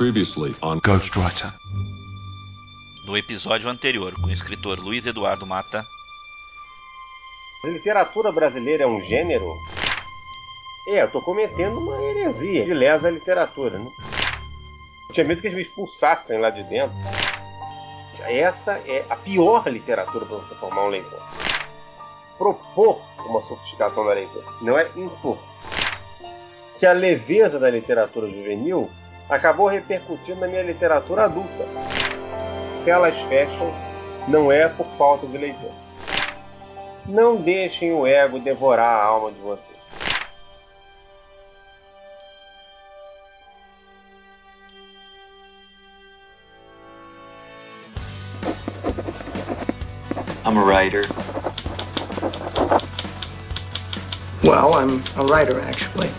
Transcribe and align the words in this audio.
Previously 0.00 0.56
on 0.62 0.80
Ghostwriter. 0.82 1.52
No 3.04 3.18
episódio 3.18 3.68
anterior, 3.68 4.14
com 4.14 4.28
o 4.28 4.32
escritor 4.32 4.78
Luiz 4.78 5.04
Eduardo 5.04 5.46
Mata. 5.46 5.84
A 7.62 7.68
literatura 7.68 8.32
brasileira 8.32 8.84
é 8.84 8.86
um 8.86 9.02
gênero? 9.02 9.44
É, 10.88 11.02
eu 11.02 11.10
tô 11.10 11.20
cometendo 11.20 11.76
uma 11.76 12.02
heresia 12.02 12.64
de 12.64 12.72
lesa 12.72 13.10
literatura, 13.10 13.78
né? 13.78 13.90
Eu 15.06 15.12
tinha 15.12 15.26
medo 15.26 15.42
que 15.42 15.48
eles 15.48 15.56
me 15.56 15.64
expulsassem 15.64 16.40
lá 16.40 16.48
de 16.48 16.62
dentro. 16.62 16.96
Essa 18.20 18.78
é 18.86 19.04
a 19.10 19.16
pior 19.16 19.68
literatura 19.68 20.24
para 20.24 20.38
você 20.38 20.54
formar 20.54 20.86
um 20.86 20.88
leitor. 20.88 21.22
Propor 22.38 23.02
uma 23.18 23.42
sofisticação 23.42 24.06
da 24.06 24.14
leitura, 24.14 24.46
não 24.62 24.78
é 24.78 24.90
impor. 24.96 25.36
Que 26.78 26.86
a 26.86 26.94
leveza 26.94 27.58
da 27.58 27.68
literatura 27.68 28.26
juvenil 28.26 28.90
acabou 29.30 29.68
repercutindo 29.68 30.40
na 30.40 30.48
minha 30.48 30.62
literatura 30.62 31.24
adulta. 31.24 31.66
Se 32.82 32.90
elas 32.90 33.18
fecham, 33.22 33.72
não 34.26 34.50
é 34.50 34.68
por 34.68 34.86
falta 34.98 35.26
de 35.26 35.38
leitor. 35.38 35.72
Não 37.06 37.36
deixem 37.36 37.92
o 37.92 38.06
ego 38.06 38.40
devorar 38.40 38.88
a 38.88 39.04
alma 39.04 39.30
de 39.30 39.40
vocês. 39.40 39.80
I'm 50.44 50.58
a 50.58 50.64
writer. 50.64 51.04
Well, 54.42 54.74
I'm 54.74 55.02
a 55.16 55.24
writer, 55.26 55.60
actually. 55.60 56.10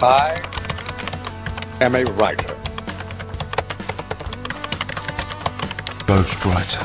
I 0.00 0.40
am 1.80 1.96
a 1.96 2.04
writer. 2.04 2.56
Ghostwriter. 6.06 6.78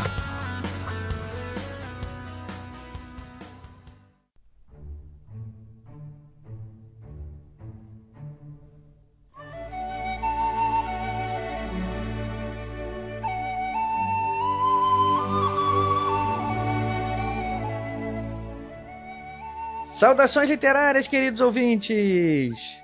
Saudações 19.86 20.50
literárias, 20.50 21.08
queridos 21.08 21.42
ouvintes! 21.42 22.83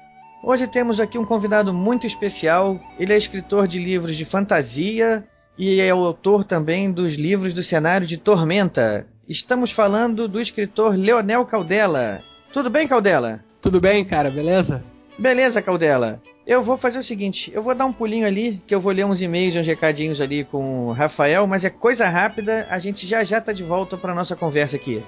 Hoje 0.50 0.66
temos 0.66 1.00
aqui 1.00 1.16
um 1.16 1.24
convidado 1.24 1.72
muito 1.72 2.08
especial. 2.08 2.80
Ele 2.98 3.14
é 3.14 3.18
escritor 3.18 3.68
de 3.68 3.78
livros 3.78 4.18
de 4.18 4.26
fantasia 4.26 5.24
e 5.56 5.80
é 5.80 5.94
o 5.94 6.04
autor 6.04 6.44
também 6.44 6.92
dos 6.92 7.14
livros 7.14 7.54
do 7.54 7.62
cenário 7.62 8.08
de 8.08 8.18
Tormenta. 8.18 9.06
Estamos 9.28 9.72
falando 9.72 10.28
do 10.28 10.42
escritor 10.42 10.96
Leonel 10.96 11.46
Caldela. 11.46 12.24
Tudo 12.52 12.68
bem, 12.68 12.88
Caldela? 12.88 13.46
Tudo 13.62 13.80
bem, 13.80 14.04
cara, 14.04 14.32
beleza? 14.32 14.84
Beleza, 15.20 15.62
Caldela. 15.62 16.20
Eu 16.48 16.64
vou 16.64 16.80
fazer 16.80 16.98
o 16.98 17.04
seguinte, 17.04 17.52
eu 17.54 17.62
vou 17.62 17.76
dar 17.76 17.86
um 17.86 17.94
pulinho 17.94 18.26
ali, 18.26 18.60
que 18.66 18.74
eu 18.74 18.82
vou 18.82 18.92
ler 18.92 19.06
uns 19.06 19.22
e-mails 19.22 19.56
uns 19.56 19.68
recadinhos 19.68 20.20
ali 20.20 20.44
com 20.44 20.88
o 20.88 20.94
Rafael, 20.94 21.46
mas 21.46 21.64
é 21.64 21.70
coisa 21.70 22.10
rápida, 22.10 22.66
a 22.72 22.80
gente 22.80 23.06
já 23.06 23.24
já 23.24 23.40
tá 23.40 23.54
de 23.54 23.62
volta 23.62 23.96
para 23.96 24.16
nossa 24.16 24.36
conversa 24.36 24.78
aqui. 24.78 25.04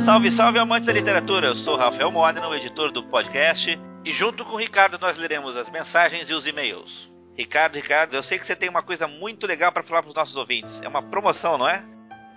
Salve, 0.00 0.32
salve 0.32 0.58
amantes 0.58 0.86
da 0.86 0.94
literatura! 0.94 1.48
Eu 1.48 1.54
sou 1.54 1.76
Rafael 1.76 2.10
Modena, 2.10 2.48
o 2.48 2.54
editor 2.54 2.90
do 2.90 3.02
podcast, 3.02 3.78
e 4.02 4.10
junto 4.10 4.46
com 4.46 4.54
o 4.54 4.58
Ricardo 4.58 4.98
nós 4.98 5.18
leremos 5.18 5.54
as 5.58 5.68
mensagens 5.68 6.30
e 6.30 6.32
os 6.32 6.46
e-mails. 6.46 7.12
Ricardo, 7.36 7.74
Ricardo, 7.74 8.16
eu 8.16 8.22
sei 8.22 8.38
que 8.38 8.46
você 8.46 8.56
tem 8.56 8.70
uma 8.70 8.82
coisa 8.82 9.06
muito 9.06 9.46
legal 9.46 9.70
para 9.70 9.82
falar 9.82 10.00
para 10.02 10.08
os 10.08 10.14
nossos 10.14 10.36
ouvintes. 10.36 10.80
É 10.80 10.88
uma 10.88 11.02
promoção, 11.02 11.58
não 11.58 11.68
é? 11.68 11.84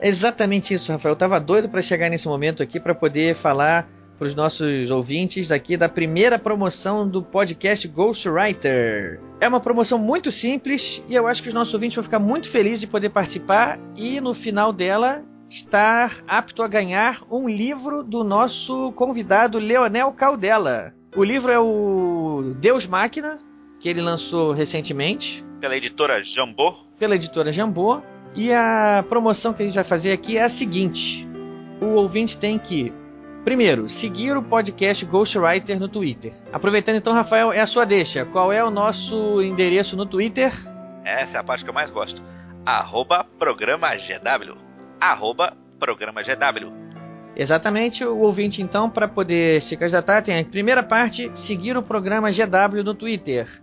Exatamente 0.02 0.74
isso, 0.74 0.92
Rafael. 0.92 1.14
Eu 1.14 1.18
tava 1.18 1.40
doido 1.40 1.70
para 1.70 1.82
chegar 1.82 2.10
nesse 2.10 2.28
momento 2.28 2.62
aqui 2.62 2.82
para 2.82 2.94
poder 2.94 3.34
falar 3.34 3.88
para 4.20 4.28
os 4.28 4.36
nossos 4.36 4.92
ouvintes 4.92 5.50
aqui 5.50 5.78
da 5.78 5.88
primeira 5.88 6.38
promoção 6.38 7.08
do 7.08 7.24
podcast 7.24 7.88
Ghostwriter. 7.88 9.22
É 9.40 9.48
uma 9.48 9.62
promoção 9.62 9.98
muito 9.98 10.34
simples 10.34 11.02
e 11.08 11.16
eu 11.16 11.28
acho 11.28 11.42
que 11.42 11.48
os 11.48 11.54
nossos 11.54 11.74
ouvintes 11.74 11.96
vão 11.96 12.04
ficar 12.04 12.20
muito 12.20 12.50
felizes 12.50 12.82
de 12.82 12.88
poder 12.88 13.10
participar 13.10 13.80
e 13.96 14.20
no 14.20 14.34
final 14.34 14.74
dela 14.74 15.24
estar 15.54 16.24
apto 16.28 16.64
a 16.64 16.68
ganhar 16.68 17.22
um 17.30 17.48
livro 17.48 18.02
do 18.02 18.24
nosso 18.24 18.92
convidado 18.94 19.60
Leonel 19.60 20.12
Caldela. 20.12 20.96
O 21.16 21.24
livro 21.24 21.52
é 21.52 21.60
o 21.60 22.56
Deus 22.58 22.88
Máquina, 22.88 23.40
que 23.80 23.88
ele 23.88 24.02
lançou 24.02 24.52
recentemente. 24.52 25.46
Pela 25.60 25.78
editora 25.78 26.24
Jambô. 26.24 26.74
Pela 26.98 27.16
editora 27.16 27.54
Jambô. 27.54 28.02
E 28.36 28.52
a 28.52 29.06
promoção 29.08 29.54
que 29.54 29.62
a 29.62 29.66
gente 29.66 29.76
vai 29.76 29.84
fazer 29.84 30.12
aqui 30.12 30.38
é 30.38 30.44
a 30.44 30.50
seguinte: 30.50 31.28
o 31.80 31.94
ouvinte 31.98 32.36
tem 32.36 32.58
que, 32.58 32.92
primeiro, 33.46 33.88
seguir 33.88 34.36
o 34.36 34.42
podcast 34.42 35.06
Ghostwriter 35.06 35.80
no 35.80 35.88
Twitter. 35.88 36.34
Aproveitando 36.52 36.96
então, 36.96 37.14
Rafael, 37.14 37.54
é 37.54 37.60
a 37.60 37.68
sua 37.68 37.86
deixa. 37.86 38.26
Qual 38.26 38.52
é 38.52 38.64
o 38.64 38.72
nosso 38.72 39.40
endereço 39.40 39.96
no 39.96 40.08
Twitter? 40.08 40.52
Essa 41.06 41.38
é 41.38 41.40
a 41.40 41.44
parte 41.44 41.64
que 41.64 41.70
eu 41.70 41.76
mais 41.76 41.92
gosto. 41.92 42.24
Arroba 42.66 43.24
programa 43.38 43.90
GW. 43.96 44.63
Arroba 45.04 45.58
programa 45.78 46.22
GW. 46.22 46.72
Exatamente, 47.36 48.06
o 48.06 48.20
ouvinte 48.20 48.62
então, 48.62 48.90
para 48.90 49.06
poder 49.06 49.62
se 49.62 49.76
candidatar, 49.76 50.22
tem 50.22 50.40
a 50.40 50.46
primeira 50.46 50.82
parte, 50.82 51.30
seguir 51.36 51.76
o 51.76 51.84
programa 51.84 52.32
GW 52.32 52.84
no 52.86 52.96
Twitter. 52.96 53.62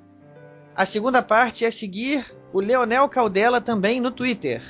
A 0.77 0.85
segunda 0.85 1.23
parte 1.23 1.65
é 1.65 1.71
seguir 1.71 2.27
o 2.53 2.61
Leonel 2.61 3.09
Caldela 3.09 3.59
também 3.59 4.03
no 4.03 4.11
Twitter. 4.11 4.63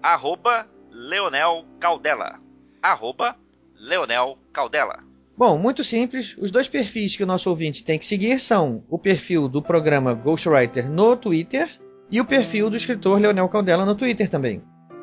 Arroba 0.00 0.68
Leonel 0.92 1.64
Caldela. 1.80 2.38
Arroba 2.80 3.36
Leonel 3.74 4.38
Caldela. 4.52 5.00
Bom, 5.36 5.58
muito 5.58 5.82
simples. 5.82 6.36
Os 6.38 6.52
dois 6.52 6.68
perfis 6.68 7.16
que 7.16 7.24
o 7.24 7.26
nosso 7.26 7.50
ouvinte 7.50 7.82
tem 7.82 7.98
que 7.98 8.06
seguir 8.06 8.38
são 8.38 8.84
o 8.88 8.96
perfil 8.96 9.48
do 9.48 9.60
programa 9.60 10.14
Ghostwriter 10.14 10.88
no 10.88 11.16
Twitter 11.16 11.68
e 12.08 12.20
o 12.20 12.24
perfil 12.24 12.70
do 12.70 12.76
escritor 12.76 13.20
Leonel 13.20 13.48
Caldela 13.48 13.84
no 13.84 13.96
Twitter 13.96 14.30
também. 14.30 14.62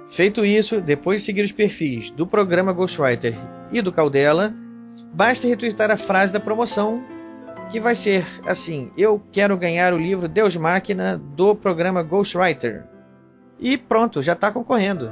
Feito 0.09 0.43
isso, 0.43 0.81
depois 0.81 1.21
de 1.21 1.25
seguir 1.25 1.43
os 1.43 1.51
perfis 1.51 2.09
do 2.09 2.25
programa 2.25 2.73
Ghostwriter 2.73 3.35
e 3.71 3.81
do 3.81 3.91
Caldela, 3.91 4.53
basta 5.13 5.47
retweetar 5.47 5.91
a 5.91 5.97
frase 5.97 6.33
da 6.33 6.39
promoção, 6.39 7.03
que 7.71 7.79
vai 7.79 7.95
ser 7.95 8.25
assim: 8.45 8.91
Eu 8.97 9.21
quero 9.31 9.55
ganhar 9.55 9.93
o 9.93 9.99
livro 9.99 10.27
Deus 10.27 10.55
Máquina 10.55 11.17
do 11.17 11.55
programa 11.55 12.01
Ghostwriter. 12.01 12.85
E 13.59 13.77
pronto, 13.77 14.23
já 14.23 14.33
está 14.33 14.51
concorrendo. 14.51 15.11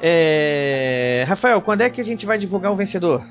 É... 0.00 1.24
Rafael, 1.26 1.60
quando 1.60 1.80
é 1.80 1.90
que 1.90 2.00
a 2.00 2.04
gente 2.04 2.24
vai 2.24 2.38
divulgar 2.38 2.70
o 2.70 2.76
vencedor? 2.76 3.24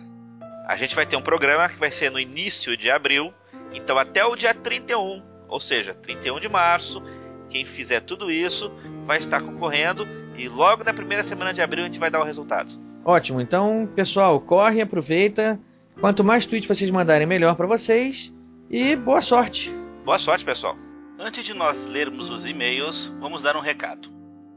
A 0.68 0.76
gente 0.76 0.94
vai 0.94 1.06
ter 1.06 1.16
um 1.16 1.22
programa 1.22 1.70
que 1.70 1.80
vai 1.80 1.92
ser 1.92 2.12
no 2.12 2.20
início 2.20 2.76
de 2.76 2.92
abril, 2.92 3.34
então 3.74 3.98
até 3.98 4.26
o 4.26 4.36
dia 4.36 4.54
31, 4.54 5.24
ou 5.48 5.62
seja, 5.62 5.94
31 5.94 6.42
de 6.42 6.50
março. 6.50 7.02
Quem 7.50 7.64
fizer 7.64 8.02
tudo 8.02 8.30
isso 8.30 8.70
vai 9.06 9.20
estar 9.20 9.42
concorrendo 9.42 10.06
e 10.38 10.48
logo 10.48 10.84
na 10.84 10.94
primeira 10.94 11.24
semana 11.24 11.54
de 11.54 11.62
abril 11.62 11.84
a 11.84 11.88
gente 11.88 12.00
vai 12.00 12.12
dar 12.12 12.22
o 12.22 12.26
resultado. 12.26 12.74
Ótimo, 13.04 13.42
então 13.42 13.90
pessoal, 13.96 14.40
corre, 14.40 14.82
aproveita. 14.82 15.60
Quanto 16.00 16.24
mais 16.24 16.46
tweets 16.46 16.68
vocês 16.68 16.92
mandarem, 16.92 17.26
melhor 17.26 17.56
para 17.56 17.66
vocês. 17.66 18.32
E 18.70 18.96
boa 18.96 19.22
sorte. 19.22 19.74
Boa 20.06 20.20
sorte, 20.20 20.46
pessoal. 20.46 20.76
Antes 21.20 21.44
de 21.44 21.54
nós 21.54 21.88
lermos 21.88 22.30
os 22.30 22.46
e-mails, 22.46 23.12
vamos 23.20 23.42
dar 23.42 23.56
um 23.56 23.62
recado. 23.62 24.10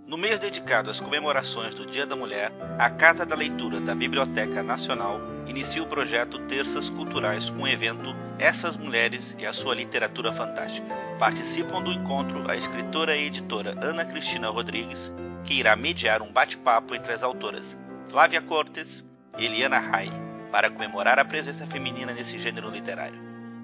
No 0.07 0.19
mês 0.19 0.39
dedicado 0.41 0.91
às 0.91 1.01
comemorações 1.01 1.75
do 1.75 1.87
Dia 1.87 2.05
da 2.05 2.17
Mulher, 2.17 2.53
a 2.79 2.91
Casa 2.91 3.25
da 3.25 3.37
Leitura 3.37 3.81
da 3.81 3.95
Biblioteca 3.95 4.63
Nacional 4.63 5.21
inicia 5.47 5.83
o 5.83 5.87
projeto 5.87 6.39
Terças 6.41 6.91
Culturais 6.91 7.49
com 7.49 7.63
o 7.63 7.69
evento 7.69 8.15
Essas 8.37 8.77
Mulheres 8.77 9.37
e 9.39 9.47
a 9.47 9.53
Sua 9.53 9.75
Literatura 9.75 10.33
Fantástica. 10.33 10.93
Participam 11.19 11.81
do 11.81 11.93
encontro 11.93 12.51
a 12.51 12.57
escritora 12.57 13.17
e 13.17 13.27
editora 13.27 13.77
Ana 13.81 14.05
Cristina 14.05 14.51
Rodrigues, 14.51 15.13
que 15.45 15.55
irá 15.55 15.75
mediar 15.77 16.23
um 16.23 16.33
bate-papo 16.33 16.95
entre 16.95 17.13
as 17.13 17.23
autoras 17.23 17.77
Flávia 18.09 18.43
Cortes 18.43 19.05
e 19.39 19.45
Eliana 19.45 19.79
Rai, 19.79 20.09
para 20.51 20.71
comemorar 20.71 21.19
a 21.19 21.25
presença 21.25 21.67
feminina 21.67 22.13
nesse 22.13 22.39
gênero 22.39 22.69
literário. 22.71 23.21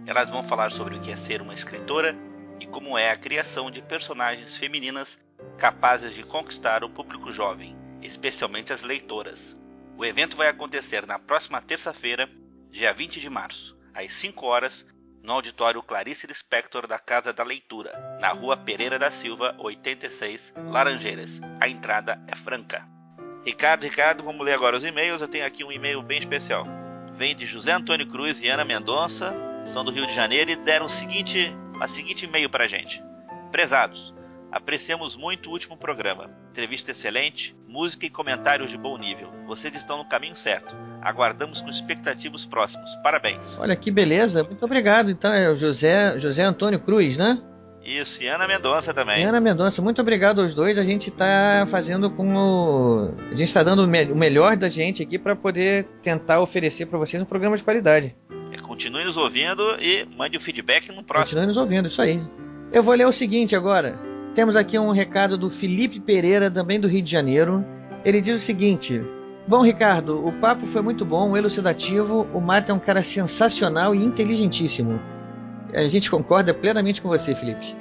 Elas 0.06 0.30
vão 0.30 0.42
falar 0.44 0.70
sobre 0.70 0.94
o 0.94 1.00
que 1.00 1.10
é 1.10 1.16
ser 1.16 1.42
uma 1.42 1.52
escritora 1.52 2.16
e 2.60 2.66
como 2.66 2.96
é 2.96 3.10
a 3.10 3.16
criação 3.16 3.70
de 3.70 3.82
personagens 3.82 4.56
femininas 4.56 5.18
capazes 5.58 6.14
de 6.14 6.22
conquistar 6.22 6.84
o 6.84 6.88
público 6.90 7.32
jovem, 7.32 7.76
especialmente 8.00 8.72
as 8.72 8.82
leitoras. 8.82 9.56
O 9.98 10.04
evento 10.04 10.36
vai 10.36 10.48
acontecer 10.48 11.06
na 11.06 11.18
próxima 11.18 11.60
terça-feira, 11.60 12.28
dia 12.70 12.92
20 12.92 13.20
de 13.20 13.28
março, 13.28 13.76
às 13.92 14.12
5 14.12 14.46
horas, 14.46 14.86
no 15.26 15.32
auditório 15.32 15.82
Clarice 15.82 16.24
Lispector 16.24 16.86
da 16.86 17.00
Casa 17.00 17.32
da 17.32 17.42
Leitura, 17.42 18.16
na 18.20 18.28
rua 18.28 18.56
Pereira 18.56 18.96
da 18.96 19.10
Silva, 19.10 19.56
86, 19.58 20.54
Laranjeiras. 20.68 21.40
A 21.60 21.68
entrada 21.68 22.22
é 22.28 22.36
franca. 22.36 22.86
Ricardo, 23.44 23.82
Ricardo, 23.82 24.22
vamos 24.22 24.46
ler 24.46 24.54
agora 24.54 24.76
os 24.76 24.84
e-mails. 24.84 25.20
Eu 25.20 25.26
tenho 25.26 25.44
aqui 25.44 25.64
um 25.64 25.72
e-mail 25.72 26.00
bem 26.00 26.20
especial. 26.20 26.64
Vem 27.16 27.34
de 27.34 27.44
José 27.44 27.72
Antônio 27.72 28.06
Cruz 28.06 28.40
e 28.40 28.48
Ana 28.48 28.64
Mendonça, 28.64 29.34
são 29.66 29.84
do 29.84 29.90
Rio 29.90 30.06
de 30.06 30.14
Janeiro 30.14 30.52
e 30.52 30.56
deram 30.56 30.86
o 30.86 30.90
seguinte, 30.90 31.52
a 31.80 31.88
seguinte 31.88 32.24
e-mail 32.24 32.48
pra 32.48 32.68
gente. 32.68 33.02
Prezados, 33.50 34.14
apreciamos 34.52 35.16
muito 35.16 35.48
o 35.48 35.52
último 35.52 35.76
programa. 35.76 36.30
Entrevista 36.50 36.92
excelente, 36.92 37.56
música 37.66 38.06
e 38.06 38.10
comentários 38.10 38.70
de 38.70 38.78
bom 38.78 38.96
nível. 38.96 39.28
Vocês 39.44 39.74
estão 39.74 39.98
no 39.98 40.08
caminho 40.08 40.36
certo. 40.36 40.76
Aguardamos 41.06 41.62
com 41.62 41.70
expectativos 41.70 42.44
próximos. 42.44 42.90
Parabéns. 42.96 43.56
Olha 43.60 43.76
que 43.76 43.92
beleza, 43.92 44.42
muito 44.42 44.64
obrigado. 44.64 45.08
Então 45.08 45.32
é 45.32 45.48
o 45.48 45.54
José, 45.54 46.18
José 46.18 46.42
Antônio 46.42 46.80
Cruz, 46.80 47.16
né? 47.16 47.40
Isso, 47.84 48.24
e 48.24 48.26
Ana 48.26 48.48
Mendonça 48.48 48.92
também. 48.92 49.22
E 49.22 49.24
Ana 49.24 49.40
Mendonça, 49.40 49.80
muito 49.80 50.02
obrigado 50.02 50.42
aos 50.42 50.52
dois. 50.52 50.76
A 50.76 50.82
gente 50.82 51.08
está 51.10 51.64
fazendo 51.70 52.10
com 52.10 52.34
o. 52.34 53.14
A 53.30 53.36
gente 53.36 53.44
está 53.44 53.62
dando 53.62 53.84
o 53.84 54.16
melhor 54.16 54.56
da 54.56 54.68
gente 54.68 55.00
aqui 55.00 55.16
para 55.16 55.36
poder 55.36 55.84
tentar 56.02 56.40
oferecer 56.40 56.86
para 56.86 56.98
vocês 56.98 57.22
um 57.22 57.26
programa 57.26 57.56
de 57.56 57.62
qualidade. 57.62 58.16
É, 58.50 58.58
continue 58.58 59.04
nos 59.04 59.16
ouvindo 59.16 59.62
e 59.80 60.04
mande 60.16 60.36
o 60.36 60.40
feedback 60.40 60.88
no 60.88 61.04
próximo. 61.04 61.26
Continue 61.26 61.46
nos 61.46 61.56
ouvindo, 61.56 61.86
isso 61.86 62.02
aí. 62.02 62.20
Eu 62.72 62.82
vou 62.82 62.96
ler 62.96 63.06
o 63.06 63.12
seguinte 63.12 63.54
agora. 63.54 63.96
Temos 64.34 64.56
aqui 64.56 64.76
um 64.76 64.90
recado 64.90 65.38
do 65.38 65.48
Felipe 65.48 66.00
Pereira, 66.00 66.50
também 66.50 66.80
do 66.80 66.88
Rio 66.88 67.02
de 67.02 67.10
Janeiro. 67.12 67.64
Ele 68.04 68.20
diz 68.20 68.34
o 68.34 68.44
seguinte: 68.44 69.00
Bom, 69.48 69.62
Ricardo, 69.62 70.26
o 70.26 70.32
papo 70.32 70.66
foi 70.66 70.82
muito 70.82 71.04
bom, 71.04 71.36
elucidativo. 71.36 72.26
O 72.34 72.40
Mato 72.40 72.72
é 72.72 72.74
um 72.74 72.80
cara 72.80 73.00
sensacional 73.04 73.94
e 73.94 74.04
inteligentíssimo. 74.04 74.98
A 75.72 75.86
gente 75.86 76.10
concorda 76.10 76.52
plenamente 76.52 77.00
com 77.00 77.08
você, 77.08 77.32
Felipe. 77.32 77.76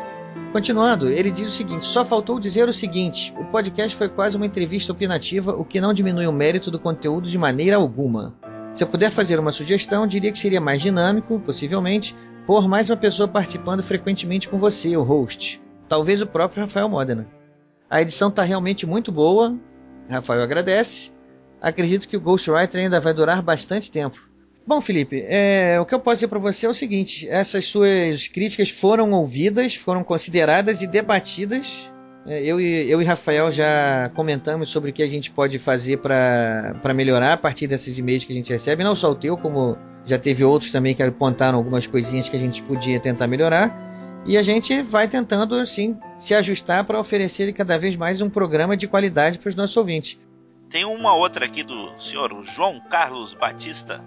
Continuando, 0.52 1.10
ele 1.10 1.32
diz 1.32 1.50
o 1.50 1.52
seguinte: 1.52 1.84
só 1.84 2.06
faltou 2.06 2.40
dizer 2.40 2.70
o 2.70 2.74
seguinte: 2.74 3.34
o 3.36 3.46
podcast 3.46 3.96
foi 3.96 4.08
quase 4.08 4.38
uma 4.38 4.46
entrevista 4.46 4.92
opinativa, 4.92 5.56
o 5.56 5.66
que 5.66 5.82
não 5.82 5.92
diminui 5.92 6.28
o 6.28 6.32
mérito 6.32 6.70
do 6.70 6.78
conteúdo 6.78 7.28
de 7.28 7.38
maneira 7.38 7.78
alguma. 7.78 8.36
Se 8.76 8.84
eu 8.84 8.88
puder 8.88 9.10
fazer 9.10 9.40
uma 9.40 9.52
sugestão, 9.52 10.06
diria 10.06 10.32
que 10.32 10.38
seria 10.38 10.62
mais 10.62 10.84
dinâmico, 10.84 11.40
possivelmente, 11.40 12.16
por 12.46 12.68
mais 12.68 12.92
uma 12.92 12.98
pessoa 12.98 13.28
participando 13.28 13.82
frequentemente 13.82 14.48
com 14.48 14.60
você, 14.60 14.96
o 14.96 15.02
host. 15.02 15.60
Talvez 15.90 16.22
o 16.22 16.28
próprio 16.28 16.62
Rafael 16.62 16.88
Modena. 16.88 17.28
A 17.90 18.04
edição 18.04 18.30
está 18.30 18.44
realmente 18.44 18.86
muito 18.86 19.12
boa. 19.12 19.58
Rafael 20.08 20.44
agradece. 20.44 21.15
Acredito 21.66 22.08
que 22.08 22.16
o 22.16 22.22
Ghostwriter 22.22 22.80
ainda 22.80 23.00
vai 23.00 23.12
durar 23.12 23.42
bastante 23.42 23.90
tempo. 23.90 24.22
Bom, 24.68 24.80
Felipe, 24.80 25.26
é, 25.28 25.80
o 25.82 25.86
que 25.86 25.96
eu 25.96 26.00
posso 26.00 26.18
dizer 26.18 26.28
para 26.28 26.38
você 26.38 26.68
é 26.68 26.70
o 26.70 26.76
seguinte: 26.76 27.28
essas 27.28 27.66
suas 27.66 28.28
críticas 28.28 28.70
foram 28.70 29.10
ouvidas, 29.10 29.74
foram 29.74 30.04
consideradas 30.04 30.84
e 30.84 30.88
debatidas. 30.88 31.90
É, 32.28 32.44
eu, 32.44 32.62
e, 32.62 32.88
eu 32.88 33.02
e 33.02 33.06
Rafael 33.06 33.52
já 33.52 34.12
comentamos 34.14 34.70
sobre 34.70 34.92
o 34.92 34.94
que 34.94 35.02
a 35.02 35.08
gente 35.08 35.32
pode 35.32 35.58
fazer 35.58 35.98
para 35.98 36.94
melhorar 36.94 37.34
a 37.34 37.38
partir 37.38 37.66
desses 37.66 37.98
e-mails 37.98 38.26
que 38.26 38.34
a 38.34 38.36
gente 38.36 38.54
recebe, 38.54 38.84
não 38.84 38.96
só 38.96 39.10
o 39.10 39.16
teu, 39.16 39.36
como 39.36 39.76
já 40.06 40.20
teve 40.20 40.44
outros 40.44 40.70
também 40.70 40.94
que 40.94 41.02
apontaram 41.02 41.58
algumas 41.58 41.88
coisinhas 41.88 42.30
que 42.30 42.38
a 42.38 42.40
gente 42.40 42.62
podia 42.62 43.00
tentar 43.00 43.26
melhorar. 43.26 44.24
E 44.24 44.38
a 44.38 44.44
gente 44.44 44.84
vai 44.84 45.08
tentando, 45.08 45.56
assim, 45.56 45.98
se 46.20 46.36
ajustar 46.36 46.84
para 46.84 47.00
oferecer 47.00 47.52
cada 47.54 47.76
vez 47.80 47.96
mais 47.96 48.22
um 48.22 48.30
programa 48.30 48.78
de 48.78 48.88
qualidade 48.88 49.40
para 49.40 49.50
os 49.50 49.56
nossos 49.56 49.76
ouvintes. 49.76 50.20
Tem 50.76 50.84
uma 50.84 51.16
outra 51.16 51.46
aqui 51.46 51.64
do 51.64 51.98
senhor 52.02 52.44
João 52.44 52.82
Carlos 52.82 53.34
Batista. 53.34 54.04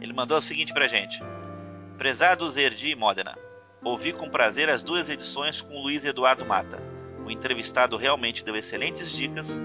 Ele 0.00 0.12
mandou 0.12 0.38
o 0.38 0.40
seguinte 0.40 0.72
pra 0.72 0.86
gente: 0.86 1.20
Prezados 1.96 2.56
Erdi 2.56 2.90
e 2.90 2.94
Modena, 2.94 3.36
ouvi 3.82 4.12
com 4.12 4.30
prazer 4.30 4.70
as 4.70 4.80
duas 4.80 5.08
edições 5.08 5.60
com 5.60 5.82
Luiz 5.82 6.04
Eduardo 6.04 6.46
Mata. 6.46 6.80
O 7.26 7.28
entrevistado 7.32 7.96
realmente 7.96 8.44
deu 8.44 8.54
excelentes 8.54 9.10
dicas 9.10 9.58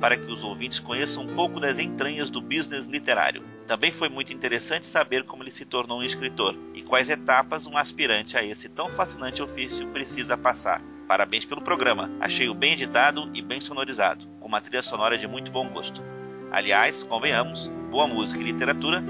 para 0.00 0.16
que 0.16 0.30
os 0.30 0.44
ouvintes 0.44 0.78
conheçam 0.78 1.24
um 1.24 1.34
pouco 1.34 1.58
das 1.58 1.80
entranhas 1.80 2.30
do 2.30 2.40
business 2.40 2.86
literário. 2.86 3.42
Também 3.66 3.90
foi 3.90 4.08
muito 4.08 4.32
interessante 4.32 4.84
saber 4.84 5.24
como 5.24 5.42
ele 5.42 5.50
se 5.50 5.64
tornou 5.64 6.00
um 6.00 6.04
escritor 6.04 6.54
e 6.74 6.82
quais 6.82 7.08
etapas 7.08 7.66
um 7.66 7.76
aspirante 7.76 8.36
a 8.36 8.44
esse 8.44 8.68
tão 8.68 8.90
fascinante 8.90 9.42
ofício 9.42 9.88
precisa 9.88 10.36
passar. 10.36 10.82
Parabéns 11.08 11.44
pelo 11.44 11.62
programa, 11.62 12.10
achei-o 12.20 12.54
bem 12.54 12.72
editado 12.72 13.30
e 13.34 13.40
bem 13.40 13.60
sonorizado, 13.60 14.26
com 14.40 14.48
uma 14.48 14.60
trilha 14.60 14.82
sonora 14.82 15.16
de 15.16 15.26
muito 15.26 15.50
bom 15.50 15.68
gosto. 15.68 16.02
Aliás, 16.50 17.02
convenhamos, 17.02 17.68
boa 17.90 18.06
música 18.06 18.40
e 18.40 18.44
literatura 18.44 19.02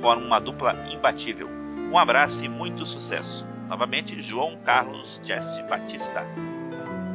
formam 0.00 0.26
uma 0.26 0.40
dupla 0.40 0.74
imbatível. 0.90 1.48
Um 1.90 1.98
abraço 1.98 2.44
e 2.44 2.48
muito 2.48 2.86
sucesso. 2.86 3.46
Novamente, 3.68 4.20
João 4.20 4.56
Carlos 4.64 5.20
Jesse 5.24 5.62
Batista. 5.62 6.22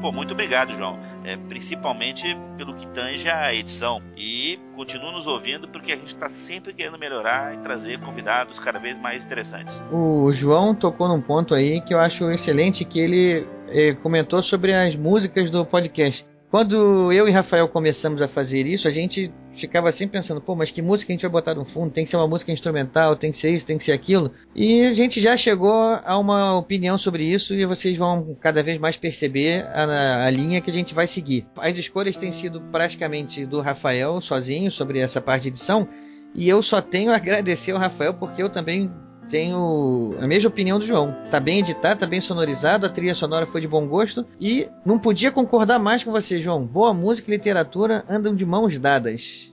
Pô, 0.01 0.11
muito 0.11 0.33
obrigado, 0.33 0.73
João. 0.73 0.99
É, 1.23 1.35
principalmente 1.35 2.23
pelo 2.57 2.73
que 2.75 2.87
tange 2.87 3.29
a 3.29 3.53
edição. 3.53 4.01
E 4.15 4.59
continue 4.75 5.11
nos 5.11 5.27
ouvindo 5.27 5.67
porque 5.67 5.93
a 5.93 5.95
gente 5.95 6.13
está 6.13 6.29
sempre 6.29 6.73
querendo 6.73 6.97
melhorar 6.97 7.55
e 7.55 7.57
trazer 7.57 7.99
convidados 7.99 8.59
cada 8.59 8.79
vez 8.79 8.99
mais 8.99 9.23
interessantes. 9.23 9.81
O 9.91 10.31
João 10.31 10.75
tocou 10.75 11.07
num 11.07 11.21
ponto 11.21 11.53
aí 11.53 11.81
que 11.81 11.93
eu 11.93 11.99
acho 11.99 12.29
excelente, 12.31 12.85
que 12.85 12.99
ele 12.99 13.47
é, 13.69 13.93
comentou 13.93 14.41
sobre 14.41 14.73
as 14.73 14.95
músicas 14.95 15.49
do 15.49 15.65
podcast. 15.65 16.25
Quando 16.49 17.11
eu 17.11 17.27
e 17.27 17.31
Rafael 17.31 17.67
começamos 17.67 18.21
a 18.21 18.27
fazer 18.27 18.65
isso, 18.65 18.87
a 18.87 18.91
gente 18.91 19.33
ficava 19.53 19.91
sempre 19.91 20.17
pensando, 20.17 20.39
pô, 20.39 20.55
mas 20.55 20.71
que 20.71 20.81
música 20.81 21.11
a 21.11 21.13
gente 21.13 21.23
vai 21.23 21.31
botar 21.31 21.53
no 21.53 21.65
fundo? 21.65 21.91
Tem 21.91 22.05
que 22.05 22.09
ser 22.09 22.15
uma 22.15 22.27
música 22.27 22.53
instrumental, 22.53 23.17
tem 23.17 23.31
que 23.31 23.37
ser 23.37 23.51
isso, 23.53 23.65
tem 23.65 23.77
que 23.77 23.83
ser 23.83 23.91
aquilo. 23.91 24.31
E 24.55 24.85
a 24.85 24.93
gente 24.93 25.19
já 25.19 25.35
chegou 25.35 25.73
a 25.73 26.17
uma 26.17 26.57
opinião 26.57 26.97
sobre 26.97 27.25
isso 27.25 27.53
e 27.53 27.65
vocês 27.65 27.97
vão 27.97 28.37
cada 28.39 28.63
vez 28.63 28.79
mais 28.79 28.95
perceber 28.95 29.65
a, 29.73 30.25
a 30.25 30.29
linha 30.29 30.61
que 30.61 30.69
a 30.69 30.73
gente 30.73 30.93
vai 30.93 31.05
seguir. 31.05 31.45
As 31.57 31.75
escolhas 31.75 32.15
têm 32.15 32.31
sido 32.31 32.61
praticamente 32.71 33.45
do 33.45 33.59
Rafael 33.59 34.21
sozinho 34.21 34.71
sobre 34.71 34.99
essa 34.99 35.19
parte 35.19 35.43
de 35.43 35.49
edição. 35.49 35.87
E 36.33 36.47
eu 36.47 36.63
só 36.63 36.81
tenho 36.81 37.11
a 37.11 37.15
agradecer 37.15 37.71
ao 37.71 37.79
Rafael 37.79 38.13
porque 38.13 38.41
eu 38.41 38.49
também 38.49 38.89
tenho 39.29 40.15
a 40.19 40.27
mesma 40.27 40.49
opinião 40.49 40.79
do 40.79 40.85
João. 40.85 41.15
Tá 41.29 41.39
bem 41.39 41.59
editado, 41.59 41.99
tá 41.99 42.05
bem 42.05 42.21
sonorizado, 42.21 42.85
a 42.85 42.89
trilha 42.89 43.15
sonora 43.15 43.45
foi 43.45 43.61
de 43.61 43.67
bom 43.67 43.87
gosto 43.87 44.25
e 44.39 44.67
não 44.85 44.99
podia 44.99 45.31
concordar 45.31 45.79
mais 45.79 46.03
com 46.03 46.11
você, 46.11 46.39
João. 46.39 46.63
Boa 46.63 46.93
música 46.93 47.29
e 47.29 47.35
literatura 47.35 48.03
andam 48.09 48.35
de 48.35 48.45
mãos 48.45 48.77
dadas. 48.77 49.51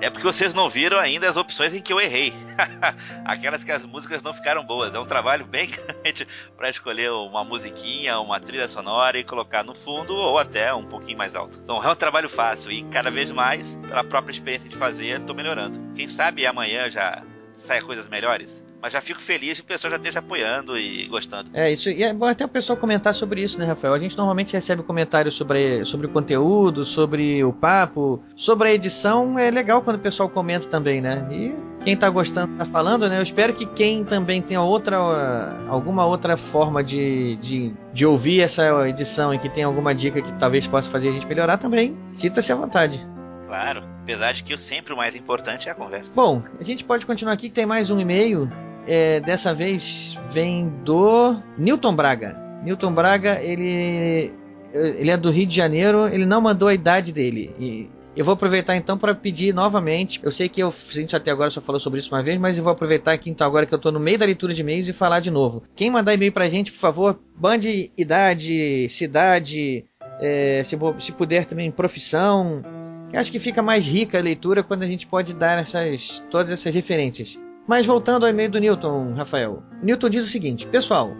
É 0.00 0.10
porque 0.10 0.24
vocês 0.24 0.52
não 0.52 0.68
viram 0.68 0.98
ainda 0.98 1.30
as 1.30 1.36
opções 1.36 1.72
em 1.74 1.80
que 1.80 1.92
eu 1.92 2.00
errei. 2.00 2.32
Aquelas 3.24 3.62
que 3.62 3.70
as 3.70 3.84
músicas 3.84 4.20
não 4.20 4.34
ficaram 4.34 4.64
boas. 4.64 4.92
É 4.92 4.98
um 4.98 5.06
trabalho 5.06 5.46
bem 5.46 5.68
grande 6.02 6.26
para 6.56 6.68
escolher 6.68 7.12
uma 7.12 7.44
musiquinha, 7.44 8.18
uma 8.18 8.40
trilha 8.40 8.66
sonora 8.66 9.16
e 9.16 9.22
colocar 9.22 9.62
no 9.62 9.76
fundo 9.76 10.12
ou 10.16 10.38
até 10.38 10.74
um 10.74 10.82
pouquinho 10.82 11.18
mais 11.18 11.36
alto. 11.36 11.60
Então 11.62 11.82
é 11.82 11.88
um 11.88 11.94
trabalho 11.94 12.28
fácil 12.28 12.72
e 12.72 12.82
cada 12.82 13.12
vez 13.12 13.30
mais, 13.30 13.76
pela 13.76 14.02
própria 14.02 14.32
experiência 14.32 14.68
de 14.68 14.76
fazer, 14.76 15.20
estou 15.20 15.36
melhorando. 15.36 15.80
Quem 15.94 16.08
sabe 16.08 16.44
amanhã 16.46 16.90
já 16.90 17.22
saia 17.56 17.80
coisas 17.80 18.08
melhores. 18.08 18.64
Mas 18.82 18.92
já 18.92 19.00
fico 19.00 19.22
feliz 19.22 19.60
que 19.60 19.64
o 19.64 19.68
pessoal 19.68 19.92
já 19.92 19.96
esteja 19.96 20.18
apoiando 20.18 20.76
e 20.76 21.06
gostando. 21.06 21.50
É, 21.54 21.70
isso. 21.70 21.88
E 21.88 22.02
é 22.02 22.12
bom 22.12 22.26
até 22.26 22.44
o 22.44 22.48
pessoal 22.48 22.76
comentar 22.76 23.14
sobre 23.14 23.40
isso, 23.40 23.56
né, 23.56 23.64
Rafael? 23.64 23.94
A 23.94 23.98
gente 23.98 24.18
normalmente 24.18 24.52
recebe 24.54 24.82
comentários 24.82 25.36
sobre, 25.36 25.84
sobre 25.84 26.08
o 26.08 26.10
conteúdo, 26.10 26.84
sobre 26.84 27.44
o 27.44 27.52
papo, 27.52 28.20
sobre 28.34 28.70
a 28.70 28.74
edição. 28.74 29.38
É 29.38 29.52
legal 29.52 29.82
quando 29.82 29.96
o 29.96 30.00
pessoal 30.00 30.28
comenta 30.28 30.66
também, 30.68 31.00
né? 31.00 31.24
E 31.30 31.54
quem 31.84 31.96
tá 31.96 32.10
gostando 32.10 32.56
tá 32.58 32.66
falando, 32.66 33.08
né? 33.08 33.18
Eu 33.18 33.22
espero 33.22 33.54
que 33.54 33.66
quem 33.66 34.04
também 34.04 34.42
tenha 34.42 34.60
outra 34.60 34.98
alguma 35.68 36.04
outra 36.04 36.36
forma 36.36 36.82
de, 36.82 37.36
de, 37.36 37.74
de 37.92 38.04
ouvir 38.04 38.40
essa 38.40 38.88
edição 38.88 39.32
e 39.32 39.38
que 39.38 39.48
tenha 39.48 39.68
alguma 39.68 39.94
dica 39.94 40.20
que 40.20 40.32
talvez 40.40 40.66
possa 40.66 40.90
fazer 40.90 41.10
a 41.10 41.12
gente 41.12 41.26
melhorar 41.26 41.56
também, 41.56 41.96
sinta-se 42.12 42.50
à 42.50 42.56
vontade. 42.56 43.00
Claro, 43.46 43.84
apesar 44.02 44.32
de 44.32 44.42
que 44.42 44.58
sempre 44.58 44.92
o 44.92 44.96
mais 44.96 45.14
importante 45.14 45.68
é 45.68 45.72
a 45.72 45.74
conversa. 45.74 46.16
Bom, 46.16 46.42
a 46.58 46.64
gente 46.64 46.82
pode 46.82 47.06
continuar 47.06 47.34
aqui, 47.34 47.48
tem 47.48 47.66
mais 47.66 47.90
um 47.90 48.00
e-mail 48.00 48.50
é, 48.86 49.20
dessa 49.20 49.54
vez 49.54 50.18
vem 50.32 50.68
do 50.84 51.36
Newton 51.58 51.94
Braga. 51.94 52.38
Newton 52.64 52.92
Braga, 52.92 53.40
ele, 53.42 54.32
ele 54.72 55.10
é 55.10 55.16
do 55.16 55.30
Rio 55.30 55.46
de 55.46 55.56
Janeiro, 55.56 56.06
ele 56.08 56.26
não 56.26 56.40
mandou 56.40 56.68
a 56.68 56.74
idade 56.74 57.12
dele. 57.12 57.54
E 57.58 57.88
eu 58.14 58.24
vou 58.24 58.34
aproveitar 58.34 58.76
então 58.76 58.98
para 58.98 59.14
pedir 59.14 59.54
novamente. 59.54 60.20
Eu 60.22 60.30
sei 60.30 60.48
que 60.48 60.62
eu, 60.62 60.68
a 60.68 60.92
gente 60.92 61.16
até 61.16 61.30
agora 61.30 61.50
só 61.50 61.60
falou 61.60 61.80
sobre 61.80 62.00
isso 62.00 62.14
uma 62.14 62.22
vez, 62.22 62.38
mas 62.38 62.56
eu 62.56 62.62
vou 62.62 62.72
aproveitar 62.72 63.12
aqui 63.12 63.30
então 63.30 63.46
agora 63.46 63.66
que 63.66 63.74
eu 63.74 63.76
estou 63.76 63.90
no 63.90 63.98
meio 64.00 64.18
da 64.18 64.26
leitura 64.26 64.52
de 64.54 64.60
e-mails 64.60 64.86
e 64.86 64.92
falar 64.92 65.20
de 65.20 65.30
novo. 65.30 65.62
Quem 65.74 65.90
mandar 65.90 66.14
e-mail 66.14 66.32
para 66.32 66.44
a 66.44 66.48
gente, 66.48 66.72
por 66.72 66.78
favor, 66.78 67.18
bande 67.34 67.90
idade, 67.96 68.88
cidade, 68.90 69.84
é, 70.20 70.62
se, 70.64 70.76
se 70.98 71.12
puder 71.12 71.46
também 71.46 71.70
profissão. 71.70 72.62
Eu 73.12 73.20
acho 73.20 73.32
que 73.32 73.38
fica 73.38 73.62
mais 73.62 73.86
rica 73.86 74.18
a 74.18 74.22
leitura 74.22 74.62
quando 74.62 74.82
a 74.82 74.86
gente 74.86 75.06
pode 75.06 75.34
dar 75.34 75.58
essas, 75.58 76.22
todas 76.30 76.50
essas 76.50 76.74
referências. 76.74 77.38
Mas 77.66 77.86
voltando 77.86 78.24
ao 78.24 78.30
e-mail 78.30 78.50
do 78.50 78.58
Newton, 78.58 79.14
Rafael. 79.14 79.62
Newton 79.82 80.10
diz 80.10 80.24
o 80.24 80.30
seguinte: 80.30 80.66
Pessoal, 80.66 81.12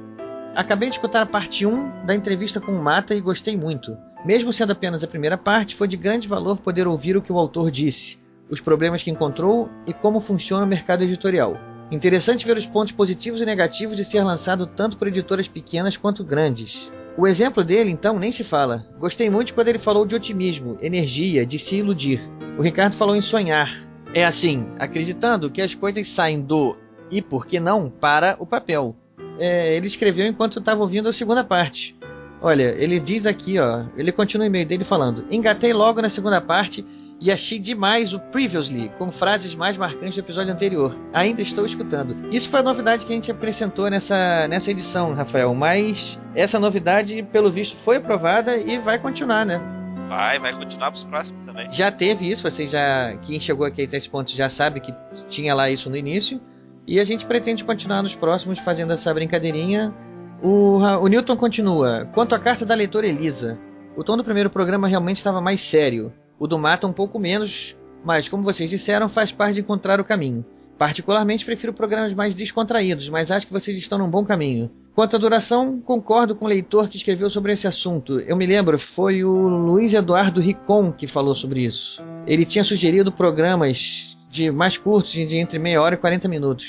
acabei 0.54 0.88
de 0.88 0.96
escutar 0.96 1.22
a 1.22 1.26
parte 1.26 1.64
1 1.64 2.04
da 2.04 2.14
entrevista 2.14 2.60
com 2.60 2.72
o 2.72 2.82
Mata 2.82 3.14
e 3.14 3.20
gostei 3.20 3.56
muito. 3.56 3.96
Mesmo 4.24 4.52
sendo 4.52 4.72
apenas 4.72 5.02
a 5.02 5.08
primeira 5.08 5.38
parte, 5.38 5.74
foi 5.74 5.88
de 5.88 5.96
grande 5.96 6.28
valor 6.28 6.58
poder 6.58 6.86
ouvir 6.86 7.16
o 7.16 7.22
que 7.22 7.32
o 7.32 7.38
autor 7.38 7.70
disse. 7.70 8.20
os 8.50 8.60
problemas 8.60 9.02
que 9.02 9.10
encontrou 9.10 9.70
e 9.86 9.94
como 9.94 10.20
funciona 10.20 10.64
o 10.64 10.68
mercado 10.68 11.02
editorial. 11.02 11.56
Interessante 11.90 12.44
ver 12.44 12.56
os 12.56 12.66
pontos 12.66 12.92
positivos 12.92 13.40
e 13.40 13.46
negativos 13.46 13.96
de 13.96 14.04
ser 14.04 14.22
lançado 14.22 14.66
tanto 14.66 14.98
por 14.98 15.08
editoras 15.08 15.48
pequenas 15.48 15.96
quanto 15.96 16.22
grandes. 16.22 16.90
O 17.16 17.26
exemplo 17.26 17.64
dele, 17.64 17.90
então, 17.90 18.18
nem 18.18 18.30
se 18.30 18.44
fala. 18.44 18.86
Gostei 18.98 19.30
muito 19.30 19.54
quando 19.54 19.68
ele 19.68 19.78
falou 19.78 20.04
de 20.04 20.14
otimismo, 20.14 20.78
energia, 20.82 21.46
de 21.46 21.58
se 21.58 21.76
iludir. 21.76 22.20
O 22.58 22.62
Ricardo 22.62 22.94
falou 22.94 23.16
em 23.16 23.22
sonhar. 23.22 23.91
É 24.14 24.24
assim, 24.24 24.66
acreditando 24.78 25.50
que 25.50 25.62
as 25.62 25.74
coisas 25.74 26.06
saem 26.08 26.40
do 26.40 26.76
e 27.10 27.22
por 27.22 27.46
que 27.46 27.58
não 27.58 27.88
para 27.88 28.36
o 28.38 28.46
papel. 28.46 28.94
É, 29.38 29.74
ele 29.74 29.86
escreveu 29.86 30.26
enquanto 30.26 30.58
estava 30.58 30.82
ouvindo 30.82 31.08
a 31.08 31.12
segunda 31.12 31.42
parte. 31.42 31.96
Olha, 32.40 32.74
ele 32.76 32.98
diz 32.98 33.24
aqui, 33.24 33.58
ó, 33.58 33.84
ele 33.96 34.12
continua 34.12 34.44
o 34.44 34.48
e-mail 34.48 34.66
dele 34.66 34.84
falando: 34.84 35.24
Engatei 35.30 35.72
logo 35.72 36.02
na 36.02 36.10
segunda 36.10 36.40
parte 36.40 36.84
e 37.20 37.30
achei 37.30 37.58
demais 37.58 38.12
o 38.12 38.18
Previously, 38.18 38.90
com 38.98 39.12
frases 39.12 39.54
mais 39.54 39.76
marcantes 39.76 40.16
do 40.16 40.20
episódio 40.20 40.52
anterior. 40.52 40.94
Ainda 41.12 41.40
estou 41.40 41.64
escutando. 41.64 42.16
Isso 42.32 42.48
foi 42.48 42.60
a 42.60 42.64
novidade 42.64 43.06
que 43.06 43.12
a 43.12 43.14
gente 43.14 43.30
acrescentou 43.30 43.88
nessa, 43.88 44.48
nessa 44.48 44.72
edição, 44.72 45.14
Rafael, 45.14 45.54
mas 45.54 46.20
essa 46.34 46.58
novidade, 46.58 47.22
pelo 47.22 47.50
visto, 47.50 47.76
foi 47.76 47.96
aprovada 47.96 48.56
e 48.56 48.76
vai 48.78 48.98
continuar, 48.98 49.46
né? 49.46 49.81
Vai, 50.12 50.38
vai 50.38 50.52
continuar 50.52 50.90
pros 50.90 51.04
próximos 51.04 51.46
também. 51.46 51.72
Já 51.72 51.90
teve 51.90 52.30
isso, 52.30 52.42
você 52.42 52.68
já. 52.68 53.16
Quem 53.22 53.40
chegou 53.40 53.64
aqui 53.64 53.84
até 53.84 53.96
esse 53.96 54.10
ponto 54.10 54.30
já 54.30 54.50
sabe 54.50 54.80
que 54.80 54.94
tinha 55.26 55.54
lá 55.54 55.70
isso 55.70 55.88
no 55.88 55.96
início. 55.96 56.38
E 56.86 57.00
a 57.00 57.04
gente 57.04 57.24
pretende 57.24 57.64
continuar 57.64 58.02
nos 58.02 58.14
próximos 58.14 58.58
fazendo 58.58 58.92
essa 58.92 59.12
brincadeirinha. 59.14 59.94
O, 60.42 60.78
o 60.78 61.06
Newton 61.06 61.36
continua. 61.36 62.06
Quanto 62.12 62.34
à 62.34 62.38
carta 62.38 62.66
da 62.66 62.74
leitora 62.74 63.06
Elisa, 63.06 63.58
o 63.96 64.04
tom 64.04 64.18
do 64.18 64.24
primeiro 64.24 64.50
programa 64.50 64.86
realmente 64.86 65.16
estava 65.16 65.40
mais 65.40 65.62
sério. 65.62 66.12
O 66.38 66.46
do 66.46 66.58
Mata 66.58 66.86
um 66.86 66.92
pouco 66.92 67.18
menos, 67.18 67.74
mas 68.04 68.28
como 68.28 68.42
vocês 68.42 68.68
disseram, 68.68 69.08
faz 69.08 69.32
parte 69.32 69.54
de 69.54 69.60
encontrar 69.60 69.98
o 69.98 70.04
caminho. 70.04 70.44
Particularmente 70.82 71.44
prefiro 71.44 71.72
programas 71.72 72.12
mais 72.12 72.34
descontraídos, 72.34 73.08
mas 73.08 73.30
acho 73.30 73.46
que 73.46 73.52
vocês 73.52 73.78
estão 73.78 73.98
num 73.98 74.10
bom 74.10 74.24
caminho. 74.24 74.68
Quanto 74.96 75.14
à 75.14 75.18
duração, 75.18 75.80
concordo 75.80 76.34
com 76.34 76.44
o 76.44 76.48
leitor 76.48 76.88
que 76.88 76.96
escreveu 76.96 77.30
sobre 77.30 77.52
esse 77.52 77.68
assunto. 77.68 78.18
Eu 78.18 78.36
me 78.36 78.44
lembro, 78.44 78.76
foi 78.80 79.22
o 79.22 79.30
Luiz 79.30 79.94
Eduardo 79.94 80.40
Ricon 80.40 80.90
que 80.90 81.06
falou 81.06 81.36
sobre 81.36 81.64
isso. 81.64 82.02
Ele 82.26 82.44
tinha 82.44 82.64
sugerido 82.64 83.12
programas 83.12 84.16
de 84.28 84.50
mais 84.50 84.76
curtos, 84.76 85.12
de 85.12 85.36
entre 85.36 85.56
meia 85.56 85.80
hora 85.80 85.94
e 85.94 85.98
40 85.98 86.26
minutos. 86.26 86.66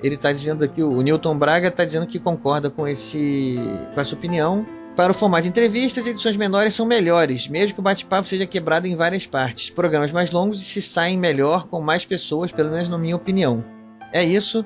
Ele 0.00 0.14
está 0.14 0.30
dizendo 0.30 0.62
aqui, 0.62 0.80
o 0.80 1.02
Newton 1.02 1.36
Braga 1.36 1.66
está 1.66 1.84
dizendo 1.84 2.06
que 2.06 2.20
concorda 2.20 2.70
com, 2.70 2.86
esse, 2.86 3.56
com 3.92 4.00
essa 4.00 4.14
opinião 4.14 4.64
para 4.96 5.12
o 5.12 5.14
formato 5.14 5.42
de 5.42 5.50
entrevistas, 5.50 6.06
edições 6.06 6.38
menores 6.38 6.74
são 6.74 6.86
melhores, 6.86 7.46
mesmo 7.46 7.74
que 7.74 7.80
o 7.80 7.82
bate-papo 7.82 8.26
seja 8.26 8.46
quebrado 8.46 8.86
em 8.86 8.96
várias 8.96 9.26
partes. 9.26 9.68
Programas 9.68 10.10
mais 10.10 10.30
longos 10.30 10.64
se 10.66 10.80
saem 10.80 11.18
melhor 11.18 11.68
com 11.68 11.82
mais 11.82 12.06
pessoas, 12.06 12.50
pelo 12.50 12.70
menos 12.70 12.88
na 12.88 12.96
minha 12.96 13.14
opinião. 13.14 13.62
É 14.10 14.24
isso. 14.24 14.64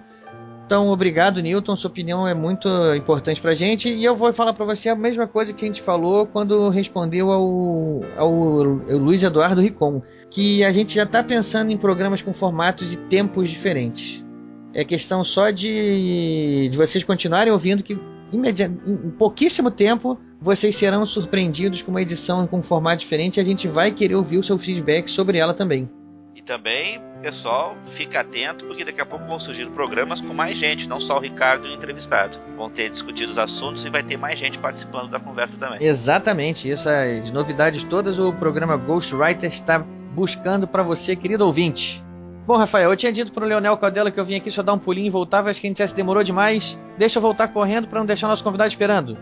Então, 0.65 0.89
obrigado, 0.91 1.43
Newton. 1.43 1.75
Sua 1.75 1.91
opinião 1.91 2.29
é 2.29 2.33
muito 2.33 2.69
importante 2.95 3.41
pra 3.41 3.55
gente. 3.55 3.93
E 3.93 4.05
eu 4.05 4.15
vou 4.15 4.33
falar 4.33 4.53
para 4.53 4.65
você 4.65 4.89
a 4.89 4.95
mesma 4.95 5.27
coisa 5.27 5.53
que 5.53 5.65
a 5.65 5.69
gente 5.69 5.83
falou 5.83 6.29
quando 6.29 6.69
respondeu 6.69 7.33
ao, 7.33 8.05
ao, 8.17 8.33
ao 8.33 8.99
Luiz 8.99 9.25
Eduardo 9.25 9.61
Ricon. 9.61 10.01
Que 10.31 10.63
a 10.63 10.71
gente 10.71 10.95
já 10.95 11.03
está 11.03 11.25
pensando 11.25 11.73
em 11.73 11.77
programas 11.77 12.23
com 12.23 12.33
formatos 12.33 12.93
e 12.93 12.97
tempos 12.97 13.51
diferentes. 13.51 14.25
É 14.73 14.85
questão 14.85 15.25
só 15.25 15.51
de, 15.51 16.69
de 16.71 16.77
vocês 16.77 17.03
continuarem 17.03 17.53
ouvindo 17.53 17.83
que 17.83 17.99
em 18.33 19.11
pouquíssimo 19.11 19.71
tempo 19.71 20.19
vocês 20.41 20.77
serão 20.77 21.05
surpreendidos 21.05 21.83
com 21.83 21.91
uma 21.91 22.03
edição 22.03 22.47
com 22.47 22.59
um 22.59 22.63
formato 22.63 23.01
diferente 23.01 23.37
e 23.37 23.41
a 23.41 23.45
gente 23.45 23.69
vai 23.69 23.91
querer 23.91 24.15
ouvir 24.15 24.39
o 24.39 24.43
seu 24.43 24.59
feedback 24.59 25.11
sobre 25.11 25.39
ela 25.39 25.53
também. 25.53 25.89
E 26.35 26.41
também, 26.41 27.03
pessoal, 27.21 27.77
fica 27.87 28.21
atento 28.21 28.65
porque 28.65 28.85
daqui 28.85 29.01
a 29.01 29.05
pouco 29.05 29.27
vão 29.27 29.39
surgir 29.39 29.69
programas 29.71 30.21
com 30.21 30.33
mais 30.33 30.57
gente, 30.57 30.89
não 30.89 31.01
só 31.01 31.19
o 31.19 31.21
Ricardo 31.21 31.67
e 31.67 31.71
o 31.71 31.75
entrevistado. 31.75 32.39
Vão 32.57 32.71
ter 32.71 32.89
discutido 32.89 33.33
os 33.33 33.39
assuntos 33.39 33.85
e 33.85 33.91
vai 33.91 34.03
ter 34.03 34.17
mais 34.17 34.39
gente 34.39 34.59
participando 34.59 35.11
da 35.11 35.21
conversa 35.21 35.59
também. 35.59 35.79
Exatamente, 35.83 36.71
essas 36.71 37.31
novidades 37.31 37.85
todas 37.85 38.19
o 38.19 38.33
programa 38.33 38.77
Ghostwriter 38.77 39.53
está 39.53 39.81
buscando 40.15 40.67
para 40.67 40.83
você, 40.83 41.15
querido 41.15 41.45
ouvinte. 41.45 42.03
Bom, 42.51 42.57
Rafael, 42.57 42.91
eu 42.91 42.97
tinha 42.97 43.13
dito 43.13 43.31
pro 43.31 43.47
Leonel 43.47 43.77
Caldela 43.77 44.11
que 44.11 44.19
eu 44.19 44.25
vim 44.25 44.35
aqui 44.35 44.51
só 44.51 44.61
dar 44.61 44.73
um 44.73 44.79
pulinho 44.79 45.07
e 45.07 45.11
voltava, 45.11 45.51
acho 45.51 45.61
que 45.61 45.69
a 45.69 45.71
gente 45.71 45.79
já 45.79 45.87
se 45.87 45.95
demorou 45.95 46.25
demais. 46.25 46.77
Deixa 46.99 47.19
eu 47.19 47.23
voltar 47.23 47.47
correndo 47.47 47.87
para 47.87 48.01
não 48.01 48.07
deixar 48.07 48.27
nosso 48.27 48.43
convidado 48.43 48.69
esperando. 48.69 49.17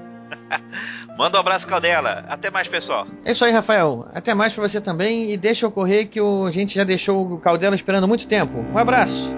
Manda 1.19 1.37
um 1.37 1.41
abraço, 1.41 1.69
Caldela. 1.69 2.25
Até 2.27 2.51
mais, 2.51 2.69
pessoal. 2.69 3.07
É 3.27 3.33
isso 3.33 3.45
aí, 3.45 3.53
Rafael. 3.53 4.09
Até 4.15 4.33
mais 4.33 4.55
para 4.55 4.67
você 4.67 4.81
também. 4.81 5.31
E 5.31 5.37
deixa 5.37 5.67
eu 5.67 5.71
correr 5.71 6.07
que 6.07 6.19
o... 6.19 6.47
a 6.47 6.51
gente 6.51 6.75
já 6.75 6.85
deixou 6.85 7.35
o 7.35 7.39
Caldela 7.39 7.77
esperando 7.77 8.09
muito 8.09 8.27
tempo. 8.27 8.65
Um 8.73 8.79
abraço. 8.79 9.29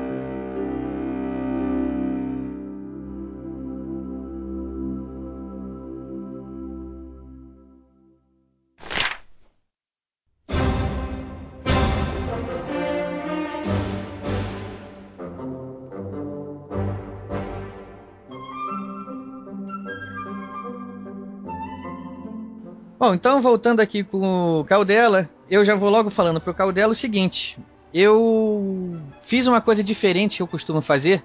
Bom, 23.00 23.14
então 23.14 23.40
voltando 23.40 23.80
aqui 23.80 24.04
com 24.04 24.61
o 24.61 24.64
Caldela, 24.64 25.26
eu 25.50 25.64
já 25.64 25.75
vou 25.75 25.88
logo 25.88 26.11
falando 26.11 26.38
pro 26.38 26.52
Caldela 26.52 26.92
o 26.92 26.95
seguinte: 26.95 27.57
eu 27.95 29.00
fiz 29.23 29.47
uma 29.47 29.59
coisa 29.59 29.83
diferente 29.83 30.37
que 30.37 30.42
eu 30.42 30.47
costumo 30.47 30.83
fazer, 30.83 31.25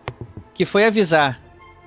que 0.53 0.63
foi 0.63 0.86
avisar 0.86 1.41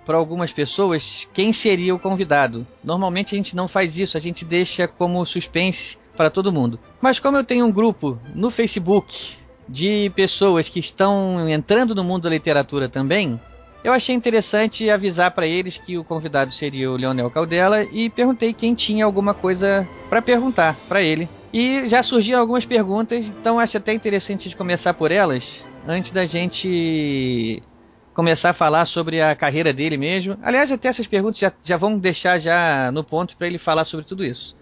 para 0.04 0.18
algumas 0.18 0.52
pessoas 0.52 1.26
quem 1.32 1.54
seria 1.54 1.94
o 1.94 1.98
convidado. 1.98 2.66
Normalmente 2.84 3.34
a 3.34 3.38
gente 3.38 3.56
não 3.56 3.66
faz 3.66 3.96
isso, 3.96 4.18
a 4.18 4.20
gente 4.20 4.44
deixa 4.44 4.86
como 4.86 5.24
suspense 5.24 5.96
para 6.14 6.28
todo 6.28 6.52
mundo. 6.52 6.78
Mas 7.00 7.18
como 7.18 7.38
eu 7.38 7.44
tenho 7.44 7.64
um 7.64 7.72
grupo 7.72 8.18
no 8.34 8.50
Facebook 8.50 9.36
de 9.66 10.12
pessoas 10.14 10.68
que 10.68 10.80
estão 10.80 11.48
entrando 11.48 11.94
no 11.94 12.04
mundo 12.04 12.24
da 12.24 12.30
literatura 12.30 12.90
também, 12.90 13.40
eu 13.82 13.92
achei 13.92 14.14
interessante 14.14 14.90
avisar 14.90 15.30
para 15.30 15.46
eles 15.46 15.76
que 15.76 15.96
o 15.96 16.04
convidado 16.04 16.52
seria 16.52 16.90
o 16.90 16.96
Leonel 16.96 17.30
Caldela 17.30 17.84
e 17.84 18.10
perguntei 18.10 18.52
quem 18.52 18.74
tinha 18.74 19.04
alguma 19.04 19.32
coisa 19.32 19.88
para 20.08 20.20
perguntar 20.20 20.76
para 20.88 21.02
ele. 21.02 21.28
E 21.52 21.88
já 21.88 22.02
surgiram 22.02 22.40
algumas 22.40 22.64
perguntas, 22.64 23.24
então 23.24 23.58
acho 23.58 23.76
até 23.76 23.92
interessante 23.92 24.48
de 24.48 24.56
começar 24.56 24.92
por 24.94 25.10
elas, 25.10 25.64
antes 25.86 26.12
da 26.12 26.26
gente 26.26 27.62
começar 28.12 28.50
a 28.50 28.54
falar 28.54 28.84
sobre 28.84 29.22
a 29.22 29.34
carreira 29.34 29.72
dele 29.72 29.96
mesmo. 29.96 30.36
Aliás, 30.42 30.72
até 30.72 30.88
essas 30.88 31.06
perguntas 31.06 31.38
já, 31.38 31.52
já 31.62 31.76
vamos 31.76 32.00
deixar 32.00 32.38
já 32.38 32.90
no 32.90 33.04
ponto 33.04 33.36
para 33.36 33.46
ele 33.46 33.58
falar 33.58 33.84
sobre 33.84 34.04
tudo 34.04 34.24
isso. 34.24 34.56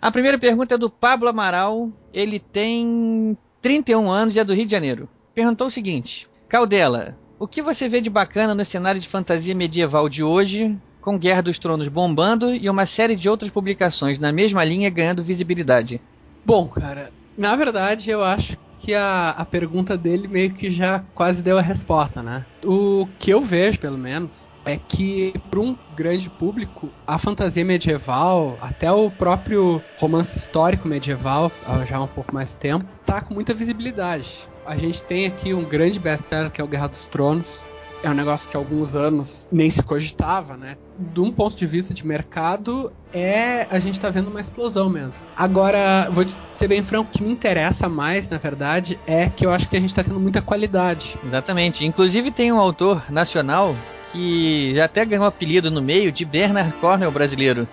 A 0.00 0.12
primeira 0.12 0.38
pergunta 0.38 0.74
é 0.74 0.78
do 0.78 0.90
Pablo 0.90 1.28
Amaral, 1.28 1.90
ele 2.12 2.38
tem 2.38 3.36
31 3.60 4.10
anos 4.10 4.36
e 4.36 4.38
é 4.38 4.44
do 4.44 4.54
Rio 4.54 4.66
de 4.66 4.70
Janeiro. 4.70 5.08
Perguntou 5.34 5.66
o 5.66 5.70
seguinte: 5.70 6.28
Caldela, 6.48 7.16
o 7.40 7.48
que 7.48 7.62
você 7.62 7.88
vê 7.88 8.02
de 8.02 8.10
bacana 8.10 8.54
no 8.54 8.64
cenário 8.66 9.00
de 9.00 9.08
fantasia 9.08 9.54
medieval 9.54 10.10
de 10.10 10.22
hoje, 10.22 10.78
com 11.00 11.18
Guerra 11.18 11.40
dos 11.40 11.58
Tronos 11.58 11.88
bombando 11.88 12.54
e 12.54 12.68
uma 12.68 12.84
série 12.84 13.16
de 13.16 13.30
outras 13.30 13.50
publicações 13.50 14.18
na 14.18 14.30
mesma 14.30 14.62
linha 14.62 14.90
ganhando 14.90 15.24
visibilidade? 15.24 16.02
Bom, 16.44 16.68
cara, 16.68 17.10
na 17.38 17.56
verdade 17.56 18.10
eu 18.10 18.22
acho 18.22 18.58
que 18.78 18.94
a, 18.94 19.30
a 19.30 19.44
pergunta 19.46 19.96
dele 19.96 20.28
meio 20.28 20.52
que 20.52 20.70
já 20.70 21.00
quase 21.14 21.42
deu 21.42 21.56
a 21.58 21.62
resposta, 21.62 22.22
né? 22.22 22.44
O 22.62 23.06
que 23.18 23.30
eu 23.30 23.40
vejo, 23.40 23.80
pelo 23.80 23.96
menos, 23.96 24.50
é 24.66 24.76
que 24.76 25.32
para 25.50 25.60
um 25.60 25.74
grande 25.96 26.28
público, 26.28 26.92
a 27.06 27.16
fantasia 27.16 27.64
medieval, 27.64 28.58
até 28.60 28.92
o 28.92 29.10
próprio 29.10 29.82
romance 29.96 30.36
histórico 30.36 30.86
medieval, 30.86 31.50
já 31.86 31.96
há 31.96 32.02
um 32.02 32.08
pouco 32.08 32.34
mais 32.34 32.52
tempo, 32.54 32.84
tá 33.06 33.22
com 33.22 33.32
muita 33.32 33.54
visibilidade 33.54 34.49
a 34.66 34.76
gente 34.76 35.02
tem 35.02 35.26
aqui 35.26 35.54
um 35.54 35.64
grande 35.64 35.98
best-seller 35.98 36.50
que 36.50 36.60
é 36.60 36.64
o 36.64 36.68
Guerra 36.68 36.88
dos 36.88 37.06
Tronos. 37.06 37.64
É 38.02 38.08
um 38.08 38.14
negócio 38.14 38.48
que 38.48 38.56
há 38.56 38.60
alguns 38.60 38.94
anos 38.94 39.46
nem 39.52 39.68
se 39.68 39.82
cogitava, 39.82 40.56
né? 40.56 40.78
De 40.98 41.20
um 41.20 41.30
ponto 41.30 41.54
de 41.54 41.66
vista 41.66 41.92
de 41.92 42.06
mercado, 42.06 42.90
é 43.12 43.66
a 43.70 43.78
gente 43.78 44.00
tá 44.00 44.08
vendo 44.08 44.28
uma 44.28 44.40
explosão 44.40 44.88
mesmo. 44.88 45.26
Agora, 45.36 46.08
vou 46.10 46.24
ser 46.50 46.66
bem 46.66 46.82
franco, 46.82 47.10
o 47.10 47.12
que 47.12 47.22
me 47.22 47.30
interessa 47.30 47.90
mais, 47.90 48.26
na 48.26 48.38
verdade, 48.38 48.98
é 49.06 49.28
que 49.28 49.44
eu 49.44 49.52
acho 49.52 49.68
que 49.68 49.76
a 49.76 49.80
gente 49.80 49.94
tá 49.94 50.02
tendo 50.02 50.18
muita 50.18 50.40
qualidade. 50.40 51.18
Exatamente. 51.22 51.84
Inclusive 51.84 52.30
tem 52.30 52.50
um 52.50 52.58
autor 52.58 53.04
nacional 53.10 53.76
que 54.12 54.72
já 54.74 54.86
até 54.86 55.04
ganhou 55.04 55.24
um 55.24 55.28
apelido 55.28 55.70
no 55.70 55.82
meio 55.82 56.10
de 56.10 56.24
Bernard 56.24 56.72
Cornwell 56.80 57.12
brasileiro. 57.12 57.68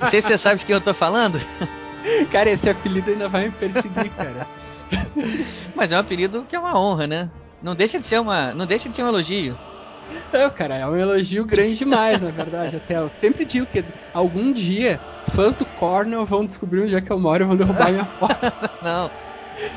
Não 0.00 0.10
sei 0.10 0.20
se 0.20 0.28
você 0.28 0.38
sabe 0.38 0.58
de 0.58 0.66
quem 0.66 0.74
eu 0.74 0.80
tô 0.80 0.92
falando. 0.92 1.40
Cara, 2.30 2.50
esse 2.50 2.68
apelido 2.68 3.10
ainda 3.10 3.28
vai 3.28 3.46
me 3.46 3.50
perseguir, 3.50 4.10
cara. 4.10 4.46
Mas 5.74 5.92
é 5.92 5.96
um 5.96 6.00
apelido 6.00 6.44
que 6.48 6.56
é 6.56 6.58
uma 6.58 6.78
honra, 6.78 7.06
né? 7.06 7.30
Não 7.62 7.74
deixa 7.74 7.98
de 7.98 8.06
ser 8.06 8.20
uma, 8.20 8.52
não 8.54 8.66
deixa 8.66 8.88
de 8.88 8.96
ser 8.96 9.02
um 9.02 9.08
elogio. 9.08 9.56
Não, 10.32 10.50
cara, 10.50 10.76
é 10.76 10.86
um 10.86 10.96
elogio 10.96 11.44
grande 11.44 11.76
demais, 11.76 12.20
na 12.20 12.30
verdade. 12.30 12.76
Até 12.76 12.96
eu 12.96 13.10
sempre 13.20 13.44
digo 13.44 13.66
que 13.66 13.84
algum 14.12 14.52
dia 14.52 15.00
fãs 15.22 15.54
do 15.56 15.66
Cornell 15.66 16.24
vão 16.24 16.44
descobrir 16.46 16.82
onde 16.82 16.94
é 16.94 17.00
que 17.00 17.10
eu 17.10 17.18
moro 17.18 17.42
e 17.42 17.46
vão 17.46 17.56
derrubar 17.56 17.90
minha 17.90 18.04
foto. 18.18 18.34
não. 18.82 19.10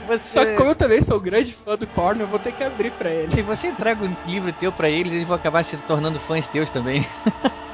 Você... 0.07 0.39
Só 0.39 0.45
que 0.45 0.55
como 0.55 0.71
eu 0.71 0.75
também 0.75 1.01
sou 1.01 1.19
grande 1.19 1.53
fã 1.53 1.77
do 1.77 1.87
Korn, 1.87 2.19
eu 2.19 2.27
vou 2.27 2.39
ter 2.39 2.51
que 2.51 2.63
abrir 2.63 2.91
pra 2.91 3.11
ele. 3.11 3.31
Se 3.31 3.41
você 3.41 3.67
entrega 3.67 4.03
um 4.03 4.15
livro 4.25 4.51
teu 4.51 4.71
pra 4.71 4.89
eles, 4.89 5.13
eles 5.13 5.27
vão 5.27 5.37
acabar 5.37 5.63
se 5.63 5.77
tornando 5.77 6.19
fãs 6.19 6.47
teus 6.47 6.69
também. 6.69 7.07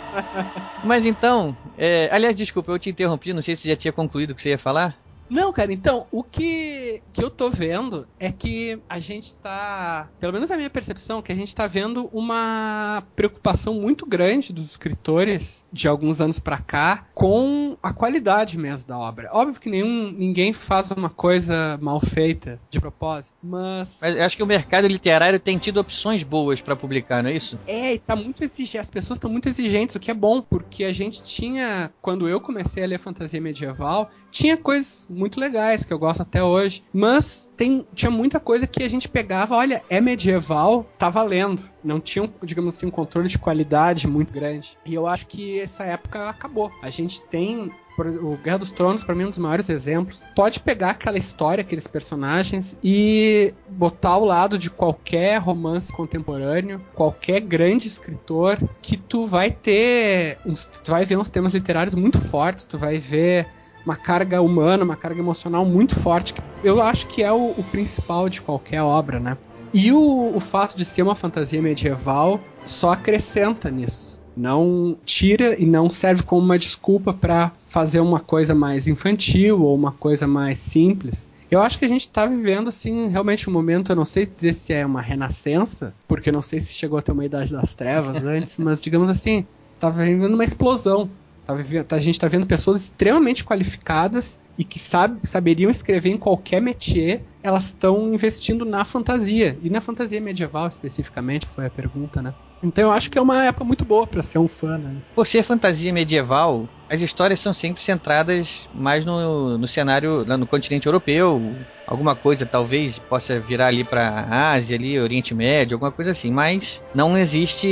Mas 0.84 1.06
então, 1.06 1.58
é... 1.78 2.08
aliás, 2.12 2.36
desculpa, 2.36 2.72
eu 2.72 2.80
te 2.80 2.90
interrompi, 2.90 3.34
não 3.34 3.42
sei 3.42 3.56
se 3.56 3.68
já 3.68 3.76
tinha 3.76 3.92
concluído 3.92 4.32
o 4.32 4.36
que 4.36 4.42
você 4.42 4.50
ia 4.50 4.58
falar. 4.58 4.96
Não, 5.30 5.52
cara, 5.52 5.74
então, 5.74 6.08
o 6.12 6.24
que, 6.24 7.02
que 7.12 7.24
eu 7.24 7.30
tô 7.30 7.50
vendo 7.50 8.08
é 8.20 8.32
que 8.32 8.80
a 8.88 9.00
gente 9.00 9.34
tá, 9.36 10.10
pelo 10.20 10.34
menos 10.34 10.52
a 10.52 10.58
minha 10.58 10.70
percepção, 10.70 11.22
que 11.22 11.32
a 11.32 11.36
gente 11.36 11.56
tá 11.56 11.68
vendo 11.68 12.10
uma 12.14 13.04
preocupação 13.16 13.74
muito 13.74 14.06
grande 14.06 14.54
dos 14.54 14.70
escritores 14.70 15.66
de 15.72 15.88
alguns 15.88 16.22
anos 16.22 16.40
para 16.40 16.58
cá 16.58 17.08
com 17.14 17.78
a 17.82 17.94
qualidade 17.94 18.58
mesmo 18.58 18.88
da 18.88 18.98
obra. 18.98 19.30
Óbvio 19.32 19.60
que 19.60 19.70
nenhum, 19.70 20.12
ninguém 20.12 20.54
faz 20.54 20.92
uma 20.92 21.10
coisa 21.10 21.78
mal 21.82 22.00
feita 22.00 22.60
de 22.70 22.80
propósito, 22.80 23.38
mas... 23.44 23.98
Mas 24.02 24.16
eu 24.16 24.24
acho 24.24 24.38
que 24.38 24.44
o 24.44 24.48
mercado 24.48 24.88
literário 24.88 25.40
tem 25.40 25.58
tido 25.58 25.80
opções 25.80 26.24
boas 26.24 26.62
para 26.62 26.76
publicar, 26.76 27.24
não 27.24 27.30
é 27.30 27.36
isso? 27.36 27.60
É, 27.66 27.94
e 27.94 28.00
tá 28.00 28.16
muito 28.16 28.44
exigente, 28.44 28.78
as 28.78 28.92
pessoas 28.92 29.18
estão 29.18 29.30
muito 29.30 29.50
exigentes, 29.50 29.96
o 29.96 30.00
que 30.00 30.12
é 30.12 30.14
bom, 30.14 30.42
porque 30.42 30.84
a 30.84 30.94
gente 30.94 31.24
tinha, 31.24 31.92
quando 32.02 32.30
eu 32.30 32.40
comecei 32.40 32.84
a 32.84 32.88
ler 32.88 33.00
fantasia 33.00 33.42
medieval, 33.42 34.10
tinha 34.36 34.58
coisas 34.58 35.08
muito 35.10 35.40
legais 35.40 35.86
que 35.86 35.94
eu 35.94 35.98
gosto 35.98 36.22
até 36.22 36.44
hoje, 36.44 36.84
mas 36.92 37.50
tem, 37.56 37.88
tinha 37.96 38.12
muita 38.12 38.38
coisa 38.38 38.68
que 38.68 38.84
a 38.84 38.90
gente 38.90 39.08
pegava, 39.08 39.56
olha, 39.56 39.82
é 39.90 40.02
medieval, 40.02 40.86
tá 40.98 41.10
valendo. 41.10 41.64
Não 41.82 42.02
tinha, 42.02 42.30
digamos 42.44 42.76
assim, 42.76 42.86
um 42.86 42.92
controle 42.92 43.30
de 43.30 43.40
qualidade 43.40 44.10
muito 44.10 44.34
grande. 44.34 44.78
E 44.86 44.94
eu 44.94 45.08
acho 45.08 45.26
que 45.28 45.58
essa 45.62 45.86
época 45.86 46.28
acabou. 46.28 46.70
A 46.82 46.90
gente 46.90 47.22
tem 47.22 47.72
o 47.98 48.36
Guerra 48.36 48.58
dos 48.58 48.72
Tronos, 48.72 49.06
para 49.06 49.16
mim, 49.16 49.24
é 49.24 49.28
um 49.28 49.30
dos 49.30 49.38
maiores 49.38 49.70
exemplos. 49.70 50.26
Pode 50.36 50.60
pegar 50.60 50.90
aquela 50.90 51.18
história, 51.18 51.62
aqueles 51.62 51.88
personagens 51.88 52.78
e 52.84 53.54
botar 53.70 54.10
ao 54.10 54.26
lado 54.26 54.58
de 54.58 54.70
qualquer 54.70 55.38
romance 55.38 55.94
contemporâneo, 55.94 56.82
qualquer 56.94 57.40
grande 57.40 57.88
escritor, 57.88 58.58
que 58.82 58.98
tu 58.98 59.26
vai 59.26 59.50
ter. 59.50 60.40
Uns, 60.46 60.66
tu 60.66 60.92
vai 60.92 61.06
ver 61.06 61.18
uns 61.18 61.30
temas 61.30 61.54
literários 61.54 61.96
muito 61.96 62.20
fortes, 62.20 62.66
tu 62.66 62.78
vai 62.78 62.98
ver 62.98 63.48
uma 63.86 63.96
carga 63.96 64.42
humana, 64.42 64.84
uma 64.84 64.96
carga 64.96 65.20
emocional 65.20 65.66
muito 65.66 65.96
forte, 65.96 66.34
que 66.34 66.42
eu 66.64 66.82
acho 66.82 67.08
que 67.08 67.22
é 67.22 67.32
o, 67.32 67.52
o 67.58 67.64
principal 67.72 68.28
de 68.28 68.42
qualquer 68.42 68.82
obra, 68.82 69.20
né? 69.20 69.38
E 69.74 69.92
o, 69.92 70.32
o 70.34 70.40
fato 70.40 70.76
de 70.76 70.86
ser 70.86 71.02
uma 71.02 71.16
fantasia 71.16 71.62
medieval 71.62 72.40
só 72.64 72.94
acrescenta 72.94 73.70
nisso. 73.70 74.22
Não 74.36 74.98
tira 75.06 75.56
e 75.62 75.66
não 75.66 75.90
serve 75.90 76.24
como 76.24 76.42
uma 76.42 76.58
desculpa 76.58 77.14
para 77.14 77.52
fazer 77.68 78.00
uma 78.00 78.20
coisa 78.20 78.56
mais 78.56 78.88
infantil 78.88 79.62
ou 79.62 79.76
uma 79.76 79.92
coisa 79.92 80.28
mais 80.28 80.60
simples. 80.60 81.30
Eu 81.50 81.62
acho 81.62 81.78
que 81.78 81.86
a 81.86 81.88
gente 81.88 82.02
está 82.02 82.26
vivendo, 82.26 82.70
assim, 82.70 83.08
realmente 83.08 83.50
um 83.50 83.54
momento, 83.54 83.92
eu 83.92 83.96
não 83.96 84.04
sei 84.04 84.26
dizer 84.26 84.54
se 84.54 84.74
é 84.74 84.86
uma 84.86 85.02
renascença, 85.02 85.94
porque 86.08 86.30
eu 86.30 86.34
não 86.34 86.42
sei 86.42 86.60
se 86.60 86.74
chegou 86.74 86.98
a 86.98 87.02
ter 87.02 87.12
uma 87.12 87.26
idade 87.26 87.52
das 87.52 87.76
trevas 87.76 88.16
antes, 88.26 88.58
mas 88.58 88.82
digamos 88.82 89.10
assim, 89.10 89.46
tá 89.80 89.90
vivendo 89.90 90.34
uma 90.34 90.44
explosão 90.44 91.10
Tá, 91.46 91.54
tá, 91.88 91.96
a 91.96 92.00
gente 92.00 92.16
está 92.16 92.28
vendo 92.28 92.48
pessoas 92.48 92.86
extremamente 92.86 93.46
qualificadas 93.46 94.40
e 94.58 94.64
que 94.64 94.80
sabe, 94.80 95.20
saberiam 95.28 95.70
escrever 95.70 96.10
em 96.10 96.18
qualquer 96.18 96.62
métier, 96.62 97.24
elas 97.44 97.66
estão 97.66 98.14
investindo 98.14 98.66
na 98.66 98.84
fantasia. 98.84 99.58
E 99.62 99.70
na 99.70 99.82
fantasia 99.82 100.20
medieval, 100.20 100.68
especificamente, 100.68 101.46
foi 101.46 101.66
a 101.66 101.70
pergunta, 101.70 102.22
né? 102.22 102.34
Então 102.64 102.86
eu 102.86 102.92
acho 102.92 103.12
que 103.12 103.18
é 103.18 103.22
uma 103.22 103.46
época 103.46 103.64
muito 103.64 103.86
boa 103.86 104.08
para 104.08 104.24
ser 104.24 104.40
um 104.40 104.48
fã, 104.48 104.78
né? 104.78 104.96
Por 105.14 105.28
ser 105.28 105.44
fantasia 105.44 105.94
medieval, 105.94 106.68
as 106.90 107.02
histórias 107.02 107.40
são 107.40 107.54
sempre 107.54 107.84
centradas 107.84 108.68
mais 108.74 109.06
no, 109.06 109.58
no 109.58 109.68
cenário, 109.68 110.26
no 110.26 110.48
continente 110.48 110.86
europeu. 110.88 111.56
Alguma 111.88 112.16
coisa 112.16 112.48
talvez 112.48 112.98
possa 112.98 113.40
virar 113.40 113.68
ali 113.68 113.84
para 113.84 114.52
Ásia, 114.52 114.76
ali, 114.76 115.00
Oriente 115.00 115.36
Médio, 115.36 115.76
alguma 115.76 115.92
coisa 115.92 116.12
assim. 116.12 116.32
Mas 116.32 116.82
não 116.96 117.16
existe 117.16 117.68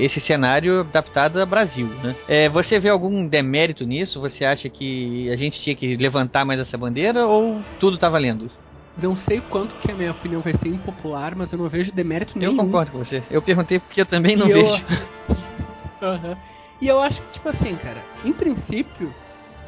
esse 0.00 0.20
cenário 0.20 0.80
adaptado 0.80 1.40
ao 1.40 1.46
Brasil, 1.46 1.88
né? 2.02 2.14
É, 2.28 2.48
você 2.50 2.78
vê 2.78 2.90
algum 2.90 3.26
demérito 3.26 3.86
nisso? 3.86 4.20
Você 4.20 4.44
acha 4.44 4.68
que 4.68 5.30
a 5.30 5.36
gente 5.36 5.58
tinha 5.58 5.74
que 5.74 5.96
levantar 5.96 6.15
mais 6.44 6.60
essa 6.60 6.78
bandeira 6.78 7.26
ou 7.26 7.60
tudo 7.78 7.98
tá 7.98 8.08
valendo? 8.08 8.50
Não 8.96 9.14
sei 9.14 9.40
quanto 9.40 9.76
que 9.76 9.92
a 9.92 9.94
minha 9.94 10.10
opinião 10.10 10.40
vai 10.40 10.54
ser 10.54 10.68
impopular, 10.68 11.36
mas 11.36 11.52
eu 11.52 11.58
não 11.58 11.68
vejo 11.68 11.92
demérito 11.92 12.38
nenhum. 12.38 12.52
Eu 12.52 12.64
concordo 12.64 12.92
com 12.92 12.98
você. 12.98 13.22
Eu 13.30 13.42
perguntei 13.42 13.78
porque 13.78 14.00
eu 14.00 14.06
também 14.06 14.36
não 14.36 14.48
e 14.48 14.52
vejo. 14.52 14.84
Eu... 16.00 16.08
uhum. 16.08 16.36
E 16.80 16.88
eu 16.88 17.00
acho 17.00 17.22
que, 17.22 17.32
tipo 17.32 17.48
assim, 17.48 17.74
cara, 17.76 18.02
em 18.24 18.32
princípio, 18.32 19.12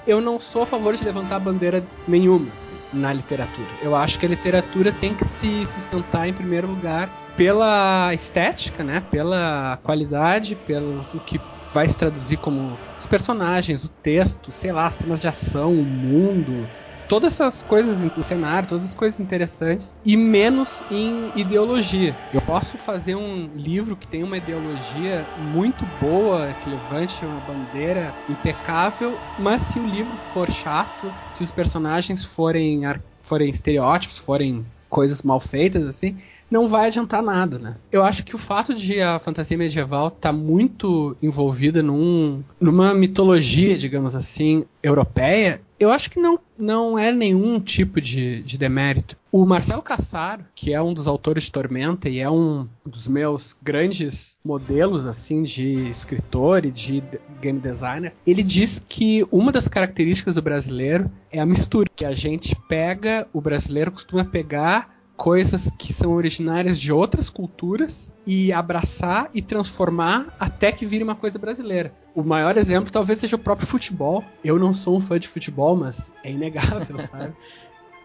eu 0.07 0.21
não 0.21 0.39
sou 0.39 0.63
a 0.63 0.67
favor 0.67 0.95
de 0.95 1.05
levantar 1.05 1.39
bandeira 1.39 1.87
nenhuma 2.07 2.49
assim, 2.57 2.77
na 2.93 3.13
literatura. 3.13 3.69
Eu 3.83 3.95
acho 3.95 4.19
que 4.19 4.27
a 4.27 4.29
literatura 4.29 4.93
tem 4.93 5.15
que 5.15 5.25
se 5.25 5.67
sustentar, 5.67 6.29
em 6.29 6.33
primeiro 6.33 6.67
lugar, 6.67 7.11
pela 7.37 8.13
estética, 8.15 8.83
né? 8.83 9.03
Pela 9.11 9.79
qualidade, 9.83 10.55
pelo 10.55 11.01
o 11.01 11.21
que 11.21 11.41
vai 11.73 11.87
se 11.89 11.97
traduzir 11.97 12.39
como 12.39 12.79
os 12.97 13.07
personagens, 13.07 13.85
o 13.85 13.89
texto, 13.89 14.51
sei 14.51 14.73
lá, 14.73 14.91
cenas 14.91 15.21
de 15.21 15.29
ação, 15.29 15.73
o 15.73 15.85
mundo, 15.85 16.69
todas 17.09 17.35
essas 17.35 17.63
coisas 17.63 18.01
do 18.11 18.23
cenário, 18.23 18.69
todas 18.69 18.85
as 18.85 18.95
coisas 18.95 19.19
interessantes, 19.19 19.97
e 20.05 20.17
menos 20.17 20.85
em 20.91 21.33
ideologia. 21.35 22.17
Eu 22.33 22.43
posso 22.43 22.77
fazer 22.77 23.17
um 23.17 23.51
livro 23.57 23.97
que 23.97 24.07
tem 24.07 24.23
uma 24.23 24.37
ideologia 24.37 25.27
muito 25.35 25.87
boa, 25.87 26.53
que 26.53 26.69
levante 26.69 27.25
uma 27.25 27.41
bandeira 27.41 28.15
impecável, 28.29 29.21
mas 29.37 29.63
se 29.63 29.81
o 29.81 29.87
livro 29.87 30.17
for 30.17 30.51
chato, 30.51 31.17
se 31.31 31.43
os 31.43 31.51
personagens 31.51 32.25
forem, 32.25 32.83
forem 33.23 33.51
estereótipos, 33.51 34.19
forem 34.19 34.67
coisas 34.89 35.23
mal 35.23 35.41
feitas, 35.41 35.85
assim, 35.85 36.19
não 36.51 36.67
vai 36.67 36.87
adiantar 36.87 37.23
nada, 37.23 37.59
né? 37.59 37.77
Eu 37.91 38.03
acho 38.03 38.25
que 38.25 38.35
o 38.35 38.39
fato 38.39 38.75
de 38.75 39.01
a 39.01 39.19
fantasia 39.19 39.57
medieval 39.57 40.09
estar 40.09 40.21
tá 40.21 40.33
muito 40.33 41.17
envolvida 41.23 41.83
num, 41.83 42.43
numa 42.61 42.95
mitologia, 42.95 43.77
digamos 43.77 44.15
assim, 44.15 44.65
europeia, 44.83 45.61
eu 45.79 45.91
acho 45.91 46.11
que 46.11 46.19
não, 46.19 46.41
não 46.59 46.99
é 46.99 47.13
nenhum 47.13 47.61
tipo 47.61 48.01
de, 48.01 48.43
de 48.43 48.59
demérito. 48.59 49.17
O 49.31 49.47
Marcelo 49.47 49.83
Cassaro, 49.83 50.45
que 50.55 50.73
é 50.73 50.83
um 50.83 50.93
dos 50.93 51.07
autores 51.07 51.45
de 51.45 51.53
Tormenta 51.53 52.09
e 52.09 52.19
é 52.19 52.29
um 52.29 52.67
dos 52.85 53.07
meus 53.07 53.57
grandes 53.63 54.39
modelos 54.45 55.07
assim 55.07 55.43
de 55.43 55.89
escritor 55.89 56.65
e 56.65 56.71
de 56.71 57.03
game 57.41 57.61
designer, 57.61 58.13
ele 58.27 58.43
diz 58.43 58.83
que 58.89 59.25
uma 59.31 59.53
das 59.53 59.69
características 59.69 60.35
do 60.35 60.43
brasileiro 60.43 61.11
é 61.31 61.39
a 61.39 61.47
mistura, 61.47 61.89
que 61.95 62.05
a 62.05 62.13
gente 62.13 62.57
pega, 62.69 63.29
o 63.33 63.41
brasileiro 63.41 63.93
costuma 63.93 64.25
pegar 64.25 64.98
coisas 65.19 65.69
que 65.77 65.93
são 65.93 66.13
originárias 66.13 66.81
de 66.81 66.93
outras 66.93 67.29
culturas 67.29 68.15
e 68.25 68.53
abraçar 68.53 69.29
e 69.35 69.43
transformar 69.43 70.35
até 70.39 70.71
que 70.71 70.87
vire 70.87 71.03
uma 71.03 71.17
coisa 71.17 71.39
brasileira. 71.41 71.93
O 72.15 72.23
maior 72.23 72.57
exemplo 72.57 72.91
talvez 72.91 73.19
seja 73.19 73.35
o 73.35 73.39
próprio 73.39 73.67
futebol. 73.67 74.25
Eu 74.45 74.61
não 74.61 74.73
sou 74.73 74.97
um 74.97 75.01
fã 75.01 75.19
de 75.19 75.27
futebol, 75.27 75.77
mas 75.77 76.13
é 76.23 76.31
inegável, 76.31 76.97
sabe? 77.11 77.35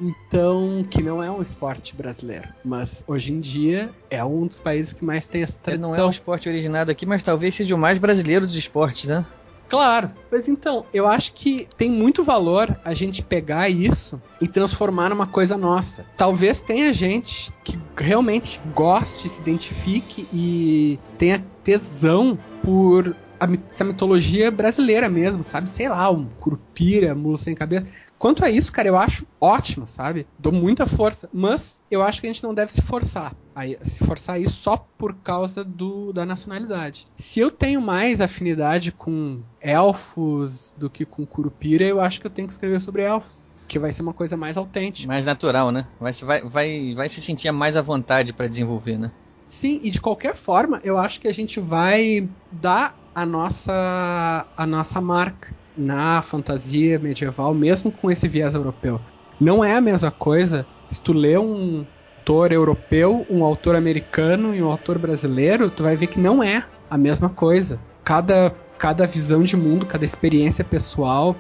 Então, 0.02 0.84
que 0.90 1.04
não 1.04 1.22
é 1.22 1.30
um 1.30 1.42
esporte 1.42 1.96
brasileiro, 1.96 2.50
mas 2.66 3.04
hoje 3.08 3.32
em 3.32 3.40
dia 3.40 3.92
é 4.10 4.26
um 4.26 4.48
dos 4.48 4.60
países 4.60 4.92
que 4.92 5.06
mais 5.06 5.28
tem 5.28 5.44
essa 5.44 5.60
tradição. 5.60 5.92
Não 5.92 5.98
é 5.98 6.04
um 6.04 6.10
esporte 6.10 6.50
originado 6.50 6.90
aqui, 6.90 7.06
mas 7.06 7.22
talvez 7.22 7.54
seja 7.54 7.76
o 7.76 7.78
mais 7.78 8.00
brasileiro 8.00 8.48
dos 8.48 8.56
esportes, 8.56 9.06
né? 9.06 9.24
Claro. 9.74 10.12
Mas 10.32 10.48
então, 10.48 10.86
eu 10.94 11.08
acho 11.08 11.34
que 11.34 11.68
tem 11.76 11.90
muito 11.90 12.24
valor 12.24 12.78
a 12.86 12.94
gente 12.94 13.24
pegar 13.24 13.70
isso 13.70 14.22
e 14.40 14.48
transformar 14.48 15.10
numa 15.10 15.26
coisa 15.26 15.58
nossa. 15.58 16.06
Talvez 16.16 16.62
tenha 16.62 16.94
gente 16.94 17.52
que 17.64 17.80
realmente 17.98 18.62
goste, 18.76 19.28
se 19.28 19.42
identifique 19.42 20.28
e 20.32 21.00
tenha 21.18 21.44
tesão 21.64 22.38
por 22.62 23.16
essa 23.72 23.84
mitologia 23.84 24.52
brasileira 24.52 25.10
mesmo, 25.10 25.44
sabe? 25.44 25.68
Sei 25.68 25.90
lá, 25.90 26.08
um 26.12 26.28
curupira, 26.40 27.16
mula 27.16 27.40
sem 27.40 27.56
cabeça. 27.56 27.88
Quanto 28.20 28.46
a 28.46 28.52
isso, 28.52 28.72
cara, 28.72 28.88
eu 28.88 28.96
acho 28.96 29.26
ótimo, 29.42 29.88
sabe? 29.88 30.28
Dou 30.38 30.52
muita 30.52 30.86
força. 30.86 31.28
Mas 31.34 31.82
eu 31.90 32.04
acho 32.04 32.22
que 32.22 32.28
a 32.28 32.32
gente 32.32 32.44
não 32.44 32.54
deve 32.54 32.72
se 32.72 32.84
forçar. 32.84 33.34
Se 33.82 34.04
forçar 34.04 34.42
isso 34.42 34.56
só 34.56 34.78
por 34.98 35.16
causa 35.16 35.64
do, 35.64 36.12
da 36.12 36.26
nacionalidade. 36.26 37.08
Se 37.18 37.40
eu 37.40 37.52
tenho 37.52 37.82
mais 37.82 38.20
afinidade 38.20 38.92
com 38.92 39.42
elfos 39.62 40.74
do 40.78 40.90
que 40.90 41.06
com 41.06 41.26
curupira, 41.26 41.86
eu 41.86 42.02
acho 42.02 42.20
que 42.20 42.28
eu 42.28 42.32
tenho 42.32 42.48
que 42.48 42.54
escrever 42.54 42.82
sobre 42.82 43.04
elfos 43.04 43.46
que 43.68 43.80
vai 43.80 43.92
ser 43.92 44.04
uma 44.04 44.14
coisa 44.14 44.38
mais 44.38 44.56
autêntica. 44.56 45.08
Mais 45.08 45.26
natural, 45.26 45.72
né? 45.72 45.88
Vai, 46.00 46.14
vai, 46.14 46.42
vai, 46.42 46.94
vai 46.96 47.10
se 47.10 47.22
sentir 47.22 47.52
mais 47.52 47.76
à 47.76 47.82
vontade 47.82 48.32
para 48.32 48.48
desenvolver, 48.48 49.00
né? 49.00 49.12
Sim, 49.48 49.80
e 49.84 49.90
de 49.90 50.00
qualquer 50.00 50.36
forma, 50.36 50.80
eu 50.84 50.98
acho 50.98 51.20
que 51.20 51.28
a 51.28 51.34
gente 51.34 51.60
vai 51.60 52.28
dar 52.52 52.96
a 53.16 53.26
nossa 53.26 54.48
a 54.56 54.66
nossa 54.68 55.00
marca 55.00 55.56
na 55.78 56.22
fantasia 56.22 57.00
medieval, 57.00 57.54
mesmo 57.54 57.92
com 57.92 58.10
esse 58.12 58.28
viés 58.28 58.54
europeu. 58.54 59.00
Não 59.40 59.64
é 59.64 59.76
a 59.76 59.82
mesma 59.82 60.12
coisa 60.12 60.66
se 60.90 61.02
tu 61.02 61.14
lê 61.14 61.38
um 61.38 61.86
autor 62.24 62.54
europeu, 62.54 63.26
um 63.30 63.44
autor 63.44 63.76
americano 63.76 64.56
e 64.56 64.64
um 64.64 64.72
autor 64.72 64.98
brasileiro, 64.98 65.70
tu 65.70 65.84
vai 65.84 65.98
ver 65.98 66.08
que 66.08 66.18
não 66.18 66.42
é 66.42 66.64
a 66.90 66.98
mesma 66.98 67.28
coisa. 67.28 67.78
Cada, 68.02 68.56
cada 68.84 69.08
visão 69.08 69.44
de 69.44 69.56
mundo, 69.56 69.86
cada 69.86 70.04
experiência 70.04 70.62
pessoal, 70.62 71.38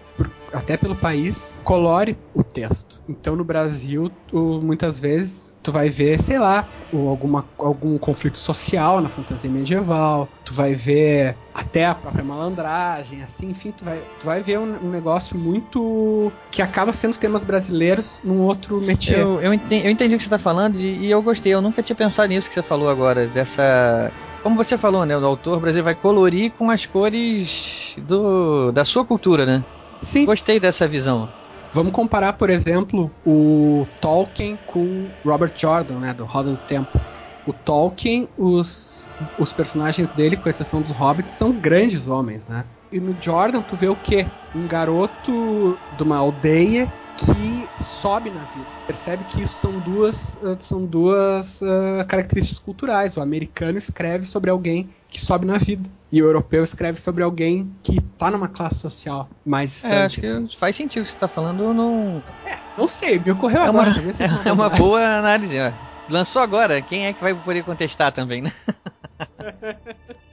até 0.53 0.77
pelo 0.77 0.95
país, 0.95 1.49
colore 1.65 2.17
o 2.33 2.41
texto. 2.41 3.01
Então 3.09 3.35
no 3.35 3.43
Brasil, 3.43 4.09
tu, 4.29 4.61
muitas 4.63 4.97
vezes 4.97 5.53
tu 5.61 5.69
vai 5.69 5.89
ver, 5.89 6.21
sei 6.21 6.39
lá, 6.39 6.69
alguma, 6.93 7.45
algum 7.57 7.97
conflito 7.97 8.37
social 8.37 9.01
na 9.01 9.09
fantasia 9.09 9.51
medieval, 9.51 10.29
tu 10.45 10.53
vai 10.53 10.73
ver 10.73 11.35
até 11.53 11.85
a 11.85 11.93
própria 11.93 12.23
malandragem, 12.23 13.21
assim, 13.21 13.49
enfim, 13.49 13.71
tu 13.71 13.83
vai, 13.83 14.01
tu 14.21 14.25
vai 14.25 14.41
ver 14.41 14.57
um, 14.57 14.85
um 14.85 14.89
negócio 14.89 15.37
muito 15.37 16.31
que 16.49 16.61
acaba 16.61 16.93
sendo 16.93 17.17
temas 17.17 17.43
brasileiros 17.43 18.21
num 18.23 18.39
outro 18.39 18.79
métier. 18.79 19.19
Eu, 19.19 19.41
eu, 19.41 19.53
entendi, 19.53 19.85
eu 19.85 19.91
entendi 19.91 20.15
o 20.15 20.17
que 20.17 20.23
você 20.23 20.27
está 20.27 20.39
falando 20.39 20.79
e, 20.79 21.07
e 21.07 21.11
eu 21.11 21.21
gostei, 21.21 21.53
eu 21.53 21.61
nunca 21.61 21.83
tinha 21.83 21.95
pensado 21.95 22.29
nisso 22.29 22.47
que 22.47 22.55
você 22.55 22.63
falou 22.63 22.87
agora, 22.87 23.27
dessa 23.27 24.13
como 24.43 24.57
você 24.57 24.77
falou, 24.77 25.05
né? 25.05 25.17
O 25.17 25.25
autor 25.25 25.59
brasileiro 25.59 25.85
vai 25.85 25.95
colorir 25.95 26.51
com 26.51 26.69
as 26.69 26.85
cores 26.85 27.95
do, 28.05 28.71
da 28.73 28.83
sua 28.83 29.05
cultura, 29.05 29.45
né? 29.45 29.63
Sim. 30.01 30.25
Gostei 30.25 30.59
dessa 30.59 30.85
visão. 30.85 31.29
Vamos 31.71 31.93
comparar, 31.93 32.33
por 32.33 32.49
exemplo, 32.49 33.09
o 33.25 33.87
Tolkien 34.01 34.59
com 34.67 35.07
Robert 35.25 35.53
Jordan, 35.55 35.99
né? 35.99 36.13
Do 36.13 36.25
Roda 36.25 36.51
do 36.51 36.57
Tempo. 36.57 36.99
O 37.47 37.53
Tolkien, 37.53 38.27
os, 38.37 39.07
os 39.39 39.53
personagens 39.53 40.11
dele, 40.11 40.35
com 40.35 40.49
exceção 40.49 40.81
dos 40.81 40.91
hobbits, 40.91 41.31
são 41.31 41.51
grandes 41.53 42.07
homens, 42.07 42.47
né? 42.47 42.65
E 42.91 42.99
no 42.99 43.15
Jordan 43.19 43.61
tu 43.61 43.75
vê 43.75 43.87
o 43.87 43.95
quê? 43.95 44.27
Um 44.53 44.67
garoto 44.67 45.79
de 45.97 46.03
uma 46.03 46.17
aldeia 46.17 46.91
que 47.25 47.69
sobe 47.79 48.29
na 48.31 48.43
vida. 48.45 48.67
Percebe 48.85 49.23
que 49.23 49.41
isso 49.41 49.55
são 49.55 49.79
duas, 49.79 50.35
uh, 50.35 50.55
são 50.59 50.85
duas 50.85 51.61
uh, 51.61 52.05
características 52.07 52.59
culturais. 52.59 53.17
O 53.17 53.21
americano 53.21 53.77
escreve 53.77 54.25
sobre 54.25 54.49
alguém 54.49 54.89
que 55.07 55.21
sobe 55.21 55.45
na 55.45 55.57
vida. 55.57 55.89
E 56.11 56.21
o 56.21 56.25
europeu 56.25 56.63
escreve 56.63 56.99
sobre 56.99 57.23
alguém 57.23 57.71
que 57.81 57.99
tá 58.17 58.29
numa 58.29 58.47
classe 58.47 58.79
social 58.79 59.29
mais 59.45 59.71
distante. 59.71 59.93
É, 59.93 60.05
acho 60.05 60.37
assim. 60.37 60.47
que 60.47 60.57
faz 60.57 60.75
sentido 60.75 61.03
o 61.03 61.05
que 61.05 61.11
você 61.11 61.17
tá 61.17 61.27
falando. 61.27 61.73
Não, 61.73 62.23
é, 62.45 62.57
não 62.77 62.87
sei, 62.87 63.17
me 63.19 63.31
ocorreu 63.31 63.61
é 63.61 63.67
agora. 63.67 63.91
Uma, 63.99 64.49
é 64.49 64.51
uma 64.51 64.69
boa 64.69 65.01
análise. 65.17 65.55
Ó. 65.59 65.71
Lançou 66.09 66.41
agora, 66.41 66.81
quem 66.81 67.07
é 67.07 67.13
que 67.13 67.21
vai 67.21 67.33
poder 67.33 67.63
contestar 67.63 68.11
também, 68.11 68.41
né? 68.41 68.51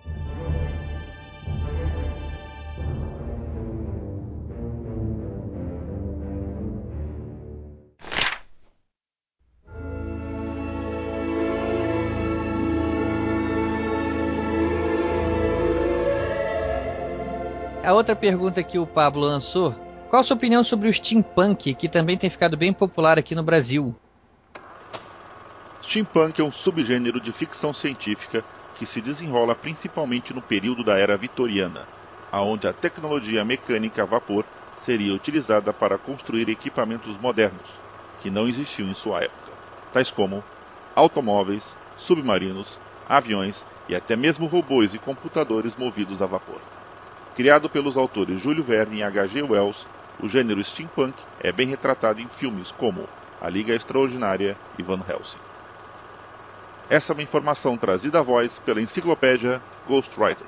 outra 18.01 18.17
pergunta 18.17 18.63
que 18.63 18.79
o 18.79 18.87
Pablo 18.87 19.21
lançou: 19.21 19.75
qual 20.09 20.21
a 20.21 20.25
sua 20.25 20.37
opinião 20.37 20.65
sobre 20.65 20.89
o 20.89 20.95
steampunk, 20.95 21.75
que 21.75 21.89
também 21.89 22.17
tem 22.17 22.31
ficado 22.31 22.57
bem 22.57 22.73
popular 22.73 23.19
aqui 23.19 23.35
no 23.35 23.43
Brasil? 23.43 23.95
Steampunk 25.83 26.41
é 26.41 26.45
um 26.45 26.53
subgênero 26.53 27.21
de 27.21 27.31
ficção 27.33 27.75
científica 27.75 28.43
que 28.75 28.87
se 28.87 29.03
desenrola 29.03 29.55
principalmente 29.55 30.33
no 30.33 30.41
período 30.41 30.83
da 30.83 30.99
era 30.99 31.17
vitoriana, 31.17 31.87
aonde 32.33 32.67
a 32.67 32.73
tecnologia 32.73 33.45
mecânica 33.45 34.03
a 34.03 34.07
vapor 34.07 34.45
seria 34.87 35.13
utilizada 35.13 35.73
para 35.73 35.99
construir 35.99 36.49
equipamentos 36.49 37.19
modernos, 37.19 37.69
que 38.23 38.31
não 38.31 38.49
existiam 38.49 38.89
em 38.89 38.95
sua 38.95 39.23
época, 39.23 39.53
tais 39.93 40.11
como 40.11 40.43
automóveis, 40.97 41.63
submarinos, 41.99 42.67
aviões 43.07 43.57
e 43.89 43.95
até 43.95 44.17
mesmo 44.17 44.47
robôs 44.47 44.95
e 44.95 44.99
computadores 44.99 45.77
movidos 45.77 46.23
a 46.23 46.27
vapor. 46.27 46.80
Criado 47.35 47.71
pelos 47.71 47.97
autores 47.97 48.43
Júlio 48.43 48.65
Verne 48.65 48.99
e 48.99 49.03
H.G. 49.03 49.43
Wells, 49.43 49.87
o 50.23 50.29
gênero 50.29 50.63
steampunk 50.65 51.15
é 51.41 51.53
bem 51.53 51.69
retratado 51.69 52.21
em 52.21 52.29
filmes 52.29 52.71
como 52.73 53.09
A 53.41 53.49
Liga 53.49 53.75
Extraordinária 53.75 54.57
e 54.79 54.83
Van 54.83 55.01
Helsing. 55.09 55.39
Essa 56.91 57.13
é 57.13 57.15
uma 57.15 57.23
informação 57.23 57.79
trazida 57.79 58.19
à 58.19 58.23
voz 58.23 58.51
pela 58.67 58.83
enciclopédia 58.83 59.63
Ghostwriter. 59.87 60.47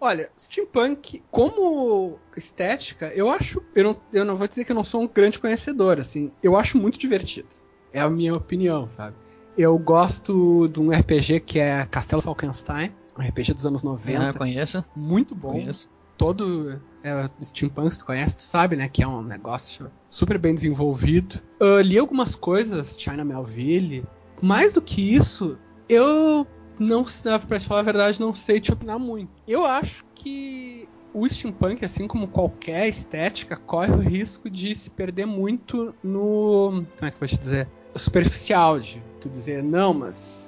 Olha, 0.00 0.30
steampunk, 0.38 1.24
como 1.30 2.18
estética, 2.36 3.10
eu 3.14 3.28
acho. 3.28 3.60
Eu 3.74 3.84
não, 3.84 3.96
eu 4.12 4.24
não 4.24 4.36
vou 4.36 4.46
dizer 4.46 4.64
que 4.64 4.70
eu 4.70 4.76
não 4.76 4.84
sou 4.84 5.02
um 5.02 5.08
grande 5.08 5.38
conhecedor, 5.38 5.98
assim. 5.98 6.30
Eu 6.40 6.56
acho 6.56 6.78
muito 6.78 6.98
divertido. 6.98 7.48
É 7.92 8.00
a 8.00 8.08
minha 8.08 8.34
opinião, 8.34 8.86
sabe? 8.88 9.16
Eu 9.56 9.76
gosto 9.76 10.68
de 10.68 10.78
um 10.78 10.92
RPG 10.92 11.40
que 11.40 11.58
é 11.58 11.84
Castelo 11.90 12.22
Falkenstein, 12.22 12.94
um 13.18 13.22
RPG 13.22 13.54
dos 13.54 13.66
anos 13.66 13.82
90. 13.82 14.28
Ah, 14.30 14.32
conheço. 14.32 14.84
Muito 14.94 15.34
bom. 15.34 15.52
Conheço. 15.52 15.88
Todo 16.16 16.80
é, 17.02 17.30
steampunk, 17.40 17.98
tu 17.98 18.06
conhece, 18.06 18.36
tu 18.36 18.42
sabe, 18.42 18.76
né? 18.76 18.88
Que 18.88 19.02
é 19.02 19.08
um 19.08 19.22
negócio 19.22 19.90
super 20.08 20.38
bem 20.38 20.54
desenvolvido. 20.54 21.40
Eu 21.60 21.80
li 21.80 21.98
algumas 21.98 22.34
coisas, 22.34 22.96
China 22.98 23.24
Melville. 23.24 24.04
Mais 24.42 24.72
do 24.72 24.80
que 24.80 25.14
isso, 25.14 25.58
eu 25.88 26.46
não, 26.78 27.04
pra 27.46 27.58
te 27.58 27.66
falar 27.66 27.80
a 27.80 27.84
verdade, 27.84 28.20
não 28.20 28.32
sei 28.32 28.60
te 28.60 28.72
opinar 28.72 28.98
muito. 28.98 29.30
Eu 29.46 29.64
acho 29.64 30.04
que 30.14 30.88
o 31.12 31.28
steampunk, 31.28 31.84
assim 31.84 32.06
como 32.06 32.28
qualquer 32.28 32.88
estética, 32.88 33.56
corre 33.56 33.92
o 33.92 33.98
risco 33.98 34.48
de 34.48 34.74
se 34.74 34.90
perder 34.90 35.26
muito 35.26 35.94
no. 36.02 36.84
Como 36.98 37.08
é 37.08 37.10
que 37.10 37.16
eu 37.16 37.20
vou 37.20 37.28
te 37.28 37.38
dizer? 37.38 37.68
Superficial, 37.96 38.78
de 38.78 39.02
tu 39.20 39.28
dizer, 39.28 39.62
não, 39.62 39.92
mas 39.92 40.47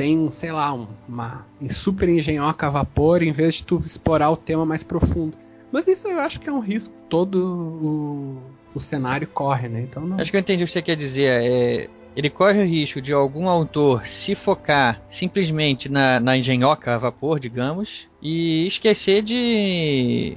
tem, 0.00 0.30
sei 0.30 0.50
lá, 0.50 0.72
um, 0.72 0.88
uma 1.06 1.46
super 1.68 2.08
engenhoca 2.08 2.66
a 2.66 2.70
vapor 2.70 3.22
em 3.22 3.32
vez 3.32 3.56
de 3.56 3.64
tu 3.64 3.82
explorar 3.84 4.30
o 4.30 4.36
tema 4.36 4.64
mais 4.64 4.82
profundo. 4.82 5.36
Mas 5.70 5.86
isso 5.86 6.08
eu 6.08 6.18
acho 6.20 6.40
que 6.40 6.48
é 6.48 6.52
um 6.52 6.58
risco 6.58 6.94
todo 7.06 7.36
o, 7.36 8.38
o 8.74 8.80
cenário 8.80 9.28
corre, 9.28 9.68
né? 9.68 9.82
Então 9.82 10.06
não... 10.06 10.18
Acho 10.18 10.30
que 10.30 10.38
eu 10.38 10.40
entendi 10.40 10.64
o 10.64 10.66
que 10.66 10.72
você 10.72 10.80
quer 10.80 10.96
dizer. 10.96 11.28
É, 11.28 11.90
ele 12.16 12.30
corre 12.30 12.62
o 12.62 12.66
risco 12.66 12.98
de 12.98 13.12
algum 13.12 13.46
autor 13.46 14.06
se 14.06 14.34
focar 14.34 15.02
simplesmente 15.10 15.90
na, 15.90 16.18
na 16.18 16.34
engenhoca 16.34 16.94
a 16.94 16.98
vapor, 16.98 17.38
digamos, 17.38 18.08
e 18.22 18.66
esquecer 18.66 19.20
de, 19.20 20.34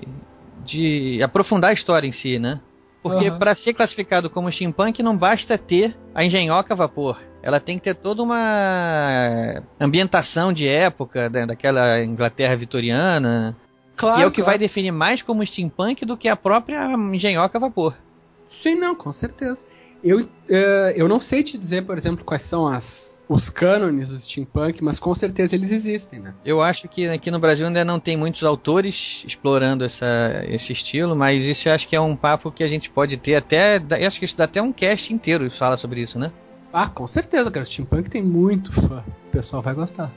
de 0.66 1.24
aprofundar 1.24 1.70
a 1.70 1.74
história 1.74 2.06
em 2.06 2.12
si, 2.12 2.38
né? 2.38 2.60
Porque 3.04 3.30
uhum. 3.30 3.38
para 3.38 3.54
ser 3.54 3.74
classificado 3.74 4.30
como 4.30 4.50
steampunk 4.50 5.04
não 5.04 5.16
basta 5.16 5.58
ter 5.58 5.94
a 6.16 6.24
engenhoca 6.24 6.74
a 6.74 6.78
vapor. 6.78 7.20
Ela 7.44 7.60
tem 7.60 7.78
que 7.78 7.84
ter 7.84 7.96
toda 7.96 8.24
uma 8.24 9.62
ambientação 9.78 10.54
de 10.54 10.66
época 10.66 11.30
né, 11.30 11.46
daquela 11.46 12.02
Inglaterra 12.02 12.56
vitoriana. 12.56 13.58
Claro, 13.98 14.22
e 14.22 14.24
é 14.24 14.26
o 14.26 14.32
que 14.32 14.42
claro. 14.42 14.52
vai 14.52 14.58
definir 14.58 14.92
mais 14.92 15.22
como 15.22 15.46
steampunk 15.46 16.06
do 16.06 16.16
que 16.16 16.30
a 16.30 16.38
própria 16.38 16.90
engenhoca 16.94 17.58
a 17.58 17.62
vapor. 17.62 17.94
Sim, 18.48 18.76
não, 18.76 18.96
com 18.96 19.12
certeza. 19.12 19.66
Eu, 20.02 20.20
uh, 20.22 20.28
eu 20.96 21.08
não 21.10 21.20
sei 21.20 21.44
te 21.44 21.58
dizer, 21.58 21.86
por 21.86 21.98
exemplo, 21.98 22.24
quais 22.24 22.44
são 22.44 22.66
as, 22.66 23.18
os 23.28 23.50
cânones 23.50 24.10
do 24.10 24.20
steampunk, 24.20 24.84
mas 24.84 25.00
com 25.00 25.14
certeza 25.16 25.56
eles 25.56 25.72
existem, 25.72 26.20
né? 26.20 26.34
Eu 26.44 26.62
acho 26.62 26.88
que 26.88 27.08
aqui 27.08 27.32
no 27.32 27.40
Brasil 27.40 27.66
ainda 27.66 27.86
não 27.86 28.00
tem 28.00 28.18
muitos 28.18 28.44
autores 28.44 29.24
explorando 29.26 29.84
essa, 29.84 30.44
esse 30.48 30.74
estilo, 30.74 31.16
mas 31.16 31.46
isso 31.46 31.70
eu 31.70 31.74
acho 31.74 31.88
que 31.88 31.96
é 31.96 32.02
um 32.02 32.16
papo 32.16 32.52
que 32.52 32.64
a 32.64 32.68
gente 32.68 32.90
pode 32.90 33.18
ter 33.18 33.36
até. 33.36 33.82
Eu 34.00 34.08
acho 34.08 34.20
que 34.20 34.26
isso 34.26 34.38
dá 34.38 34.44
até 34.44 34.62
um 34.62 34.74
cast 34.74 35.14
inteiro 35.14 35.50
fala 35.52 35.78
sobre 35.78 36.02
isso, 36.02 36.20
né? 36.20 36.32
Ah, 36.72 36.90
com 36.90 37.08
certeza, 37.08 37.52
cara. 37.52 37.66
Steampunk 37.66 38.10
tem 38.10 38.22
muito 38.22 38.74
fã. 38.74 39.04
O 39.28 39.32
pessoal 39.32 39.62
vai 39.62 39.76
gostar. 39.76 40.12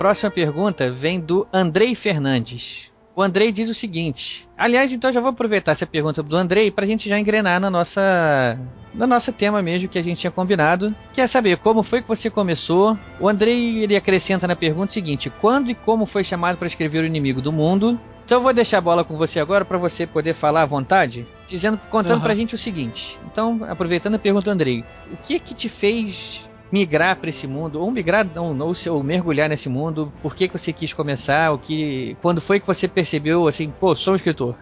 Próxima 0.00 0.30
pergunta 0.30 0.90
vem 0.90 1.20
do 1.20 1.46
Andrei 1.52 1.94
Fernandes. 1.94 2.90
O 3.14 3.20
Andrei 3.20 3.52
diz 3.52 3.68
o 3.68 3.74
seguinte. 3.74 4.48
Aliás, 4.56 4.90
então 4.90 5.12
já 5.12 5.20
vou 5.20 5.28
aproveitar 5.28 5.72
essa 5.72 5.84
pergunta 5.84 6.22
do 6.22 6.34
Andrei 6.34 6.70
para 6.70 6.86
a 6.86 6.88
gente 6.88 7.06
já 7.06 7.20
engrenar 7.20 7.60
na 7.60 7.68
nossa, 7.68 8.58
no 8.94 9.06
nosso 9.06 9.30
tema 9.30 9.60
mesmo 9.60 9.90
que 9.90 9.98
a 9.98 10.02
gente 10.02 10.18
tinha 10.22 10.30
combinado. 10.30 10.94
Quer 11.12 11.28
saber 11.28 11.58
como 11.58 11.82
foi 11.82 12.00
que 12.00 12.08
você 12.08 12.30
começou? 12.30 12.96
O 13.20 13.28
Andrei 13.28 13.84
ele 13.84 13.94
acrescenta 13.94 14.46
na 14.46 14.56
pergunta 14.56 14.88
o 14.88 14.94
seguinte: 14.94 15.30
quando 15.38 15.70
e 15.70 15.74
como 15.74 16.06
foi 16.06 16.24
chamado 16.24 16.56
para 16.56 16.66
escrever 16.66 17.02
o 17.02 17.06
inimigo 17.06 17.42
do 17.42 17.52
mundo? 17.52 18.00
Então 18.24 18.38
eu 18.38 18.42
vou 18.42 18.54
deixar 18.54 18.78
a 18.78 18.80
bola 18.80 19.04
com 19.04 19.18
você 19.18 19.38
agora 19.38 19.66
para 19.66 19.76
você 19.76 20.06
poder 20.06 20.32
falar 20.32 20.62
à 20.62 20.66
vontade, 20.66 21.26
dizendo, 21.46 21.78
contando 21.90 22.14
uhum. 22.14 22.20
pra 22.22 22.34
gente 22.34 22.54
o 22.54 22.58
seguinte. 22.58 23.18
Então, 23.30 23.60
aproveitando 23.68 24.14
a 24.14 24.18
pergunta 24.18 24.46
do 24.46 24.50
Andrei, 24.50 24.82
o 25.12 25.16
que 25.18 25.38
que 25.38 25.52
te 25.52 25.68
fez 25.68 26.40
migrar 26.70 27.16
para 27.16 27.30
esse 27.30 27.46
mundo, 27.46 27.80
ou 27.80 27.90
migrar, 27.90 28.24
não, 28.24 28.56
ou, 28.58 28.74
ou 28.90 29.02
mergulhar 29.02 29.48
nesse 29.48 29.68
mundo, 29.68 30.12
por 30.22 30.34
que, 30.34 30.48
que 30.48 30.58
você 30.58 30.72
quis 30.72 30.92
começar, 30.92 31.52
o 31.52 31.58
que, 31.58 32.16
quando 32.22 32.40
foi 32.40 32.60
que 32.60 32.66
você 32.66 32.86
percebeu, 32.86 33.48
assim, 33.48 33.72
pô, 33.80 33.94
sou 33.94 34.12
um 34.12 34.16
escritor? 34.16 34.54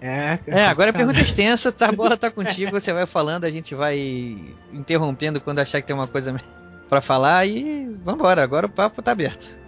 É, 0.00 0.38
é 0.46 0.66
agora 0.66 0.90
a 0.90 0.92
pergunta 0.92 1.18
é 1.18 1.22
extensa, 1.22 1.72
tá, 1.72 1.88
a 1.88 1.92
bola 1.96 2.16
tá 2.16 2.30
contigo, 2.30 2.70
você 2.70 2.92
vai 2.92 3.06
falando, 3.06 3.44
a 3.44 3.50
gente 3.50 3.74
vai 3.74 4.36
interrompendo 4.72 5.40
quando 5.40 5.60
achar 5.60 5.80
que 5.80 5.86
tem 5.86 5.96
uma 5.96 6.06
coisa 6.06 6.38
para 6.88 7.00
falar 7.00 7.46
e 7.46 7.88
vambora, 8.04 8.42
agora 8.42 8.66
o 8.66 8.70
papo 8.70 9.00
tá 9.00 9.12
aberto. 9.12 9.58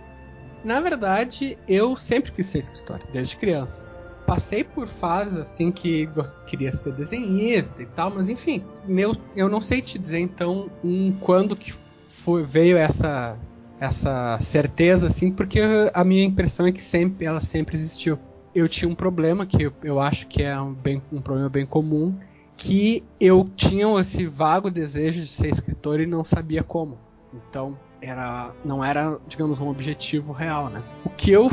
Na 0.63 0.81
verdade, 0.81 1.57
eu 1.67 1.97
sempre 1.97 2.33
quis 2.33 2.47
ser 2.49 2.59
escritor, 2.59 3.01
desde 3.13 3.37
criança. 3.37 3.89
Passei 4.27 4.65
por 4.65 4.89
fases 4.89 5.39
assim 5.39 5.71
que 5.71 6.09
queria 6.47 6.73
ser 6.73 6.93
desenhista 6.93 7.81
e 7.81 7.87
tal, 7.87 8.11
mas 8.11 8.29
enfim, 8.29 8.65
meu, 8.85 9.15
eu 9.37 9.49
não 9.49 9.61
sei 9.61 9.81
te 9.81 9.99
dizer 9.99 10.19
então 10.19 10.69
um 10.83 11.13
quando 11.13 11.55
que 11.55 11.73
foi, 12.09 12.45
veio 12.45 12.77
essa 12.77 13.39
essa 13.79 14.39
certeza 14.41 15.07
assim, 15.07 15.31
porque 15.31 15.61
a 15.93 16.03
minha 16.03 16.25
impressão 16.25 16.67
é 16.67 16.73
que 16.73 16.83
sempre 16.83 17.27
ela 17.27 17.41
sempre 17.41 17.77
existiu. 17.77 18.19
Eu 18.55 18.69
tinha 18.69 18.91
um 18.91 18.95
problema 18.95 19.45
que 19.45 19.65
eu, 19.65 19.73
eu 19.85 20.01
acho 20.01 20.27
que 20.29 20.43
é 20.43 20.59
um, 20.59 20.73
bem, 20.73 21.03
um 21.13 21.21
problema 21.21 21.51
bem 21.51 21.67
comum, 21.67 22.19
que 22.57 23.05
eu 23.21 23.45
tinha 23.45 23.87
esse 24.01 24.27
vago 24.27 24.71
desejo 24.71 25.21
de 25.21 25.27
ser 25.27 25.49
escritor 25.49 26.01
e 26.01 26.07
não 26.07 26.25
sabia 26.25 26.63
como. 26.63 26.99
Então, 27.35 27.79
era 28.01 28.53
não 28.65 28.83
era, 28.83 29.19
digamos, 29.29 29.61
um 29.61 29.69
objetivo 29.69 30.33
real, 30.33 30.71
né? 30.71 30.83
O 31.05 31.11
que 31.11 31.33
eu 31.33 31.51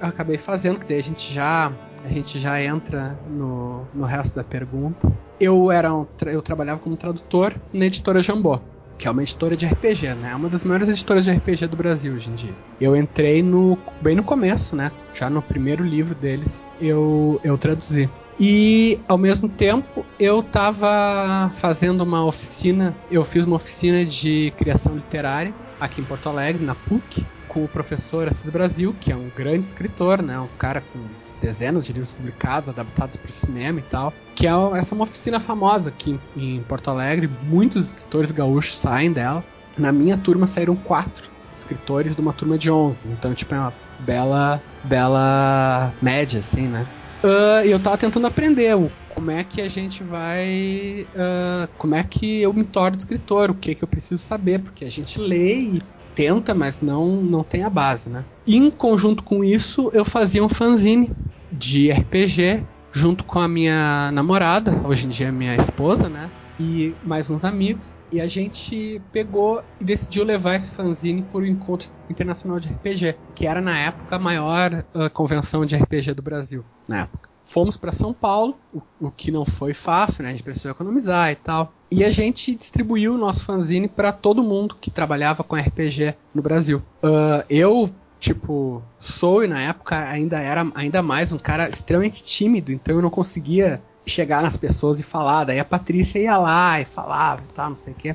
acabei 0.00 0.38
fazendo, 0.38 0.78
que 0.78 0.86
daí 0.86 0.98
a 0.98 1.02
gente 1.02 1.32
já 1.32 1.72
a 2.04 2.08
gente 2.08 2.38
já 2.38 2.62
entra 2.62 3.18
no, 3.28 3.84
no 3.92 4.04
resto 4.04 4.36
da 4.36 4.44
pergunta. 4.44 5.12
Eu 5.40 5.72
era 5.72 5.92
um, 5.92 6.06
eu 6.26 6.40
trabalhava 6.40 6.80
como 6.80 6.96
tradutor 6.96 7.54
na 7.72 7.86
editora 7.86 8.22
Jambô, 8.22 8.60
que 8.98 9.06
é 9.06 9.10
uma 9.10 9.22
editora 9.22 9.56
de 9.56 9.64
RPG, 9.64 10.14
né? 10.14 10.30
É 10.32 10.34
uma 10.34 10.48
das 10.48 10.64
maiores 10.64 10.88
editoras 10.88 11.24
de 11.24 11.30
RPG 11.30 11.68
do 11.68 11.76
Brasil 11.76 12.14
hoje 12.14 12.28
em 12.28 12.34
dia. 12.34 12.54
Eu 12.80 12.96
entrei 12.96 13.42
no 13.42 13.78
bem 14.02 14.16
no 14.16 14.24
começo, 14.24 14.74
né? 14.74 14.90
Já 15.14 15.30
no 15.30 15.40
primeiro 15.40 15.84
livro 15.84 16.14
deles, 16.14 16.66
eu 16.80 17.40
eu 17.44 17.56
traduzi. 17.56 18.10
E 18.40 19.00
ao 19.08 19.18
mesmo 19.18 19.48
tempo 19.48 20.04
eu 20.18 20.40
estava 20.40 21.50
fazendo 21.54 22.02
uma 22.02 22.24
oficina, 22.24 22.94
eu 23.10 23.24
fiz 23.24 23.44
uma 23.44 23.56
oficina 23.56 24.04
de 24.04 24.52
criação 24.56 24.94
literária 24.94 25.54
aqui 25.80 26.00
em 26.00 26.04
Porto 26.04 26.28
Alegre, 26.28 26.64
na 26.64 26.74
PUC, 26.74 27.24
com 27.46 27.64
o 27.64 27.68
professor 27.68 28.28
Assis 28.28 28.50
Brasil, 28.50 28.94
que 29.00 29.12
é 29.12 29.16
um 29.16 29.30
grande 29.34 29.66
escritor, 29.66 30.22
né? 30.22 30.38
Um 30.38 30.48
cara 30.58 30.80
com 30.80 30.98
dezenas 31.40 31.86
de 31.86 31.92
livros 31.92 32.12
publicados, 32.12 32.68
adaptados 32.68 33.16
para 33.16 33.28
o 33.28 33.32
cinema 33.32 33.78
e 33.78 33.82
tal. 33.82 34.12
Que 34.34 34.46
é, 34.46 34.50
essa 34.76 34.94
é 34.94 34.96
uma 34.96 35.04
oficina 35.04 35.40
famosa 35.40 35.90
aqui 35.90 36.18
em, 36.36 36.62
Porto 36.62 36.88
Alegre. 36.90 37.30
Muitos 37.44 37.86
escritores 37.86 38.30
gaúchos 38.30 38.76
saem 38.76 39.12
dela. 39.12 39.44
Na 39.76 39.92
minha 39.92 40.16
turma 40.16 40.46
saíram 40.46 40.76
quatro 40.76 41.30
escritores 41.54 42.14
de 42.14 42.20
uma 42.20 42.32
turma 42.32 42.56
de 42.56 42.70
11. 42.70 43.08
Então, 43.08 43.34
tipo, 43.34 43.54
é 43.54 43.58
uma 43.58 43.72
bela, 44.00 44.62
bela 44.84 45.92
média, 46.00 46.40
assim, 46.40 46.68
né? 46.68 46.86
Uh, 47.22 47.66
eu 47.66 47.80
tava 47.80 47.98
tentando 47.98 48.28
aprender 48.28 48.76
o, 48.76 48.90
como 49.08 49.32
é 49.32 49.42
que 49.42 49.60
a 49.60 49.68
gente 49.68 50.04
vai. 50.04 51.06
Uh, 51.14 51.68
como 51.76 51.96
é 51.96 52.04
que 52.04 52.40
eu 52.40 52.52
me 52.52 52.62
torno 52.62 52.96
escritor, 52.96 53.50
o 53.50 53.54
que 53.54 53.74
que 53.74 53.82
eu 53.82 53.88
preciso 53.88 54.22
saber, 54.22 54.60
porque 54.60 54.84
a 54.84 54.90
gente 54.90 55.18
lê 55.18 55.60
e 55.60 55.82
tenta, 56.18 56.52
mas 56.52 56.80
não, 56.80 57.22
não 57.22 57.44
tem 57.44 57.62
a 57.62 57.70
base, 57.70 58.10
né? 58.10 58.26
Em 58.44 58.72
conjunto 58.72 59.22
com 59.22 59.44
isso, 59.44 59.88
eu 59.94 60.04
fazia 60.04 60.44
um 60.44 60.48
fanzine 60.48 61.12
de 61.52 61.92
RPG 61.92 62.66
junto 62.92 63.24
com 63.24 63.38
a 63.38 63.46
minha 63.46 64.10
namorada, 64.10 64.84
hoje 64.84 65.06
em 65.06 65.10
dia 65.10 65.30
minha 65.30 65.54
esposa, 65.54 66.08
né? 66.08 66.32
E 66.58 66.96
mais 67.04 67.30
uns 67.30 67.44
amigos. 67.44 68.00
E 68.10 68.20
a 68.20 68.26
gente 68.26 69.00
pegou 69.12 69.62
e 69.78 69.84
decidiu 69.84 70.24
levar 70.24 70.56
esse 70.56 70.72
fanzine 70.72 71.22
para 71.22 71.38
o 71.38 71.46
Encontro 71.46 71.88
Internacional 72.10 72.58
de 72.58 72.66
RPG, 72.66 73.20
que 73.32 73.46
era 73.46 73.60
na 73.60 73.78
época 73.78 74.16
a 74.16 74.18
maior 74.18 74.84
uh, 74.92 75.08
convenção 75.10 75.64
de 75.64 75.76
RPG 75.76 76.14
do 76.14 76.22
Brasil, 76.22 76.64
na 76.88 77.02
época. 77.02 77.27
Fomos 77.48 77.78
para 77.78 77.92
São 77.92 78.12
Paulo, 78.12 78.58
o, 78.74 78.82
o, 79.06 79.10
que 79.10 79.30
não 79.30 79.46
foi 79.46 79.72
fácil, 79.72 80.22
né? 80.22 80.28
A 80.28 80.32
gente 80.32 80.42
precisou 80.42 80.70
economizar 80.70 81.32
e 81.32 81.34
tal. 81.34 81.72
E 81.90 82.04
a 82.04 82.10
gente 82.10 82.54
distribuiu 82.54 83.14
o 83.14 83.16
nosso 83.16 83.42
fanzine 83.42 83.88
para 83.88 84.12
todo 84.12 84.42
mundo 84.42 84.76
que 84.78 84.90
trabalhava 84.90 85.42
com 85.42 85.56
RPG 85.56 86.14
no 86.34 86.42
Brasil. 86.42 86.82
Uh, 87.02 87.42
eu, 87.48 87.90
tipo, 88.20 88.82
sou 89.00 89.42
e 89.42 89.48
na 89.48 89.62
época 89.62 89.98
ainda 89.98 90.38
era 90.38 90.70
ainda 90.74 91.02
mais 91.02 91.32
um 91.32 91.38
cara 91.38 91.70
extremamente 91.70 92.22
tímido, 92.22 92.70
então 92.70 92.96
eu 92.96 93.00
não 93.00 93.08
conseguia 93.08 93.82
chegar 94.04 94.42
nas 94.42 94.58
pessoas 94.58 95.00
e 95.00 95.02
falar. 95.02 95.44
Daí 95.44 95.58
a 95.58 95.64
Patrícia 95.64 96.18
ia 96.18 96.36
lá 96.36 96.78
e 96.78 96.84
falava, 96.84 97.42
tá, 97.54 97.66
não 97.66 97.76
sei 97.76 97.94
o 97.94 97.96
quê. 97.96 98.14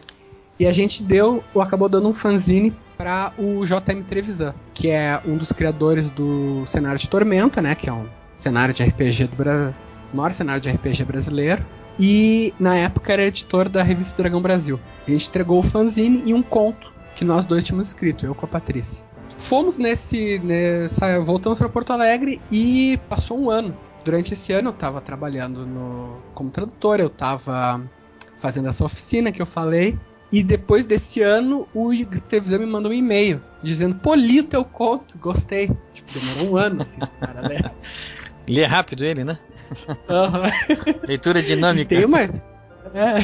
E 0.60 0.68
a 0.68 0.72
gente 0.72 1.02
deu, 1.02 1.44
ou 1.56 1.62
acabou 1.64 1.90
dando 1.90 2.08
um 2.08 2.14
fanzine 2.14 2.72
para 2.96 3.34
o 3.40 3.66
JM 3.66 4.04
Trevisan, 4.08 4.54
que 4.76 4.92
é 4.92 5.20
um 5.26 5.38
dos 5.38 5.52
criadores 5.52 6.08
do 6.12 6.64
cenário 6.68 7.00
de 7.00 7.10
Tormenta, 7.10 7.64
né, 7.64 7.74
que 7.74 7.90
é 7.90 7.94
um 7.94 8.06
cenário 8.36 8.74
de 8.74 8.84
RPG 8.84 9.28
do 9.28 9.36
Brasil, 9.36 9.76
maior 10.14 10.32
cenário 10.32 10.62
de 10.62 10.70
RPG 10.70 11.04
brasileiro 11.06 11.64
e 12.00 12.54
na 12.60 12.76
época 12.76 13.14
era 13.14 13.24
editor 13.24 13.70
da 13.70 13.84
revista 13.84 14.18
Dragão 14.18 14.42
Brasil. 14.42 14.80
A 15.08 15.12
gente 15.12 15.28
entregou 15.28 15.60
o 15.60 15.64
fanzine 15.64 16.24
e 16.26 16.34
um 16.34 16.42
conto 16.42 16.92
que 17.16 17.24
nós 17.24 17.46
dois 17.46 17.64
tínhamos 17.64 17.88
escrito, 17.88 18.26
eu 18.26 18.34
com 18.34 18.46
a 18.46 18.50
Patrícia. 18.50 19.06
Fomos 19.38 19.78
nesse, 19.78 20.40
nessa, 20.40 21.20
voltamos 21.20 21.60
para 21.60 21.70
Porto 21.70 21.94
Alegre 21.94 22.42
e 22.52 23.00
passou 23.10 23.40
um 23.40 23.50
ano. 23.50 23.76
Durante 24.04 24.34
esse 24.34 24.52
ano 24.52 24.70
eu 24.70 24.74
estava 24.74 25.00
trabalhando 25.00 25.66
no, 25.66 26.18
como 26.34 26.50
tradutor, 26.50 27.00
eu 27.00 27.08
estava 27.08 27.82
fazendo 28.38 28.68
essa 28.68 28.84
oficina 28.84 29.32
que 29.32 29.42
eu 29.42 29.46
falei. 29.46 29.98
E 30.32 30.42
depois 30.42 30.88
desse 30.88 31.22
ano, 31.22 31.68
o 31.76 31.92
televisão 32.28 32.60
me 32.60 32.66
mandou 32.66 32.92
um 32.92 32.96
e-mail 32.96 33.40
dizendo: 33.62 33.96
Pô, 33.96 34.16
li 34.16 34.40
o 34.40 34.44
teu 34.44 34.66
conto, 34.66 35.16
gostei. 35.20 35.70
Tipo, 35.94 36.20
demorou 36.20 36.52
um 36.52 36.58
ano, 36.58 36.82
assim, 36.82 37.00
cara, 37.20 37.48
né? 37.48 37.58
Lê 38.48 38.66
rápido 38.66 39.06
ele, 39.06 39.24
né? 39.24 39.38
Uhum. 39.88 41.08
Leitura 41.08 41.42
dinâmica. 41.42 41.94
E 41.94 41.98
tem 41.98 42.08
mais. 42.08 42.42
É. 42.94 43.18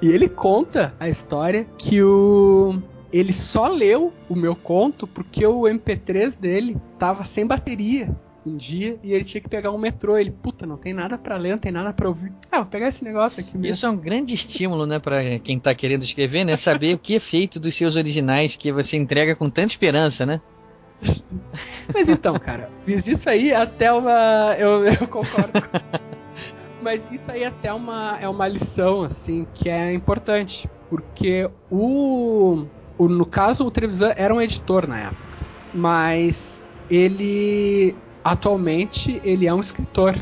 E 0.00 0.08
ele 0.10 0.28
conta 0.28 0.94
a 0.98 1.08
história 1.08 1.66
que 1.76 2.02
o. 2.02 2.80
Ele 3.12 3.32
só 3.32 3.68
leu 3.68 4.12
o 4.28 4.34
meu 4.34 4.56
conto 4.56 5.06
porque 5.06 5.46
o 5.46 5.62
MP3 5.62 6.38
dele 6.38 6.76
tava 6.98 7.24
sem 7.24 7.46
bateria 7.46 8.14
um 8.46 8.56
dia 8.56 8.98
e 9.02 9.12
ele 9.12 9.24
tinha 9.24 9.40
que 9.40 9.48
pegar 9.48 9.70
um 9.70 9.78
metrô. 9.78 10.18
Ele, 10.18 10.30
puta, 10.30 10.66
não 10.66 10.76
tem 10.76 10.92
nada 10.92 11.16
para 11.16 11.36
ler, 11.36 11.52
não 11.52 11.58
tem 11.58 11.72
nada 11.72 11.92
para 11.92 12.08
ouvir. 12.08 12.32
Ah, 12.50 12.58
vou 12.58 12.66
pegar 12.66 12.88
esse 12.88 13.04
negócio 13.04 13.40
aqui 13.40 13.56
mesmo. 13.56 13.74
Isso 13.74 13.86
é 13.86 13.90
um 13.90 13.96
grande 13.96 14.34
estímulo, 14.34 14.86
né, 14.86 14.98
para 14.98 15.38
quem 15.38 15.58
tá 15.58 15.74
querendo 15.74 16.02
escrever, 16.02 16.44
né? 16.44 16.56
Saber 16.56 16.94
o 16.94 16.98
que 16.98 17.16
é 17.16 17.20
feito 17.20 17.58
dos 17.58 17.74
seus 17.74 17.96
originais 17.96 18.56
que 18.56 18.72
você 18.72 18.96
entrega 18.96 19.34
com 19.34 19.48
tanta 19.48 19.68
esperança, 19.68 20.26
né? 20.26 20.40
Mas 21.92 22.08
então, 22.08 22.38
cara, 22.38 22.70
fiz 22.84 23.06
isso 23.06 23.28
aí 23.28 23.52
até 23.52 23.92
uma. 23.92 24.54
Eu, 24.58 24.84
eu 24.84 25.08
concordo. 25.08 25.52
Mas 26.82 27.06
isso 27.10 27.30
aí 27.30 27.44
até 27.44 27.72
uma, 27.72 28.18
é 28.20 28.28
uma 28.28 28.46
lição, 28.46 29.02
assim, 29.02 29.46
que 29.54 29.68
é 29.68 29.92
importante. 29.92 30.68
Porque 30.90 31.48
o. 31.70 32.66
o 32.98 33.08
no 33.08 33.24
caso, 33.24 33.66
o 33.66 33.70
Trevisan 33.70 34.12
era 34.16 34.34
um 34.34 34.40
editor 34.40 34.86
na 34.86 35.00
época. 35.00 35.38
Mas 35.72 36.68
ele. 36.90 37.94
Atualmente, 38.22 39.20
ele 39.24 39.46
é 39.46 39.52
um 39.52 39.60
escritor. 39.60 40.14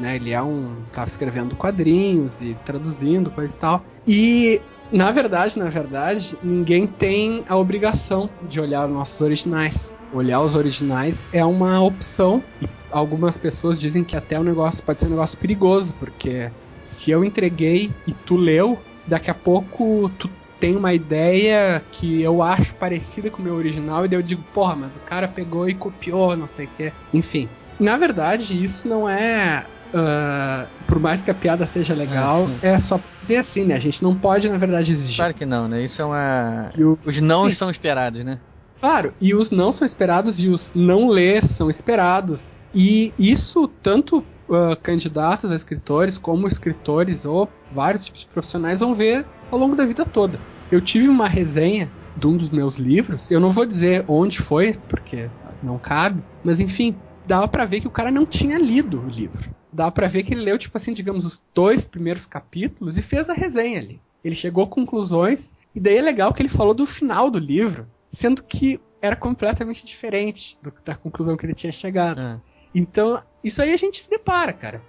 Né? 0.00 0.16
Ele 0.16 0.30
é 0.30 0.42
um. 0.42 0.76
Tava 0.92 1.08
escrevendo 1.08 1.56
quadrinhos 1.56 2.40
e 2.40 2.54
traduzindo, 2.64 3.30
coisa 3.30 3.56
e 3.56 3.58
tal. 3.58 3.84
E 4.06 4.60
na 4.90 5.10
verdade, 5.10 5.58
na 5.58 5.68
verdade, 5.68 6.38
ninguém 6.42 6.86
tem 6.86 7.44
a 7.48 7.56
obrigação 7.56 8.28
de 8.48 8.60
olhar 8.60 8.88
os 8.88 8.94
nossos 8.94 9.20
originais 9.20 9.94
olhar 10.12 10.40
os 10.40 10.54
originais 10.54 11.28
é 11.32 11.44
uma 11.44 11.80
opção. 11.80 12.42
Algumas 12.90 13.36
pessoas 13.36 13.78
dizem 13.78 14.02
que 14.02 14.16
até 14.16 14.38
o 14.38 14.44
negócio 14.44 14.82
pode 14.82 15.00
ser 15.00 15.06
um 15.06 15.10
negócio 15.10 15.38
perigoso, 15.38 15.94
porque 15.98 16.50
se 16.84 17.10
eu 17.10 17.24
entreguei 17.24 17.90
e 18.06 18.14
tu 18.14 18.36
leu, 18.36 18.78
daqui 19.06 19.30
a 19.30 19.34
pouco 19.34 20.10
tu 20.18 20.30
tem 20.58 20.74
uma 20.74 20.92
ideia 20.92 21.82
que 21.92 22.20
eu 22.20 22.42
acho 22.42 22.74
parecida 22.74 23.30
com 23.30 23.40
o 23.40 23.44
meu 23.44 23.54
original, 23.54 24.04
e 24.04 24.08
daí 24.08 24.18
eu 24.18 24.22
digo, 24.22 24.42
porra, 24.52 24.74
mas 24.74 24.96
o 24.96 25.00
cara 25.00 25.28
pegou 25.28 25.68
e 25.68 25.74
copiou, 25.74 26.36
não 26.36 26.48
sei 26.48 26.66
o 26.66 26.70
quê. 26.76 26.92
Enfim. 27.12 27.48
Na 27.78 27.96
verdade, 27.96 28.62
isso 28.62 28.88
não 28.88 29.08
é 29.08 29.64
Uh, 29.88 30.68
por 30.86 31.00
mais 31.00 31.22
que 31.22 31.30
a 31.30 31.34
piada 31.34 31.64
seja 31.64 31.94
legal, 31.94 32.48
é, 32.62 32.72
é 32.72 32.78
só 32.78 33.00
dizer 33.18 33.38
assim, 33.38 33.64
né? 33.64 33.74
A 33.74 33.78
gente 33.78 34.02
não 34.02 34.14
pode, 34.14 34.46
na 34.48 34.58
verdade, 34.58 34.92
exigir. 34.92 35.16
Claro 35.16 35.32
que 35.32 35.46
não, 35.46 35.66
né? 35.66 35.82
Isso 35.82 36.02
é 36.02 36.04
uma. 36.04 36.70
O... 36.78 36.98
Os 37.04 37.20
não 37.22 37.50
são 37.50 37.70
esperados, 37.70 38.22
né? 38.22 38.38
Claro, 38.80 39.12
e 39.20 39.34
os 39.34 39.50
não 39.50 39.72
são 39.72 39.84
esperados 39.84 40.40
e 40.40 40.48
os 40.48 40.72
não 40.74 41.08
ler 41.08 41.44
são 41.44 41.68
esperados. 41.68 42.54
E 42.74 43.12
isso 43.18 43.66
tanto 43.66 44.18
uh, 44.48 44.76
candidatos 44.82 45.50
a 45.50 45.56
escritores 45.56 46.16
como 46.16 46.46
escritores 46.46 47.24
ou 47.24 47.48
vários 47.72 48.04
tipos 48.04 48.20
de 48.20 48.28
profissionais 48.28 48.80
vão 48.80 48.94
ver 48.94 49.26
ao 49.50 49.58
longo 49.58 49.74
da 49.74 49.84
vida 49.84 50.04
toda. 50.04 50.40
Eu 50.70 50.80
tive 50.80 51.08
uma 51.08 51.28
resenha 51.28 51.90
de 52.16 52.26
um 52.26 52.36
dos 52.36 52.50
meus 52.50 52.76
livros, 52.76 53.30
eu 53.30 53.40
não 53.40 53.50
vou 53.50 53.64
dizer 53.64 54.04
onde 54.08 54.38
foi, 54.38 54.74
porque 54.88 55.30
não 55.62 55.78
cabe, 55.78 56.22
mas 56.44 56.60
enfim, 56.60 56.96
dava 57.26 57.46
para 57.46 57.64
ver 57.64 57.80
que 57.80 57.86
o 57.86 57.92
cara 57.92 58.10
não 58.10 58.26
tinha 58.26 58.58
lido 58.58 59.00
o 59.00 59.08
livro. 59.08 59.50
Dava 59.72 59.92
para 59.92 60.08
ver 60.08 60.22
que 60.22 60.34
ele 60.34 60.42
leu, 60.42 60.58
tipo 60.58 60.76
assim, 60.76 60.92
digamos, 60.92 61.24
os 61.24 61.42
dois 61.54 61.86
primeiros 61.86 62.26
capítulos 62.26 62.98
e 62.98 63.02
fez 63.02 63.28
a 63.28 63.34
resenha 63.34 63.78
ali. 63.78 64.00
Ele 64.24 64.34
chegou 64.34 64.64
a 64.64 64.66
conclusões, 64.66 65.54
e 65.74 65.80
daí 65.80 65.98
é 65.98 66.02
legal 66.02 66.32
que 66.32 66.42
ele 66.42 66.48
falou 66.48 66.74
do 66.74 66.86
final 66.86 67.30
do 67.30 67.38
livro, 67.38 67.86
sendo 68.10 68.42
que 68.42 68.80
era 69.00 69.16
completamente 69.16 69.84
diferente 69.84 70.58
do, 70.62 70.72
da 70.84 70.94
conclusão 70.94 71.36
que 71.36 71.46
ele 71.46 71.54
tinha 71.54 71.72
chegado. 71.72 72.26
É. 72.26 72.40
Então, 72.74 73.22
isso 73.42 73.62
aí 73.62 73.72
a 73.72 73.76
gente 73.76 74.00
se 74.00 74.10
depara, 74.10 74.52
cara. 74.52 74.82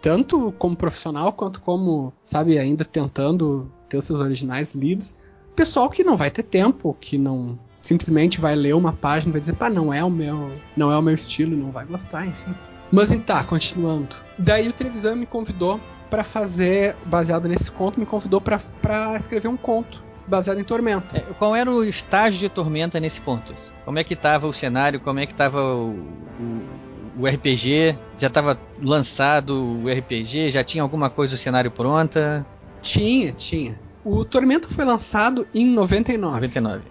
Tanto 0.00 0.52
como 0.52 0.76
profissional 0.76 1.32
quanto 1.32 1.60
como, 1.60 2.12
sabe, 2.22 2.58
ainda 2.58 2.84
tentando 2.84 3.70
ter 3.88 3.96
os 3.96 4.04
seus 4.04 4.20
originais 4.20 4.74
lidos. 4.74 5.14
Pessoal 5.54 5.90
que 5.90 6.02
não 6.02 6.16
vai 6.16 6.30
ter 6.30 6.42
tempo, 6.42 6.96
que 6.98 7.18
não 7.18 7.58
simplesmente 7.80 8.40
vai 8.40 8.54
ler 8.54 8.74
uma 8.74 8.92
página 8.92 9.30
e 9.30 9.32
vai 9.32 9.40
dizer, 9.40 9.54
pá, 9.54 9.68
não 9.68 9.92
é 9.92 10.02
o 10.02 10.10
meu, 10.10 10.50
não 10.76 10.90
é 10.90 10.96
o 10.96 11.02
meu 11.02 11.14
estilo, 11.14 11.54
não 11.56 11.70
vai 11.70 11.84
gostar, 11.84 12.26
enfim. 12.26 12.54
Mas 12.90 13.14
tá, 13.24 13.44
continuando. 13.44 14.16
Daí 14.38 14.68
o 14.68 14.72
Trevisan 14.72 15.16
me 15.16 15.26
convidou 15.26 15.78
para 16.08 16.24
fazer, 16.24 16.96
baseado 17.04 17.48
nesse 17.48 17.70
conto, 17.70 18.00
me 18.00 18.06
convidou 18.06 18.40
para 18.40 19.16
escrever 19.18 19.48
um 19.48 19.56
conto 19.56 20.02
baseado 20.26 20.58
em 20.58 20.64
Tormenta. 20.64 21.16
É, 21.16 21.20
qual 21.38 21.54
era 21.54 21.70
o 21.70 21.84
estágio 21.84 22.40
de 22.40 22.48
Tormenta 22.48 22.98
nesse 23.00 23.20
ponto? 23.20 23.54
Como 23.84 23.98
é 23.98 24.04
que 24.04 24.14
estava 24.14 24.46
o 24.46 24.52
cenário? 24.52 25.00
Como 25.00 25.18
é 25.18 25.26
que 25.26 25.32
estava 25.32 25.60
o, 25.60 25.90
o, 25.90 27.22
o, 27.22 27.26
RPG? 27.26 27.98
Já 28.18 28.28
estava 28.28 28.58
lançado 28.80 29.54
o 29.54 29.88
RPG? 29.88 30.50
Já 30.50 30.64
tinha 30.64 30.82
alguma 30.82 31.10
coisa 31.10 31.34
do 31.34 31.38
cenário 31.38 31.70
pronta? 31.70 32.46
Tinha, 32.80 33.32
tinha. 33.32 33.78
O 34.04 34.24
Tormenta 34.24 34.68
foi 34.68 34.84
lançado 34.84 35.46
em 35.54 35.66
99. 35.66 36.34
99. 36.34 36.82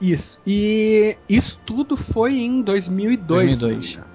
Isso. 0.00 0.40
E 0.46 1.16
isso 1.28 1.60
tudo 1.66 1.96
foi 1.96 2.38
em 2.38 2.62
2002. 2.62 3.58
2002. 3.58 4.07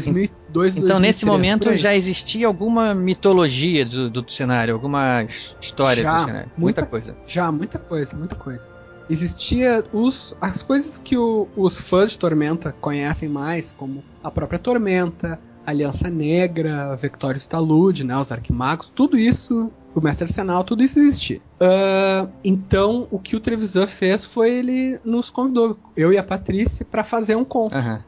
2002, 0.00 0.76
Então, 0.76 1.00
2003, 1.00 1.00
nesse 1.00 1.24
momento, 1.26 1.74
já 1.76 1.94
existia 1.94 2.46
alguma 2.46 2.94
mitologia 2.94 3.84
do, 3.84 4.10
do 4.10 4.30
cenário, 4.30 4.74
alguma 4.74 5.26
história 5.60 6.02
Já, 6.02 6.20
do 6.20 6.24
cenário. 6.26 6.50
muita- 6.56 6.80
Muita 6.82 6.86
coisa. 6.86 7.16
Já, 7.26 7.50
muita 7.52 7.78
coisa, 7.78 8.16
muita 8.16 8.34
coisa. 8.36 8.74
Existia 9.08 9.84
os, 9.92 10.34
as 10.40 10.62
coisas 10.62 10.96
que 10.98 11.16
o- 11.16 11.46
os 11.56 11.78
fãs 11.78 12.12
de 12.12 12.18
Tormenta 12.18 12.72
conhecem 12.80 13.28
mais, 13.28 13.70
como 13.70 14.02
a 14.22 14.30
própria 14.30 14.58
Tormenta, 14.58 15.38
Aliança 15.66 16.08
Negra, 16.10 16.94
Vectorius 16.96 17.46
Talude, 17.46 18.04
né, 18.04 18.16
os 18.16 18.32
Arquimagos, 18.32 18.90
tudo 18.94 19.16
isso, 19.18 19.70
o 19.94 20.00
Mestre 20.00 20.24
Arsenal, 20.24 20.64
tudo 20.64 20.82
isso 20.82 20.98
existia. 20.98 21.40
Ah, 21.60 22.26
então, 22.44 23.06
o 23.10 23.18
que 23.18 23.36
o 23.36 23.40
Trevisan 23.40 23.86
fez 23.86 24.24
foi 24.24 24.50
ele 24.52 24.98
nos 25.04 25.30
convidou, 25.30 25.78
eu 25.96 26.12
e 26.12 26.18
a 26.18 26.22
Patrícia, 26.22 26.84
para 26.84 27.04
fazer 27.04 27.36
um 27.36 27.44
conto. 27.44 27.74
Aham. 27.74 28.02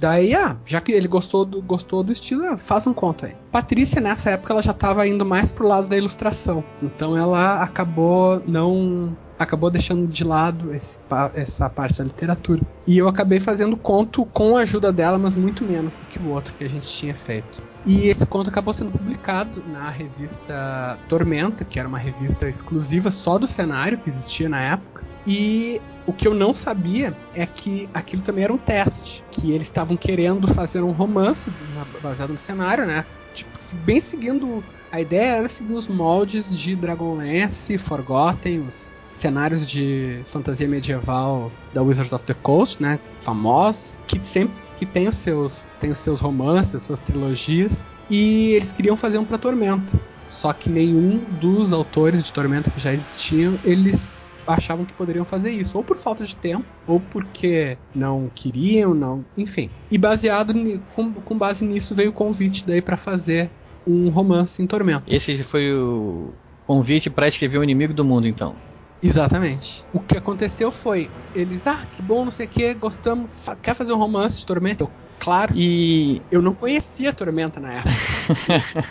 Daí, 0.00 0.34
ah, 0.34 0.56
já 0.64 0.80
que 0.80 0.92
ele 0.92 1.06
gostou 1.06 1.44
do, 1.44 1.60
gostou 1.60 2.02
do 2.02 2.10
estilo, 2.10 2.46
ah, 2.46 2.56
faz 2.56 2.86
um 2.86 2.94
conto 2.94 3.26
aí. 3.26 3.36
Patrícia, 3.52 4.00
nessa 4.00 4.30
época, 4.30 4.54
ela 4.54 4.62
já 4.62 4.70
estava 4.70 5.06
indo 5.06 5.26
mais 5.26 5.52
pro 5.52 5.68
lado 5.68 5.88
da 5.88 5.96
ilustração. 5.96 6.64
Então 6.82 7.14
ela 7.14 7.62
acabou 7.62 8.42
não. 8.46 9.14
acabou 9.38 9.70
deixando 9.70 10.06
de 10.06 10.24
lado 10.24 10.72
esse 10.72 10.98
essa 11.34 11.68
parte 11.68 11.98
da 11.98 12.04
literatura. 12.04 12.62
E 12.86 12.96
eu 12.96 13.08
acabei 13.08 13.40
fazendo 13.40 13.76
conto 13.76 14.24
com 14.24 14.56
a 14.56 14.60
ajuda 14.60 14.90
dela, 14.90 15.18
mas 15.18 15.36
muito 15.36 15.64
menos 15.64 15.94
do 15.94 16.04
que 16.06 16.18
o 16.18 16.30
outro 16.30 16.54
que 16.54 16.64
a 16.64 16.68
gente 16.68 16.88
tinha 16.88 17.14
feito. 17.14 17.62
E 17.84 18.08
esse 18.08 18.24
conto 18.24 18.48
acabou 18.48 18.72
sendo 18.72 18.92
publicado 18.92 19.62
na 19.70 19.90
revista 19.90 20.98
Tormenta, 21.10 21.62
que 21.62 21.78
era 21.78 21.86
uma 21.86 21.98
revista 21.98 22.48
exclusiva 22.48 23.10
só 23.10 23.38
do 23.38 23.46
cenário 23.46 23.98
que 23.98 24.08
existia 24.08 24.48
na 24.48 24.60
época. 24.62 25.09
E 25.26 25.80
o 26.06 26.12
que 26.12 26.26
eu 26.26 26.34
não 26.34 26.54
sabia 26.54 27.16
é 27.34 27.46
que 27.46 27.88
aquilo 27.92 28.22
também 28.22 28.44
era 28.44 28.52
um 28.52 28.58
teste. 28.58 29.24
Que 29.30 29.52
eles 29.52 29.68
estavam 29.68 29.96
querendo 29.96 30.48
fazer 30.48 30.82
um 30.82 30.92
romance 30.92 31.50
baseado 32.02 32.30
no 32.30 32.38
cenário, 32.38 32.86
né? 32.86 33.04
Tipo, 33.34 33.50
bem 33.84 34.00
seguindo. 34.00 34.62
A 34.90 35.00
ideia 35.00 35.36
era 35.36 35.48
seguir 35.48 35.74
os 35.74 35.86
moldes 35.86 36.54
de 36.56 36.74
Dragonlance, 36.74 37.78
Forgotten, 37.78 38.60
os 38.60 38.96
cenários 39.12 39.66
de 39.66 40.22
fantasia 40.26 40.66
medieval 40.66 41.52
da 41.72 41.82
Wizards 41.82 42.12
of 42.12 42.24
the 42.24 42.34
Coast, 42.34 42.82
né? 42.82 42.98
Famosos, 43.16 43.98
que 44.06 44.24
sempre 44.26 44.56
que 44.78 44.86
tem 44.86 45.06
os 45.06 45.16
seus, 45.16 45.68
tem 45.78 45.90
os 45.90 45.98
seus 45.98 46.20
romances, 46.20 46.74
as 46.74 46.82
suas 46.84 47.00
trilogias. 47.00 47.84
E 48.08 48.52
eles 48.52 48.72
queriam 48.72 48.96
fazer 48.96 49.18
um 49.18 49.24
pra 49.24 49.38
Tormenta. 49.38 50.00
Só 50.30 50.52
que 50.52 50.70
nenhum 50.70 51.18
dos 51.40 51.72
autores 51.72 52.24
de 52.24 52.32
Tormenta 52.32 52.70
que 52.70 52.80
já 52.80 52.92
existiam, 52.92 53.58
eles 53.62 54.26
achavam 54.54 54.84
que 54.86 54.94
poderiam 54.94 55.24
fazer 55.24 55.50
isso, 55.50 55.76
ou 55.78 55.84
por 55.84 55.98
falta 55.98 56.24
de 56.24 56.36
tempo, 56.36 56.68
ou 56.86 57.00
porque 57.00 57.78
não 57.94 58.28
queriam, 58.30 58.94
não, 58.94 59.24
enfim. 59.36 59.70
E 59.90 59.98
baseado 59.98 60.52
com, 60.88 61.12
com 61.14 61.38
base 61.38 61.64
nisso 61.64 61.94
veio 61.94 62.10
o 62.10 62.14
convite 62.14 62.64
daí 62.66 62.82
pra 62.82 62.96
fazer 62.96 63.52
um 63.86 64.08
romance 64.10 64.62
em 64.62 64.66
Tormenta. 64.66 65.04
Esse 65.08 65.42
foi 65.42 65.72
o 65.74 66.36
convite 66.66 67.10
para 67.10 67.28
escrever 67.28 67.58
o 67.58 67.64
inimigo 67.64 67.92
do 67.94 68.04
mundo, 68.04 68.26
então. 68.26 68.60
Exatamente. 69.02 69.86
O 69.92 70.00
que 70.00 70.16
aconteceu 70.16 70.70
foi, 70.70 71.14
eles, 71.34 71.66
ah, 71.66 71.86
que 71.86 72.02
bom, 72.02 72.24
não 72.24 72.32
sei 72.32 72.46
o 72.46 72.50
que, 72.50 72.74
gostamos, 72.74 73.30
fa- 73.42 73.56
quer 73.56 73.74
fazer 73.74 73.92
um 73.92 73.98
romance 73.98 74.38
de 74.38 74.46
Tormenta? 74.46 74.84
Eu, 74.84 74.92
claro. 75.18 75.54
E. 75.56 76.22
Eu 76.30 76.42
não 76.42 76.54
conhecia 76.54 77.12
Tormenta 77.12 77.58
na 77.60 77.74
época. 77.78 77.90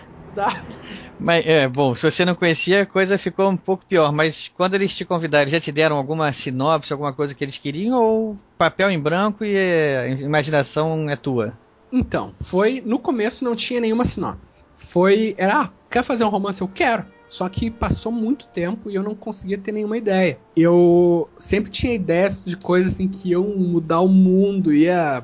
Mas, 1.19 1.45
é, 1.45 1.67
bom, 1.67 1.93
se 1.95 2.09
você 2.09 2.23
não 2.23 2.33
conhecia, 2.35 2.83
a 2.83 2.85
coisa 2.85 3.17
ficou 3.17 3.49
um 3.49 3.57
pouco 3.57 3.85
pior. 3.85 4.11
Mas 4.11 4.49
quando 4.55 4.75
eles 4.75 4.95
te 4.95 5.03
convidaram, 5.03 5.49
já 5.49 5.59
te 5.59 5.71
deram 5.71 5.97
alguma 5.97 6.31
sinopse, 6.31 6.93
alguma 6.93 7.13
coisa 7.13 7.33
que 7.35 7.43
eles 7.43 7.57
queriam? 7.57 8.01
Ou 8.01 8.37
papel 8.57 8.89
em 8.89 8.99
branco 8.99 9.43
e 9.43 9.55
é, 9.55 9.99
a 9.99 10.07
imaginação 10.09 11.09
é 11.09 11.15
tua? 11.15 11.53
Então, 11.91 12.33
foi. 12.39 12.81
No 12.85 12.99
começo 12.99 13.43
não 13.43 13.55
tinha 13.55 13.81
nenhuma 13.81 14.05
sinopse. 14.05 14.63
Foi. 14.75 15.35
Era, 15.37 15.61
ah, 15.63 15.69
quer 15.89 16.03
fazer 16.03 16.23
um 16.23 16.29
romance? 16.29 16.61
Eu 16.61 16.67
quero. 16.67 17.05
Só 17.27 17.47
que 17.47 17.69
passou 17.69 18.11
muito 18.11 18.47
tempo 18.47 18.89
e 18.89 18.95
eu 18.95 19.03
não 19.03 19.13
conseguia 19.13 19.57
ter 19.57 19.71
nenhuma 19.71 19.97
ideia. 19.97 20.39
Eu 20.55 21.29
sempre 21.37 21.69
tinha 21.69 21.93
ideias 21.93 22.43
de 22.43 22.57
coisas 22.57 22.93
assim 22.93 23.07
que 23.07 23.29
iam 23.29 23.43
mudar 23.43 23.99
o 24.01 24.07
mundo, 24.07 24.73
ia. 24.73 25.23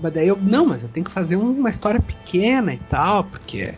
Mas 0.00 0.12
daí 0.12 0.26
eu. 0.26 0.36
Não, 0.40 0.66
mas 0.66 0.82
eu 0.82 0.88
tenho 0.88 1.04
que 1.06 1.12
fazer 1.12 1.36
um- 1.36 1.52
uma 1.58 1.70
história 1.70 2.00
pequena 2.00 2.74
e 2.74 2.78
tal, 2.78 3.22
porque. 3.24 3.74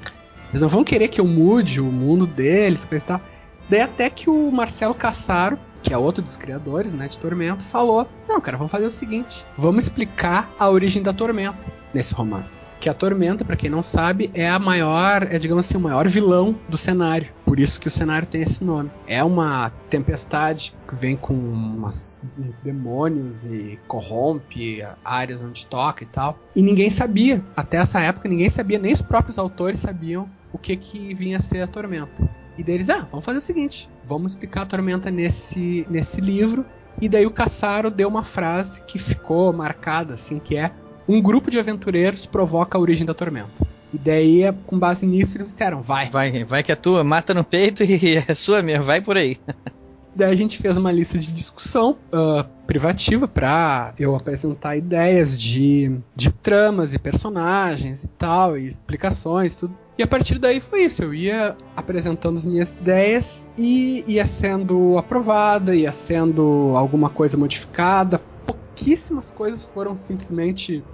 Eles 0.56 0.62
não 0.62 0.70
vão 0.70 0.82
querer 0.82 1.08
que 1.08 1.20
eu 1.20 1.26
mude 1.26 1.82
o 1.82 1.92
mundo 1.92 2.26
deles, 2.26 2.86
coisa 2.86 3.04
e 3.04 3.08
tal. 3.08 3.20
Daí 3.68 3.82
até 3.82 4.08
que 4.08 4.30
o 4.30 4.50
Marcelo 4.50 4.94
Cassaro, 4.94 5.58
que 5.86 5.94
é 5.94 5.98
outro 5.98 6.22
dos 6.22 6.36
criadores, 6.36 6.92
né, 6.92 7.06
de 7.08 7.16
Tormenta, 7.18 7.64
falou: 7.64 8.08
Não, 8.28 8.40
cara, 8.40 8.56
vamos 8.56 8.72
fazer 8.72 8.86
o 8.86 8.90
seguinte: 8.90 9.44
vamos 9.56 9.84
explicar 9.84 10.50
a 10.58 10.68
origem 10.68 11.02
da 11.02 11.12
Tormenta 11.12 11.72
nesse 11.94 12.12
romance. 12.12 12.68
Que 12.80 12.88
a 12.90 12.94
Tormenta, 12.94 13.44
pra 13.44 13.56
quem 13.56 13.70
não 13.70 13.82
sabe, 13.82 14.30
é 14.34 14.48
a 14.50 14.58
maior, 14.58 15.22
é 15.30 15.38
digamos 15.38 15.64
assim, 15.66 15.76
o 15.78 15.80
maior 15.80 16.06
vilão 16.08 16.54
do 16.68 16.76
cenário. 16.76 17.28
Por 17.44 17.58
isso 17.58 17.80
que 17.80 17.88
o 17.88 17.90
cenário 17.90 18.26
tem 18.26 18.42
esse 18.42 18.62
nome. 18.62 18.90
É 19.06 19.22
uma 19.24 19.70
tempestade 19.88 20.74
que 20.88 20.94
vem 20.94 21.16
com 21.16 21.32
umas- 21.32 22.20
uns 22.38 22.58
demônios 22.60 23.44
e 23.44 23.78
corrompe 23.88 24.84
áreas 25.04 25.40
onde 25.42 25.66
toca 25.66 26.02
e 26.04 26.06
tal. 26.06 26.38
E 26.54 26.62
ninguém 26.62 26.90
sabia, 26.90 27.42
até 27.56 27.78
essa 27.78 28.00
época, 28.00 28.28
ninguém 28.28 28.50
sabia, 28.50 28.78
nem 28.78 28.92
os 28.92 29.00
próprios 29.02 29.38
autores 29.38 29.80
sabiam 29.80 30.28
o 30.52 30.58
que 30.58 30.76
que 30.76 31.14
vinha 31.14 31.38
a 31.38 31.40
ser 31.40 31.62
a 31.62 31.66
Tormenta. 31.66 32.28
E 32.58 32.62
deles, 32.62 32.88
ah, 32.88 33.06
vamos 33.10 33.24
fazer 33.24 33.38
o 33.38 33.42
seguinte: 33.42 33.88
vamos 34.04 34.32
explicar 34.32 34.62
a 34.62 34.66
Tormenta 34.66 35.10
nesse, 35.10 35.86
nesse 35.90 36.20
livro. 36.20 36.64
E 37.00 37.08
daí 37.08 37.26
o 37.26 37.30
Cassaro 37.30 37.90
deu 37.90 38.08
uma 38.08 38.24
frase 38.24 38.82
que 38.84 38.98
ficou 38.98 39.52
marcada, 39.52 40.14
assim, 40.14 40.38
que 40.38 40.56
é 40.56 40.72
um 41.06 41.20
grupo 41.20 41.50
de 41.50 41.58
aventureiros 41.58 42.26
provoca 42.26 42.76
a 42.76 42.80
origem 42.80 43.06
da 43.06 43.14
tormenta. 43.14 43.66
E 43.92 43.98
daí, 43.98 44.42
com 44.66 44.78
base 44.78 45.06
nisso, 45.06 45.36
eles 45.36 45.48
disseram, 45.48 45.82
vai. 45.82 46.08
Vai, 46.08 46.44
vai 46.44 46.62
que 46.62 46.72
é 46.72 46.76
tua, 46.76 47.04
mata 47.04 47.32
no 47.32 47.44
peito 47.44 47.84
e 47.84 48.16
é 48.26 48.34
sua 48.34 48.62
mesmo, 48.62 48.84
vai 48.84 49.00
por 49.00 49.16
aí. 49.16 49.38
Daí 50.16 50.32
a 50.32 50.34
gente 50.34 50.56
fez 50.56 50.78
uma 50.78 50.90
lista 50.90 51.18
de 51.18 51.30
discussão 51.30 51.98
ah, 52.10 52.46
privativa 52.66 53.28
pra 53.28 53.92
eu 53.98 54.16
apresentar 54.16 54.74
ideias 54.74 55.38
de, 55.38 56.00
de 56.14 56.32
tramas 56.32 56.94
e 56.94 56.98
personagens 56.98 58.04
e 58.04 58.08
tal, 58.08 58.56
e 58.56 58.66
explicações, 58.66 59.56
tudo. 59.56 59.76
E 59.98 60.02
a 60.02 60.06
partir 60.06 60.38
daí 60.38 60.60
foi 60.60 60.82
isso, 60.82 61.02
eu 61.02 61.14
ia 61.14 61.56
apresentando 61.74 62.36
as 62.36 62.44
minhas 62.44 62.74
ideias 62.74 63.46
e 63.56 64.04
ia 64.06 64.26
sendo 64.26 64.98
aprovada, 64.98 65.74
ia 65.74 65.92
sendo 65.92 66.74
alguma 66.76 67.08
coisa 67.08 67.36
modificada. 67.36 68.20
Pouquíssimas 68.46 69.30
coisas 69.30 69.64
foram 69.64 69.96
simplesmente 69.96 70.84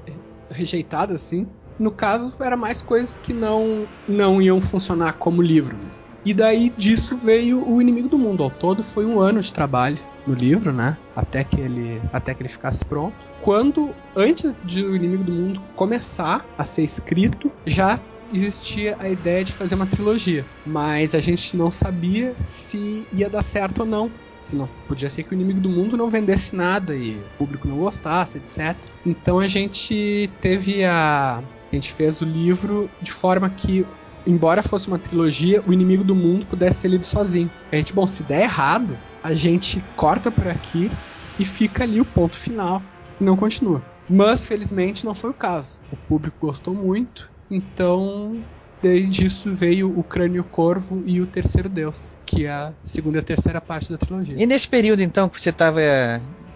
rejeitadas, 0.49 1.17
assim. 1.17 1.49
No 1.79 1.91
caso, 1.91 2.33
era 2.38 2.57
mais 2.57 2.81
coisas 2.81 3.17
que 3.17 3.33
não 3.33 3.88
não 4.07 4.41
iam 4.41 4.61
funcionar 4.61 5.15
como 5.15 5.43
livro. 5.43 5.77
Mesmo. 5.77 6.17
E 6.25 6.33
daí 6.33 6.73
disso 6.77 7.17
veio 7.17 7.69
o 7.69 7.81
Inimigo 7.81 8.09
do 8.09 8.19
Mundo. 8.19 8.45
Ao 8.45 8.51
todo 8.51 8.85
foi 8.85 9.05
um 9.05 9.19
ano 9.19 9.41
de 9.41 9.53
trabalho 9.53 9.99
no 10.27 10.35
livro, 10.35 10.73
né? 10.73 10.97
Até 11.16 11.43
que 11.43 11.61
ele 11.61 12.01
até 12.12 12.35
que 12.35 12.43
ele 12.43 12.49
ficasse 12.49 12.85
pronto. 12.85 13.14
Quando 13.41 13.91
antes 14.14 14.55
de 14.64 14.85
o 14.85 14.95
Inimigo 14.95 15.24
do 15.24 15.33
Mundo 15.33 15.61
começar 15.74 16.47
a 16.57 16.64
ser 16.64 16.85
escrito, 16.85 17.51
já 17.66 17.99
existia 18.33 18.97
a 18.99 19.09
ideia 19.09 19.45
de 19.45 19.53
fazer 19.53 19.74
uma 19.74 19.87
trilogia, 19.87 20.45
mas 20.66 21.14
a 21.14 21.20
gente 21.20 21.57
não 21.57 21.70
sabia 21.70 22.35
se 22.47 23.07
ia 23.12 23.28
dar 23.28 23.43
certo 23.43 23.80
ou 23.80 23.87
não. 23.87 24.11
Se 24.39 24.57
não 24.57 24.68
podia 24.89 25.09
ser 25.09 25.22
que 25.22 25.33
o 25.33 25.35
inimigo 25.35 25.61
do 25.61 25.68
mundo 25.68 25.97
não 25.97 26.11
vendesse 26.11 26.57
nada 26.57 26.97
e 26.97 27.16
o 27.16 27.39
público 27.39 27.68
não 27.68 27.78
gostasse, 27.78 28.39
etc. 28.39 28.76
Então 29.07 29.39
a 29.39 29.47
gente 29.47 30.28
teve 30.41 30.85
a 30.85 31.43
a 31.70 31.74
gente 31.74 31.93
fez 31.93 32.20
o 32.20 32.26
livro 32.26 32.91
de 33.01 33.11
forma 33.11 33.49
que 33.49 33.87
embora 34.26 34.62
fosse 34.62 34.89
uma 34.89 34.99
trilogia, 34.99 35.62
o 35.66 35.72
inimigo 35.72 36.05
do 36.05 36.14
mundo 36.14 36.47
pudesse 36.47 36.80
ser 36.80 36.89
lido 36.89 37.07
sozinho. 37.07 37.51
A 37.70 37.76
gente, 37.76 37.93
bom, 37.93 38.07
se 38.07 38.22
der 38.22 38.43
errado, 38.43 38.97
a 39.22 39.33
gente 39.33 39.83
corta 39.97 40.30
por 40.30 40.47
aqui 40.49 40.91
e 41.39 41.45
fica 41.45 41.85
ali 41.85 42.01
o 42.01 42.05
ponto 42.05 42.37
final 42.37 42.83
e 43.20 43.24
não 43.24 43.37
continua. 43.37 43.83
Mas 44.09 44.45
felizmente 44.45 45.05
não 45.05 45.14
foi 45.14 45.30
o 45.30 45.35
caso. 45.35 45.80
O 45.91 45.97
público 45.97 46.47
gostou 46.47 46.74
muito, 46.74 47.30
então 47.55 48.42
daí 48.82 49.07
disso 49.07 49.55
veio 49.55 49.96
o 49.96 50.03
Crânio 50.03 50.42
Corvo 50.42 51.03
e 51.07 51.20
o 51.20 51.26
Terceiro 51.26 51.68
Deus, 51.68 52.14
que 52.26 52.46
é 52.46 52.50
a 52.50 52.72
segunda 52.82 53.18
e 53.18 53.20
a 53.20 53.24
terceira 53.24 53.61
parte 53.61 53.92
da 53.92 53.98
trilogia. 53.98 54.36
E 54.36 54.46
nesse 54.46 54.66
período 54.66 55.03
então 55.03 55.28
que 55.28 55.40
você 55.40 55.50
estava 55.50 55.80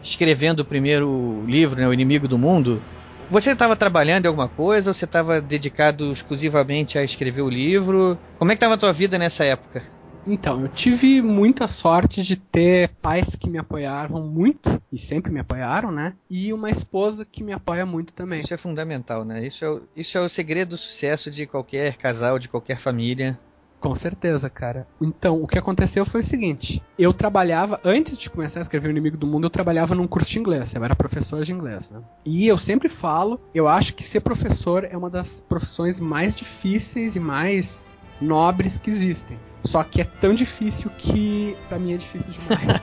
escrevendo 0.03 0.61
o 0.61 0.65
primeiro 0.65 1.45
livro, 1.47 1.81
né, 1.81 1.87
O 1.87 1.93
Inimigo 1.93 2.29
do 2.29 2.39
Mundo, 2.39 2.83
você 3.31 3.53
estava 3.53 3.75
trabalhando 3.75 4.25
em 4.25 4.29
alguma 4.29 4.49
coisa 4.49 4.91
ou 4.91 4.95
você 4.95 5.05
estava 5.05 5.41
dedicado 5.41 6.13
exclusivamente 6.13 6.99
a 6.99 7.03
escrever 7.03 7.43
o 7.43 7.49
livro? 7.49 8.19
Como 8.39 8.51
é 8.51 8.55
que 8.55 8.59
estava 8.59 8.75
a 8.75 8.79
tua 8.79 8.93
vida 8.93 9.19
nessa 9.19 9.45
época? 9.45 9.83
Então, 10.27 10.63
eu 10.63 10.69
tive 10.69 11.23
muita 11.23 11.69
sorte 11.69 12.23
de 12.23 12.37
ter 12.37 12.89
pais 13.01 13.37
que 13.37 13.49
me 13.49 13.59
apoiavam 13.59 14.27
muito, 14.27 14.83
e 14.93 14.99
sempre 14.99 15.31
me 15.31 15.41
apoiaram, 15.41 15.93
né? 15.93 16.15
E 16.29 16.53
uma 16.53 16.69
esposa 16.69 17.25
que 17.25 17.45
me 17.45 17.53
apoia 17.53 17.87
muito 17.87 18.13
também. 18.13 18.41
Isso 18.41 18.53
é 18.53 18.57
fundamental, 18.57 19.25
né? 19.25 19.47
Isso 19.47 19.65
é, 19.65 19.71
o, 19.71 19.83
isso 19.95 20.19
é 20.19 20.21
o 20.21 20.29
segredo 20.29 20.71
do 20.71 20.77
sucesso 20.77 21.31
de 21.31 21.47
qualquer 21.47 21.97
casal, 21.97 22.39
de 22.39 22.49
qualquer 22.49 22.79
família. 22.79 23.39
Com 23.79 23.95
certeza, 23.95 24.51
cara. 24.51 24.87
Então, 25.01 25.41
o 25.41 25.47
que 25.47 25.59
aconteceu 25.59 26.05
foi 26.05 26.23
o 26.23 26.25
seguinte: 26.25 26.83
eu 26.99 27.13
trabalhava, 27.13 27.79
antes 27.85 28.17
de 28.17 28.29
começar 28.29 28.61
a 28.61 28.63
escrever 28.63 28.89
O 28.89 28.91
Inimigo 28.91 29.17
do 29.17 29.27
Mundo, 29.27 29.45
eu 29.45 29.51
trabalhava 29.51 29.95
num 29.95 30.09
curso 30.09 30.31
de 30.31 30.39
inglês, 30.39 30.75
eu 30.75 30.83
era 30.83 30.97
professor 30.97 31.45
de 31.45 31.53
inglês, 31.53 31.91
né? 31.91 32.01
E 32.25 32.49
eu 32.49 32.59
sempre 32.59 32.89
falo, 32.89 33.41
eu 33.55 33.69
acho 33.69 33.95
que 33.95 34.03
ser 34.03 34.21
professor 34.21 34.89
é 34.91 34.97
uma 34.97 35.11
das 35.11 35.41
profissões 35.41 36.01
mais 36.01 36.35
difíceis 36.35 37.15
e 37.15 37.21
mais 37.21 37.87
nobres 38.21 38.79
que 38.79 38.91
existem. 38.91 39.39
Só 39.65 39.83
que 39.83 40.01
é 40.01 40.05
tão 40.05 40.35
difícil 40.35 40.91
que 40.97 41.57
para 41.69 41.79
mim 41.79 41.95
é 41.95 41.97
difícil 41.97 42.33
demais. 42.33 42.81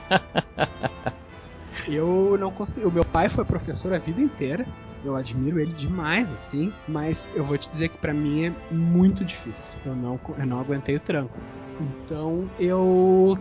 eu 1.88 2.36
não 2.38 2.50
consigo. 2.50 2.88
O 2.88 2.92
meu 2.92 3.04
pai 3.04 3.28
foi 3.28 3.44
professor 3.44 3.92
a 3.94 3.98
vida 3.98 4.20
inteira. 4.20 4.66
Eu 5.04 5.14
admiro 5.14 5.60
ele 5.60 5.72
demais, 5.72 6.32
assim, 6.32 6.72
mas 6.88 7.28
eu 7.34 7.44
vou 7.44 7.58
te 7.58 7.68
dizer 7.68 7.90
que 7.90 7.98
para 7.98 8.14
mim 8.14 8.46
é 8.46 8.52
muito 8.74 9.22
difícil. 9.22 9.74
Eu 9.84 9.94
não, 9.94 10.18
eu 10.38 10.46
não 10.46 10.60
aguentei 10.60 10.96
o 10.96 11.00
tranco. 11.00 11.34
Assim. 11.38 11.58
Então 11.80 12.48
eu. 12.58 13.38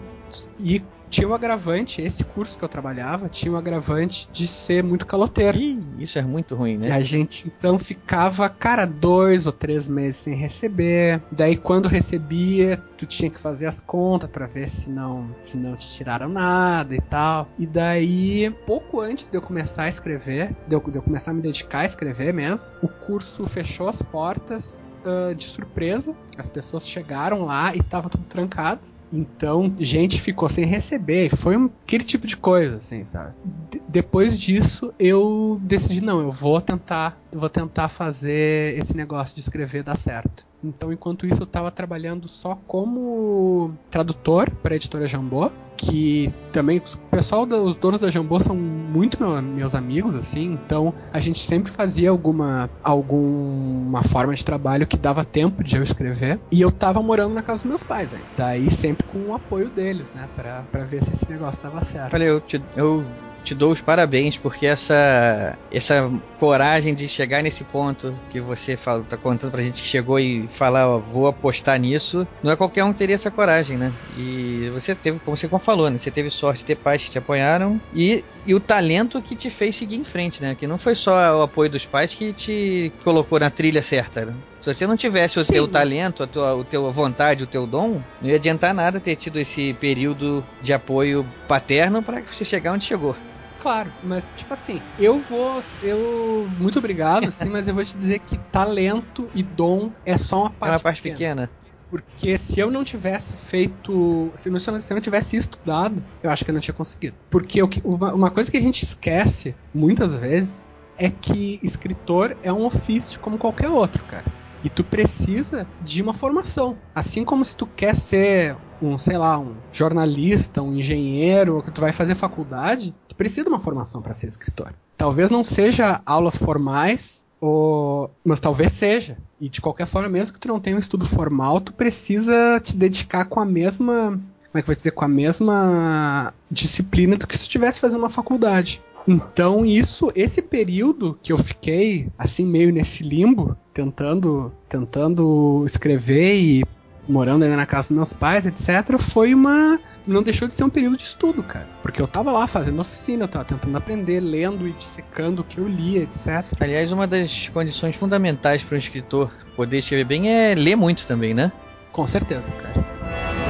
E 0.59 0.83
tinha 1.13 1.27
um 1.27 1.33
agravante, 1.35 2.01
esse 2.01 2.23
curso 2.23 2.57
que 2.57 2.65
eu 2.65 2.69
trabalhava, 2.69 3.29
tinha 3.29 3.51
um 3.51 3.55
agravante 3.55 4.27
de 4.31 4.47
ser 4.47 4.83
muito 4.83 5.05
caloteiro. 5.05 5.59
Ih, 5.59 5.79
isso 5.99 6.17
é 6.17 6.23
muito 6.23 6.55
ruim, 6.55 6.77
né? 6.77 6.87
E 6.87 6.91
a 6.91 6.99
gente 7.01 7.47
então 7.47 7.77
ficava, 7.77 8.49
cara, 8.49 8.83
dois 8.85 9.45
ou 9.45 9.51
três 9.51 9.87
meses 9.87 10.15
sem 10.15 10.33
receber. 10.33 11.21
Daí 11.31 11.55
quando 11.55 11.87
recebia, 11.87 12.81
tu 12.97 13.05
tinha 13.05 13.29
que 13.29 13.39
fazer 13.39 13.67
as 13.67 13.79
contas 13.79 14.27
para 14.27 14.47
ver 14.47 14.67
se 14.67 14.89
não, 14.89 15.35
se 15.43 15.55
não 15.55 15.75
te 15.75 15.87
tiraram 15.87 16.27
nada 16.27 16.95
e 16.95 17.01
tal. 17.01 17.47
E 17.59 17.67
daí, 17.67 18.49
pouco 18.65 18.99
antes 18.99 19.29
de 19.29 19.37
eu 19.37 19.41
começar 19.41 19.83
a 19.83 19.89
escrever, 19.89 20.55
de 20.67 20.75
eu, 20.75 20.79
de 20.79 20.97
eu 20.97 21.01
começar 21.03 21.29
a 21.29 21.33
me 21.35 21.41
dedicar 21.41 21.81
a 21.81 21.85
escrever 21.85 22.33
mesmo, 22.33 22.73
o 22.81 22.87
curso 22.87 23.45
fechou 23.45 23.87
as 23.87 24.01
portas 24.01 24.87
uh, 25.05 25.35
de 25.35 25.43
surpresa. 25.43 26.15
As 26.39 26.49
pessoas 26.49 26.87
chegaram 26.87 27.45
lá 27.45 27.75
e 27.75 27.83
tava 27.83 28.09
tudo 28.09 28.25
trancado. 28.25 28.81
Então, 29.13 29.75
gente 29.79 30.19
ficou 30.19 30.49
sem 30.49 30.65
receber. 30.65 31.29
Foi 31.35 31.55
um, 31.55 31.69
aquele 31.85 32.03
tipo 32.03 32.25
de 32.25 32.35
coisa, 32.35 32.77
assim, 32.77 33.05
sabe? 33.05 33.35
D 33.69 33.79
depois 33.87 34.39
disso, 34.39 34.91
eu 34.97 35.59
decidi, 35.61 36.01
não, 36.01 36.19
eu 36.19 36.31
vou 36.31 36.59
tentar, 36.59 37.21
vou 37.31 37.47
tentar 37.47 37.89
fazer 37.89 38.75
esse 38.75 38.97
negócio 38.97 39.35
de 39.35 39.41
escrever 39.41 39.83
dar 39.83 39.95
certo. 39.95 40.47
Então, 40.63 40.91
enquanto 40.91 41.25
isso, 41.25 41.41
eu 41.41 41.45
estava 41.45 41.69
trabalhando 41.71 42.27
só 42.27 42.55
como 42.67 43.73
tradutor 43.89 44.49
para 44.49 44.73
a 44.73 44.77
editora 44.77 45.07
Jambô, 45.07 45.51
que 45.75 46.33
também 46.51 46.77
o 46.77 46.99
pessoal, 47.09 47.43
os 47.43 47.75
donos 47.77 47.99
da 47.99 48.09
Jambô 48.09 48.39
são 48.39 48.55
muito 48.55 49.21
meu, 49.21 49.41
meus 49.41 49.75
amigos, 49.75 50.15
assim, 50.15 50.53
então 50.53 50.93
a 51.11 51.19
gente 51.19 51.39
sempre 51.39 51.71
fazia 51.71 52.09
alguma 52.09 52.69
alguma 52.81 54.01
forma 54.03 54.33
de 54.33 54.45
trabalho 54.45 54.87
que 54.87 54.97
dava 54.97 55.25
tempo 55.25 55.63
de 55.63 55.75
eu 55.75 55.83
escrever. 55.83 56.39
E 56.51 56.61
eu 56.61 56.71
tava 56.71 57.01
morando 57.01 57.33
na 57.33 57.41
casa 57.41 57.63
dos 57.63 57.65
meus 57.65 57.83
pais 57.83 58.13
aí. 58.13 58.21
Daí 58.35 58.71
sempre 58.71 59.05
com 59.05 59.19
o 59.27 59.33
apoio 59.33 59.69
deles, 59.69 60.13
né, 60.13 60.29
pra 60.35 60.85
ver 60.85 61.03
se 61.03 61.11
esse 61.11 61.29
negócio 61.29 61.61
dava 61.61 61.81
certo. 61.81 62.13
Olha, 62.13 62.25
eu, 62.25 62.39
te, 62.39 62.63
eu 62.75 63.03
te 63.43 63.53
dou 63.53 63.71
os 63.71 63.81
parabéns 63.81 64.37
porque 64.37 64.65
essa 64.65 65.57
essa 65.71 66.09
coragem 66.39 66.93
de 66.93 67.07
chegar 67.07 67.41
nesse 67.41 67.63
ponto 67.63 68.13
que 68.29 68.39
você 68.39 68.75
fala, 68.75 69.03
tá 69.03 69.17
contando 69.17 69.51
pra 69.51 69.63
gente 69.63 69.81
que 69.81 69.87
chegou 69.87 70.19
e 70.19 70.47
falar, 70.47 70.87
ó, 70.87 70.99
vou 70.99 71.27
apostar 71.27 71.79
nisso, 71.79 72.27
não 72.41 72.51
é 72.51 72.55
qualquer 72.55 72.83
um 72.83 72.91
que 72.91 72.99
teria 72.99 73.15
essa 73.15 73.31
coragem, 73.31 73.77
né? 73.77 73.93
E 74.17 74.69
você 74.73 74.93
teve, 74.95 75.19
como 75.19 75.37
você 75.37 75.47
falou, 75.59 75.89
né? 75.89 75.97
Você 75.97 76.11
teve 76.11 76.29
sorte 76.29 76.59
de 76.59 76.65
ter 76.65 76.75
pais 76.75 77.03
que 77.03 77.11
te 77.11 77.17
apoiaram 77.17 77.79
e, 77.93 78.23
e 78.45 78.53
o 78.53 78.59
talento 78.59 79.21
que 79.21 79.35
te 79.35 79.49
fez 79.49 79.75
seguir 79.75 79.95
em 79.95 80.03
frente, 80.03 80.41
né? 80.41 80.55
Que 80.55 80.67
não 80.67 80.77
foi 80.77 80.95
só 80.95 81.39
o 81.39 81.43
apoio 81.43 81.69
dos 81.69 81.85
pais 81.85 82.13
que 82.13 82.33
te 82.33 82.91
colocou 83.03 83.39
na 83.39 83.49
trilha 83.49 83.81
certa, 83.81 84.25
né? 84.25 84.33
Se 84.59 84.73
você 84.73 84.87
não 84.87 84.95
tivesse 84.95 85.39
o 85.39 85.43
Sim, 85.43 85.53
teu 85.53 85.63
mas... 85.63 85.73
talento, 85.73 86.23
a 86.23 86.27
tua, 86.27 86.55
o 86.55 86.63
teu 86.63 86.89
vontade, 86.91 87.43
o 87.43 87.47
teu 87.47 87.67
dom, 87.67 88.01
não 88.21 88.29
ia 88.29 88.35
adiantar 88.35 88.73
nada 88.73 88.99
ter 88.99 89.17
tido 89.17 89.37
esse 89.37 89.73
período 89.73 90.43
de 90.61 90.71
apoio 90.71 91.25
paterno 91.49 92.01
para 92.01 92.21
você 92.21 92.45
chegar 92.45 92.71
onde 92.71 92.85
chegou. 92.85 93.15
Claro, 93.63 93.93
mas 94.03 94.33
tipo 94.33 94.53
assim, 94.53 94.81
eu 94.99 95.21
vou. 95.21 95.63
Eu. 95.81 96.49
Muito 96.59 96.79
obrigado, 96.79 97.29
assim, 97.29 97.47
mas 97.49 97.65
eu 97.65 97.73
vou 97.73 97.85
te 97.85 97.97
dizer 97.97 98.19
que 98.19 98.37
talento 98.51 99.29
e 99.33 99.41
dom 99.41 99.89
é 100.05 100.17
só 100.17 100.41
uma 100.41 100.49
parte, 100.49 100.69
é 100.69 100.75
uma 100.75 100.79
parte 100.81 101.01
pequena. 101.01 101.47
pequena. 101.47 101.63
Porque 101.89 102.37
se 102.37 102.59
eu 102.59 102.69
não 102.69 102.83
tivesse 102.83 103.37
feito. 103.37 104.33
Se 104.35 104.49
eu, 104.49 104.51
não, 104.51 104.59
se 104.59 104.69
eu 104.69 104.95
não 104.95 105.01
tivesse 105.01 105.37
estudado, 105.37 106.03
eu 106.21 106.29
acho 106.29 106.43
que 106.43 106.51
eu 106.51 106.53
não 106.53 106.59
tinha 106.59 106.73
conseguido. 106.73 107.15
Porque 107.29 107.61
uma 107.63 108.29
coisa 108.29 108.51
que 108.51 108.57
a 108.57 108.61
gente 108.61 108.83
esquece 108.83 109.55
muitas 109.73 110.13
vezes 110.13 110.61
é 110.97 111.09
que 111.09 111.57
escritor 111.63 112.35
é 112.43 112.51
um 112.51 112.65
ofício 112.65 113.17
como 113.21 113.37
qualquer 113.37 113.69
outro, 113.69 114.03
cara. 114.03 114.25
E 114.61 114.69
tu 114.69 114.83
precisa 114.83 115.65
de 115.81 116.01
uma 116.01 116.13
formação. 116.13 116.77
Assim 116.93 117.23
como 117.23 117.45
se 117.45 117.55
tu 117.55 117.65
quer 117.65 117.95
ser 117.95 118.57
um, 118.81 118.97
sei 118.97 119.17
lá, 119.17 119.39
um 119.39 119.55
jornalista, 119.71 120.61
um 120.61 120.73
engenheiro, 120.73 121.63
que 121.63 121.71
tu 121.71 121.79
vai 121.79 121.93
fazer 121.93 122.15
faculdade, 122.15 122.93
tu 123.13 123.15
precisa 123.15 123.43
de 123.43 123.49
uma 123.49 123.59
formação 123.59 124.01
para 124.01 124.13
ser 124.13 124.27
escritor. 124.27 124.73
Talvez 124.97 125.29
não 125.29 125.43
seja 125.43 126.01
aulas 126.05 126.35
formais, 126.35 127.25
ou... 127.39 128.09
mas 128.25 128.39
talvez 128.39 128.73
seja. 128.73 129.17
E 129.39 129.47
de 129.47 129.61
qualquer 129.61 129.85
forma, 129.85 130.09
mesmo 130.09 130.33
que 130.33 130.39
tu 130.39 130.47
não 130.47 130.59
tenha 130.59 130.75
um 130.75 130.79
estudo 130.79 131.05
formal, 131.05 131.61
tu 131.61 131.71
precisa 131.71 132.59
te 132.61 132.75
dedicar 132.75 133.25
com 133.25 133.39
a 133.39 133.45
mesma. 133.45 134.19
Como 134.51 134.59
é 134.59 134.61
que 134.61 134.67
vou 134.67 134.75
dizer? 134.75 134.91
Com 134.91 135.05
a 135.05 135.07
mesma 135.07 136.33
disciplina 136.49 137.15
do 137.15 137.27
que 137.27 137.37
se 137.37 137.43
estivesse 137.43 137.79
fazendo 137.79 137.99
uma 137.99 138.09
faculdade. 138.09 138.81
Então, 139.07 139.65
isso, 139.65 140.11
esse 140.15 140.41
período 140.41 141.17
que 141.21 141.33
eu 141.33 141.37
fiquei 141.37 142.07
assim 142.17 142.45
meio 142.45 142.71
nesse 142.71 143.03
limbo, 143.03 143.57
tentando, 143.73 144.51
tentando 144.69 145.63
escrever 145.65 146.39
e 146.39 146.63
morando 147.07 147.43
ainda 147.43 147.55
na 147.55 147.65
casa 147.65 147.89
dos 147.89 147.97
meus 147.97 148.13
pais, 148.13 148.45
etc, 148.45 148.97
foi 148.97 149.33
uma 149.33 149.79
não 150.05 150.21
deixou 150.21 150.47
de 150.47 150.55
ser 150.55 150.63
um 150.63 150.69
período 150.69 150.97
de 150.97 151.03
estudo, 151.03 151.41
cara. 151.41 151.67
Porque 151.81 152.01
eu 152.01 152.07
tava 152.07 152.31
lá 152.31 152.45
fazendo 152.47 152.79
oficina, 152.79 153.23
eu 153.23 153.27
tava 153.27 153.45
tentando 153.45 153.77
aprender, 153.77 154.19
lendo 154.19 154.67
e 154.67 154.71
dissecando 154.73 155.41
o 155.41 155.45
que 155.45 155.57
eu 155.57 155.67
lia, 155.67 156.01
etc. 156.01 156.43
Aliás, 156.59 156.91
uma 156.91 157.07
das 157.07 157.49
condições 157.49 157.95
fundamentais 157.95 158.63
para 158.63 158.75
um 158.75 158.79
escritor 158.79 159.31
poder 159.55 159.77
escrever 159.77 160.05
bem 160.05 160.29
é 160.29 160.55
ler 160.55 160.75
muito 160.75 161.07
também, 161.07 161.33
né? 161.33 161.51
Com 161.91 162.05
certeza, 162.07 162.51
cara. 162.51 163.42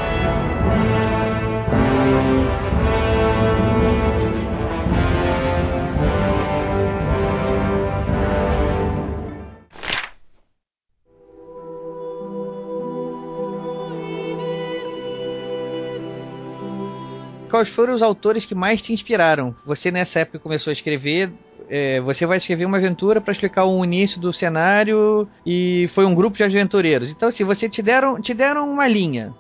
Quais 17.54 17.70
foram 17.70 17.94
os 17.94 18.02
autores 18.02 18.46
que 18.46 18.56
mais 18.56 18.82
te 18.82 18.94
inspiraram? 18.94 19.56
Você 19.64 19.92
nessa 19.92 20.22
época 20.22 20.40
começou 20.40 20.72
a 20.72 20.74
escrever, 20.74 21.32
é, 21.70 22.02
você 22.02 22.26
vai 22.26 22.38
escrever 22.38 22.66
uma 22.66 22.78
aventura 22.78 23.22
para 23.22 23.32
explicar 23.32 23.66
o 23.66 23.86
início 23.86 24.20
do 24.20 24.34
cenário 24.34 25.28
e 25.46 25.86
foi 25.90 26.04
um 26.04 26.16
grupo 26.16 26.36
de 26.36 26.44
aventureiros. 26.44 27.12
Então, 27.12 27.30
assim, 27.30 27.44
você 27.44 27.70
te 27.70 27.84
deram, 27.84 28.20
te 28.20 28.34
deram 28.34 28.68
uma 28.68 28.88
linha. 28.88 29.36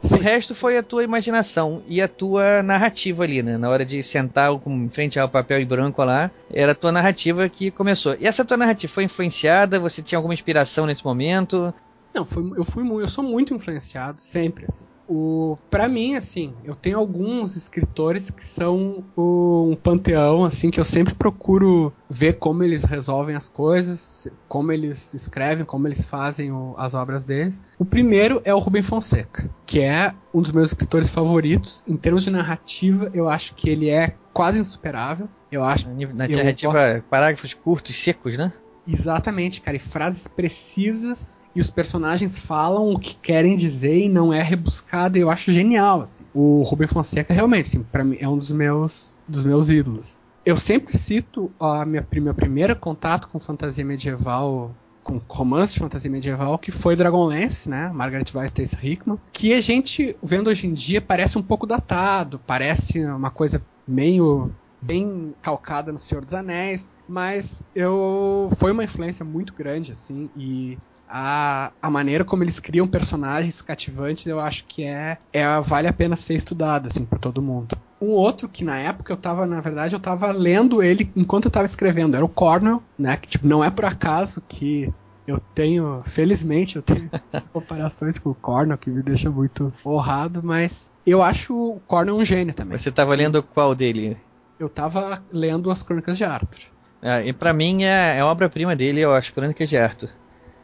Sim. 0.00 0.14
O 0.14 0.18
resto 0.18 0.54
foi 0.54 0.78
a 0.78 0.82
tua 0.82 1.04
imaginação 1.04 1.82
e 1.86 2.00
a 2.00 2.08
tua 2.08 2.62
narrativa 2.62 3.24
ali, 3.24 3.42
né? 3.42 3.58
Na 3.58 3.68
hora 3.68 3.84
de 3.84 4.02
sentar 4.02 4.50
em 4.50 4.88
frente 4.88 5.18
ao 5.18 5.28
papel 5.28 5.60
em 5.60 5.66
branco 5.66 6.02
lá, 6.02 6.30
era 6.50 6.72
a 6.72 6.74
tua 6.74 6.90
narrativa 6.90 7.50
que 7.50 7.70
começou. 7.70 8.16
E 8.18 8.26
essa 8.26 8.46
tua 8.46 8.56
narrativa 8.56 8.90
foi 8.90 9.04
influenciada? 9.04 9.78
Você 9.78 10.00
tinha 10.00 10.18
alguma 10.18 10.32
inspiração 10.32 10.86
nesse 10.86 11.04
momento? 11.04 11.74
Não, 12.14 12.24
foi, 12.24 12.50
eu 12.56 12.64
fui 12.64 12.82
eu 13.02 13.08
sou 13.08 13.22
muito 13.22 13.52
influenciado 13.52 14.22
sempre 14.22 14.64
assim. 14.66 14.86
O, 15.08 15.56
para 15.70 15.88
mim, 15.88 16.16
assim, 16.16 16.52
eu 16.62 16.74
tenho 16.74 16.98
alguns 16.98 17.56
escritores 17.56 18.30
que 18.30 18.44
são 18.44 19.02
um 19.16 19.74
panteão, 19.74 20.44
assim, 20.44 20.68
que 20.68 20.78
eu 20.78 20.84
sempre 20.84 21.14
procuro 21.14 21.92
ver 22.10 22.34
como 22.34 22.62
eles 22.62 22.84
resolvem 22.84 23.34
as 23.34 23.48
coisas, 23.48 24.28
como 24.46 24.70
eles 24.70 25.14
escrevem, 25.14 25.64
como 25.64 25.88
eles 25.88 26.04
fazem 26.04 26.52
o, 26.52 26.74
as 26.76 26.92
obras 26.92 27.24
deles. 27.24 27.58
O 27.78 27.84
primeiro 27.84 28.42
é 28.44 28.54
o 28.54 28.58
Rubem 28.58 28.82
Fonseca, 28.82 29.50
que 29.64 29.80
é 29.80 30.14
um 30.32 30.42
dos 30.42 30.52
meus 30.52 30.70
escritores 30.70 31.10
favoritos. 31.10 31.82
Em 31.88 31.96
termos 31.96 32.24
de 32.24 32.30
narrativa, 32.30 33.10
eu 33.14 33.28
acho 33.28 33.54
que 33.54 33.70
ele 33.70 33.88
é 33.88 34.14
quase 34.32 34.60
insuperável. 34.60 35.28
Eu 35.50 35.64
acho. 35.64 35.88
Na 35.88 36.28
narrativa, 36.28 36.72
gosto... 36.72 37.02
parágrafos 37.08 37.54
curtos, 37.54 37.96
secos, 37.96 38.36
né? 38.36 38.52
Exatamente, 38.86 39.60
cara, 39.60 39.76
e 39.76 39.80
frases 39.80 40.28
precisas 40.28 41.34
e 41.58 41.60
os 41.60 41.70
personagens 41.70 42.38
falam 42.38 42.92
o 42.92 42.98
que 42.98 43.16
querem 43.16 43.56
dizer 43.56 44.04
e 44.04 44.08
não 44.08 44.32
é 44.32 44.40
rebuscado, 44.40 45.18
e 45.18 45.22
eu 45.22 45.28
acho 45.28 45.52
genial, 45.52 46.02
assim. 46.02 46.24
O 46.32 46.62
Rubem 46.62 46.86
Fonseca 46.86 47.34
realmente, 47.34 47.66
assim, 47.66 47.82
para 47.82 48.04
mim 48.04 48.16
é 48.20 48.28
um 48.28 48.38
dos 48.38 48.52
meus 48.52 49.18
dos 49.26 49.42
meus 49.42 49.68
ídolos. 49.68 50.16
eu 50.46 50.56
sempre 50.56 50.96
cito 50.96 51.50
a 51.58 51.84
minha, 51.84 52.06
meu 52.12 52.32
primeiro 52.32 52.76
contato 52.76 53.26
com 53.28 53.40
fantasia 53.40 53.84
medieval 53.84 54.72
com 55.02 55.20
romance 55.26 55.72
de 55.72 55.80
fantasia 55.80 56.10
medieval, 56.10 56.58
que 56.58 56.70
foi 56.70 56.94
Dragonlance, 56.94 57.68
né? 57.68 57.90
Margaret 57.92 58.26
Weiss 58.32 58.52
Trace 58.52 58.76
Hickman, 58.80 59.18
que 59.32 59.54
a 59.54 59.60
gente, 59.60 60.14
vendo 60.22 60.50
hoje 60.50 60.66
em 60.66 60.74
dia, 60.74 61.00
parece 61.00 61.38
um 61.38 61.42
pouco 61.42 61.66
datado, 61.66 62.38
parece 62.46 63.04
uma 63.04 63.30
coisa 63.30 63.60
meio 63.86 64.52
bem 64.80 65.34
calcada 65.42 65.90
no 65.90 65.98
Senhor 65.98 66.22
dos 66.22 66.34
Anéis, 66.34 66.92
mas 67.08 67.62
eu 67.74 68.48
foi 68.58 68.70
uma 68.70 68.84
influência 68.84 69.24
muito 69.24 69.54
grande, 69.54 69.92
assim, 69.92 70.30
e 70.36 70.78
a, 71.08 71.72
a 71.80 71.90
maneira 71.90 72.24
como 72.24 72.44
eles 72.44 72.60
criam 72.60 72.86
personagens 72.86 73.62
cativantes, 73.62 74.26
eu 74.26 74.38
acho 74.38 74.64
que 74.66 74.84
é, 74.84 75.18
é 75.32 75.60
vale 75.60 75.88
a 75.88 75.92
pena 75.92 76.16
ser 76.16 76.34
estudada, 76.34 76.88
assim, 76.88 77.04
por 77.04 77.18
todo 77.18 77.40
mundo. 77.40 77.76
Um 78.00 78.10
outro 78.10 78.48
que 78.48 78.62
na 78.62 78.78
época 78.78 79.12
eu 79.12 79.16
tava, 79.16 79.46
na 79.46 79.60
verdade, 79.60 79.94
eu 79.94 80.00
tava 80.00 80.30
lendo 80.30 80.82
ele 80.82 81.10
enquanto 81.16 81.46
eu 81.46 81.50
tava 81.50 81.66
escrevendo, 81.66 82.14
era 82.14 82.24
o 82.24 82.28
Cornell, 82.28 82.82
né? 82.98 83.16
Que 83.16 83.28
tipo, 83.28 83.46
não 83.46 83.64
é 83.64 83.70
por 83.70 83.84
acaso 83.84 84.42
que 84.46 84.92
eu 85.26 85.38
tenho, 85.54 86.00
felizmente, 86.06 86.76
eu 86.76 86.82
tenho 86.82 87.10
essas 87.32 87.48
comparações 87.48 88.18
com 88.18 88.30
o 88.30 88.34
Cornell 88.34 88.78
que 88.78 88.90
me 88.90 89.02
deixa 89.02 89.30
muito 89.30 89.72
honrado, 89.84 90.42
mas 90.42 90.92
eu 91.04 91.22
acho 91.22 91.54
o 91.54 91.80
Cornell 91.86 92.16
um 92.16 92.24
gênio 92.24 92.54
também. 92.54 92.78
Você 92.78 92.92
tava 92.92 93.14
lendo 93.14 93.42
qual 93.42 93.74
dele? 93.74 94.16
Eu 94.58 94.68
tava 94.68 95.22
lendo 95.32 95.70
as 95.70 95.82
Crônicas 95.82 96.16
de 96.16 96.24
Arthur. 96.24 96.60
Ah, 97.00 97.22
e 97.22 97.32
para 97.32 97.52
mim 97.52 97.84
é, 97.84 98.18
é 98.18 98.24
obra-prima 98.24 98.74
dele, 98.74 99.00
eu 99.00 99.14
acho, 99.14 99.32
Crônicas 99.32 99.68
de 99.68 99.76
Arthur. 99.76 100.10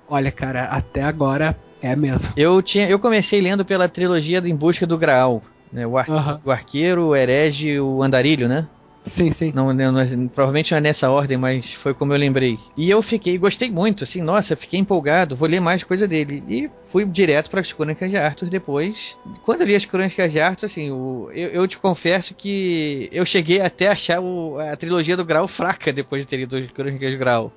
Olha, 0.08 0.30
cara, 0.30 0.64
até 0.64 1.02
agora 1.02 1.56
é 1.80 1.94
mesmo. 1.94 2.32
Eu 2.36 2.60
tinha, 2.62 2.88
eu 2.88 2.98
comecei 2.98 3.40
lendo 3.40 3.64
pela 3.64 3.88
trilogia 3.88 4.38
Em 4.38 4.54
Busca 4.54 4.86
do 4.86 4.98
Graal, 4.98 5.42
né? 5.72 5.86
O, 5.86 5.98
ar, 5.98 6.08
uhum. 6.08 6.40
o 6.44 6.50
Arqueiro, 6.50 7.06
o 7.08 7.16
Herege 7.16 7.68
e 7.68 7.80
o 7.80 8.02
Andarilho, 8.02 8.48
né? 8.48 8.66
Sim, 9.04 9.30
sim. 9.30 9.52
Não, 9.54 9.72
não, 9.72 10.00
é, 10.00 10.06
provavelmente 10.34 10.70
não 10.70 10.78
é 10.78 10.80
nessa 10.80 11.10
ordem, 11.10 11.36
mas 11.36 11.74
foi 11.74 11.92
como 11.92 12.12
eu 12.14 12.18
lembrei. 12.18 12.58
E 12.74 12.88
eu 12.88 13.02
fiquei, 13.02 13.36
gostei 13.36 13.70
muito, 13.70 14.02
assim, 14.02 14.22
nossa, 14.22 14.56
fiquei 14.56 14.80
empolgado, 14.80 15.36
vou 15.36 15.46
ler 15.46 15.60
mais 15.60 15.84
coisa 15.84 16.08
dele. 16.08 16.42
E 16.48 16.70
fui 16.86 17.04
direto 17.04 17.50
para 17.50 17.60
as 17.60 17.70
Crônicas 17.72 18.10
de 18.10 18.16
Arthur 18.16 18.48
depois. 18.48 19.16
Quando 19.44 19.60
eu 19.60 19.66
li 19.66 19.74
as 19.74 19.84
Crônicas 19.84 20.32
de 20.32 20.40
Arthur, 20.40 20.66
assim, 20.66 20.90
o, 20.90 21.30
eu, 21.34 21.50
eu, 21.50 21.68
te 21.68 21.76
confesso 21.76 22.34
que 22.34 23.10
eu 23.12 23.26
cheguei 23.26 23.60
até 23.60 23.88
a 23.88 23.92
achar 23.92 24.20
o, 24.20 24.58
a 24.58 24.74
trilogia 24.74 25.16
do 25.16 25.24
Grau 25.24 25.46
fraca 25.46 25.92
depois 25.92 26.22
de 26.22 26.28
ter 26.28 26.38
lido 26.38 26.56
as 26.56 26.70
Crônicas 26.70 27.10
de 27.10 27.16
Grau. 27.18 27.52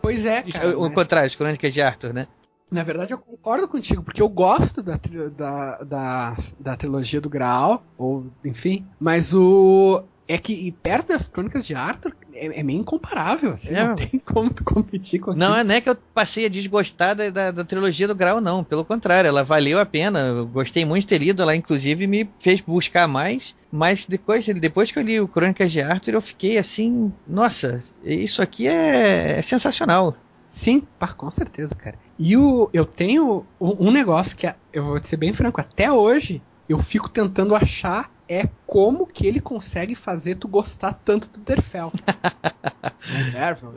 Pois 0.00 0.24
é, 0.24 0.42
cara. 0.42 0.78
O, 0.78 0.82
mas... 0.82 0.94
contrário, 0.94 1.26
as 1.26 1.34
Crônicas 1.34 1.72
de 1.72 1.82
Arthur, 1.82 2.12
né? 2.12 2.26
Na 2.70 2.82
verdade, 2.82 3.14
eu 3.14 3.18
concordo 3.18 3.66
contigo, 3.66 4.02
porque 4.02 4.20
eu 4.20 4.28
gosto 4.28 4.82
da, 4.82 4.98
da, 5.34 5.76
da, 5.82 6.36
da 6.60 6.76
trilogia 6.76 7.20
do 7.20 7.30
Graal, 7.30 7.82
ou 7.96 8.26
enfim, 8.44 8.86
mas 9.00 9.32
o 9.32 10.04
é 10.28 10.36
que 10.36 10.70
perto 10.82 11.08
das 11.08 11.26
crônicas 11.26 11.66
de 11.66 11.74
Arthur 11.74 12.14
é, 12.34 12.60
é 12.60 12.62
meio 12.62 12.80
incomparável, 12.80 13.52
assim, 13.52 13.74
é. 13.74 13.82
não 13.82 13.94
tem 13.94 14.20
como 14.24 14.52
tu 14.52 14.62
competir 14.62 15.18
com 15.18 15.32
Não, 15.32 15.64
não 15.64 15.74
é 15.74 15.80
que 15.80 15.88
eu 15.88 15.96
passei 16.14 16.44
a 16.44 16.50
desgostar 16.50 17.16
da, 17.16 17.30
da, 17.30 17.50
da, 17.50 17.64
trilogia 17.64 18.06
do 18.06 18.14
Grau, 18.14 18.38
não. 18.38 18.62
Pelo 18.62 18.84
contrário, 18.84 19.26
ela 19.26 19.42
valeu 19.42 19.80
a 19.80 19.86
pena. 19.86 20.20
Eu 20.20 20.46
gostei 20.46 20.84
muito 20.84 21.02
de 21.02 21.08
ter 21.08 21.18
lido, 21.18 21.40
ela 21.40 21.56
inclusive 21.56 22.06
me 22.06 22.28
fez 22.38 22.60
buscar 22.60 23.08
mais. 23.08 23.56
Mas 23.72 24.04
depois, 24.06 24.46
depois 24.46 24.92
que 24.92 24.98
eu 24.98 25.02
li 25.02 25.18
o 25.18 25.26
Crônicas 25.26 25.72
de 25.72 25.80
Arthur, 25.80 26.14
eu 26.14 26.22
fiquei 26.22 26.58
assim, 26.58 27.10
nossa, 27.26 27.82
isso 28.04 28.42
aqui 28.42 28.68
é, 28.68 29.38
é 29.38 29.42
sensacional. 29.42 30.14
Sim, 30.50 30.82
pá, 30.98 31.08
com 31.08 31.30
certeza, 31.30 31.74
cara. 31.74 31.98
E 32.18 32.36
o, 32.36 32.68
eu 32.72 32.84
tenho 32.84 33.46
um, 33.60 33.88
um 33.88 33.90
negócio 33.90 34.36
que, 34.36 34.52
eu 34.72 34.84
vou 34.84 35.02
ser 35.02 35.16
bem 35.16 35.32
franco, 35.32 35.60
até 35.60 35.90
hoje 35.90 36.42
eu 36.68 36.78
fico 36.78 37.08
tentando 37.08 37.54
achar 37.54 38.10
é 38.28 38.48
como 38.66 39.06
que 39.06 39.26
ele 39.26 39.40
consegue 39.40 39.94
fazer 39.94 40.34
tu 40.36 40.46
gostar 40.46 40.92
tanto 40.92 41.30
do 41.30 41.40
Derfel. 41.40 41.92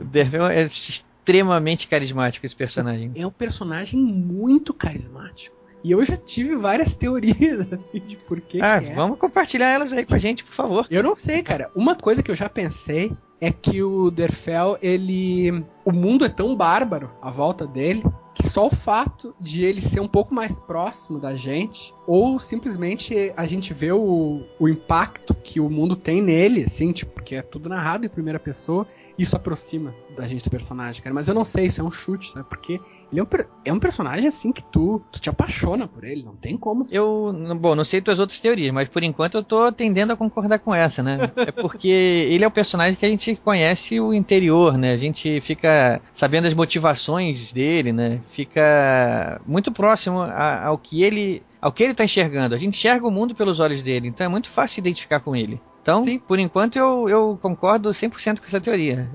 o 0.00 0.04
Derfel 0.04 0.46
é 0.46 0.64
extremamente 0.64 1.88
carismático 1.88 2.44
esse 2.44 2.54
personagem. 2.54 3.12
É 3.14 3.26
um 3.26 3.30
personagem 3.30 3.98
muito 4.00 4.74
carismático. 4.74 5.56
E 5.84 5.90
eu 5.90 6.04
já 6.04 6.16
tive 6.16 6.56
várias 6.56 6.94
teorias 6.94 7.66
de 7.92 8.16
por 8.16 8.40
que. 8.40 8.60
Ah, 8.60 8.80
que 8.80 8.90
é. 8.90 8.94
vamos 8.94 9.18
compartilhar 9.18 9.68
elas 9.68 9.92
aí 9.92 10.04
com 10.04 10.14
a 10.14 10.18
gente, 10.18 10.44
por 10.44 10.54
favor. 10.54 10.86
Eu 10.90 11.02
não 11.02 11.16
sei, 11.16 11.42
cara. 11.42 11.70
Uma 11.74 11.94
coisa 11.96 12.22
que 12.22 12.30
eu 12.30 12.36
já 12.36 12.48
pensei 12.48 13.12
é 13.40 13.50
que 13.50 13.82
o 13.82 14.10
Derfel, 14.10 14.78
ele. 14.80 15.64
O 15.84 15.92
mundo 15.92 16.24
é 16.24 16.28
tão 16.28 16.54
bárbaro 16.54 17.10
à 17.20 17.30
volta 17.30 17.66
dele 17.66 18.04
que 18.34 18.46
só 18.46 18.66
o 18.66 18.70
fato 18.70 19.34
de 19.38 19.64
ele 19.64 19.80
ser 19.80 20.00
um 20.00 20.08
pouco 20.08 20.34
mais 20.34 20.58
próximo 20.58 21.18
da 21.18 21.34
gente, 21.34 21.94
ou 22.06 22.40
simplesmente 22.40 23.32
a 23.36 23.46
gente 23.46 23.74
vê 23.74 23.92
o, 23.92 24.42
o 24.58 24.68
impacto 24.68 25.34
que 25.34 25.60
o 25.60 25.68
mundo 25.68 25.96
tem 25.96 26.22
nele, 26.22 26.64
assim, 26.64 26.92
tipo, 26.92 27.12
porque 27.12 27.34
é 27.36 27.42
tudo 27.42 27.68
narrado 27.68 28.06
em 28.06 28.08
primeira 28.08 28.38
pessoa, 28.38 28.86
isso 29.18 29.36
aproxima 29.36 29.94
da 30.16 30.26
gente 30.26 30.44
do 30.44 30.50
personagem, 30.50 31.02
cara. 31.02 31.14
Mas 31.14 31.28
eu 31.28 31.34
não 31.34 31.44
sei, 31.44 31.66
isso 31.66 31.80
é 31.80 31.84
um 31.84 31.92
chute, 31.92 32.32
sabe? 32.32 32.48
Porque 32.48 32.80
ele 33.12 33.20
é 33.20 33.22
um, 33.22 33.26
é 33.66 33.72
um 33.72 33.78
personagem 33.78 34.26
assim 34.26 34.50
que 34.50 34.64
tu, 34.64 35.02
tu 35.12 35.20
te 35.20 35.28
apaixona 35.28 35.86
por 35.86 36.02
ele, 36.02 36.22
não 36.22 36.34
tem 36.34 36.56
como. 36.56 36.86
Eu, 36.90 37.32
bom, 37.60 37.74
não 37.74 37.84
sei 37.84 38.00
tuas 38.00 38.18
outras 38.18 38.40
teorias, 38.40 38.72
mas 38.72 38.88
por 38.88 39.02
enquanto 39.02 39.34
eu 39.34 39.44
tô 39.44 39.70
tendendo 39.70 40.14
a 40.14 40.16
concordar 40.16 40.58
com 40.58 40.74
essa, 40.74 41.02
né? 41.02 41.30
é 41.36 41.52
porque 41.52 41.88
ele 41.88 42.42
é 42.42 42.46
o 42.46 42.50
personagem 42.50 42.96
que 42.96 43.04
a 43.04 43.08
gente 43.08 43.36
conhece 43.36 44.00
o 44.00 44.14
interior, 44.14 44.78
né? 44.78 44.94
A 44.94 44.96
gente 44.96 45.40
fica 45.42 46.00
sabendo 46.14 46.46
as 46.46 46.54
motivações 46.54 47.52
dele, 47.52 47.92
né? 47.92 48.20
Fica 48.28 49.40
muito 49.46 49.70
próximo 49.70 50.20
a, 50.20 50.64
ao 50.64 50.78
que 50.78 51.02
ele 51.02 51.42
ao 51.60 51.70
que 51.70 51.84
ele 51.84 51.94
tá 51.94 52.04
enxergando. 52.04 52.54
A 52.54 52.58
gente 52.58 52.76
enxerga 52.76 53.06
o 53.06 53.10
mundo 53.10 53.34
pelos 53.34 53.60
olhos 53.60 53.82
dele, 53.82 54.08
então 54.08 54.24
é 54.24 54.28
muito 54.28 54.48
fácil 54.48 54.80
identificar 54.80 55.20
com 55.20 55.36
ele. 55.36 55.60
Então, 55.82 56.04
Sim. 56.04 56.20
por 56.20 56.38
enquanto, 56.38 56.76
eu, 56.76 57.08
eu 57.08 57.38
concordo 57.42 57.90
100% 57.90 58.38
com 58.38 58.46
essa 58.46 58.60
teoria. 58.60 59.10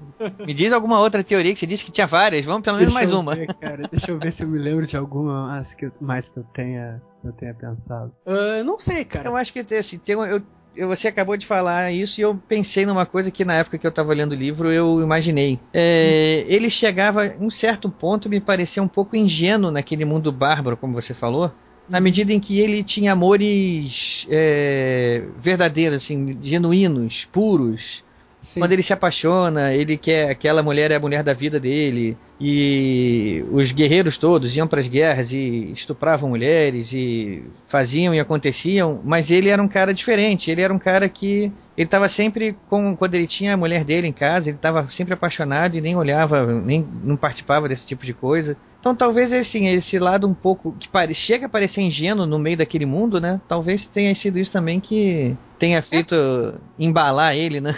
Me 0.46 0.54
diz 0.54 0.74
alguma 0.74 1.00
outra 1.00 1.24
teoria 1.24 1.54
que 1.54 1.60
você 1.60 1.66
disse 1.66 1.86
que 1.86 1.92
tinha 1.92 2.06
várias, 2.06 2.46
vamos 2.46 2.62
pelo 2.62 2.78
menos 2.78 2.94
mais 2.94 3.14
uma. 3.14 3.36
Ver, 3.36 3.48
cara, 3.56 3.88
deixa 3.90 4.12
eu 4.12 4.20
ver 4.20 4.34
se 4.34 4.44
eu 4.44 4.50
me 4.50 4.60
lembro 4.60 4.86
de 4.86 4.98
alguma 4.98 5.48
mais 5.48 5.74
que 5.74 5.86
eu, 5.86 5.92
mais 6.02 6.28
que 6.28 6.40
eu 6.40 6.44
tenha, 6.54 7.02
eu 7.24 7.32
tenha 7.32 7.54
pensado. 7.54 8.14
Uh, 8.26 8.64
não 8.66 8.78
sei, 8.78 9.06
cara. 9.06 9.30
Eu 9.30 9.36
acho 9.38 9.54
que 9.54 9.60
assim, 9.76 9.98
tem, 9.98 10.16
eu, 10.16 10.42
eu, 10.76 10.90
você 10.90 11.08
acabou 11.08 11.38
de 11.38 11.46
falar 11.46 11.90
isso 11.94 12.20
e 12.20 12.24
eu 12.24 12.36
pensei 12.36 12.86
numa 12.86 13.06
coisa 13.06 13.32
que 13.32 13.46
na 13.46 13.54
época 13.54 13.78
que 13.78 13.88
eu 13.88 13.90
estava 13.90 14.14
lendo 14.14 14.34
o 14.34 14.36
livro 14.36 14.70
eu 14.70 15.02
imaginei. 15.02 15.62
É. 15.74 16.44
Ele 16.50 16.70
chegava, 16.70 17.28
em 17.28 17.40
um 17.40 17.50
certo 17.50 17.90
ponto, 17.90 18.28
me 18.28 18.42
parecia 18.42 18.84
um 18.84 18.90
pouco 18.90 19.16
ingênuo 19.16 19.72
naquele 19.72 20.04
mundo 20.04 20.34
bárbaro, 20.34 20.76
como 20.76 20.94
você 20.94 21.14
falou 21.14 21.50
na 21.90 22.00
medida 22.00 22.34
em 22.34 22.40
que 22.40 22.60
ele 22.60 22.84
tinha 22.84 23.14
amores 23.14 24.28
é, 24.30 25.24
verdadeiros, 25.40 25.98
assim, 26.04 26.38
genuínos, 26.42 27.26
puros. 27.32 28.06
Sim. 28.42 28.62
Quando 28.62 28.72
ele 28.72 28.84
se 28.84 28.94
apaixona, 28.94 29.74
ele 29.74 29.98
quer 29.98 30.30
aquela 30.30 30.64
mulher 30.64 30.92
é 30.92 30.96
a 30.96 31.00
mulher 31.00 31.22
da 31.22 31.34
vida 31.34 31.60
dele. 31.60 32.18
E 32.40 33.44
os 33.52 33.72
guerreiros 33.72 34.18
todos 34.18 34.56
iam 34.56 34.68
para 34.68 34.80
as 34.80 34.88
guerras 34.88 35.32
e 35.34 35.72
estupravam 35.74 36.30
mulheres 36.30 36.94
e 36.94 37.44
faziam 37.68 38.14
e 38.14 38.20
aconteciam, 38.20 39.02
mas 39.04 39.32
ele 39.32 39.50
era 39.50 39.62
um 39.62 39.68
cara 39.68 39.94
diferente. 39.94 40.50
Ele 40.50 40.62
era 40.62 40.74
um 40.74 40.80
cara 40.80 41.10
que 41.10 41.52
ele 41.76 41.88
estava 41.88 42.08
sempre 42.08 42.56
com 42.70 42.96
quando 42.96 43.16
ele 43.16 43.28
tinha 43.28 43.54
a 43.54 43.58
mulher 43.58 43.84
dele 43.84 44.08
em 44.08 44.14
casa, 44.14 44.50
ele 44.50 44.58
estava 44.58 44.88
sempre 44.90 45.14
apaixonado 45.14 45.76
e 45.76 45.82
nem 45.82 45.96
olhava, 45.96 46.46
nem 46.62 46.88
não 47.04 47.18
participava 47.18 47.68
desse 47.68 47.86
tipo 47.86 48.06
de 48.06 48.14
coisa. 48.14 48.56
Então 48.80 48.96
talvez 48.96 49.34
assim, 49.34 49.68
esse 49.68 50.00
lado 50.00 50.28
um 50.28 50.34
pouco 50.34 50.74
que 50.80 50.88
pare, 50.88 51.14
chega 51.14 51.48
a 51.48 51.50
parecer 51.50 51.82
ingênuo 51.82 52.26
no 52.26 52.40
meio 52.40 52.58
daquele 52.58 52.86
mundo, 52.86 53.20
né? 53.20 53.42
Talvez 53.48 53.86
tenha 53.86 54.14
sido 54.16 54.40
isso 54.40 54.52
também 54.52 54.80
que 54.80 55.36
tenha 55.58 55.82
feito 55.82 56.16
é. 56.16 56.54
embalar 56.80 57.36
ele, 57.36 57.60
né? 57.60 57.76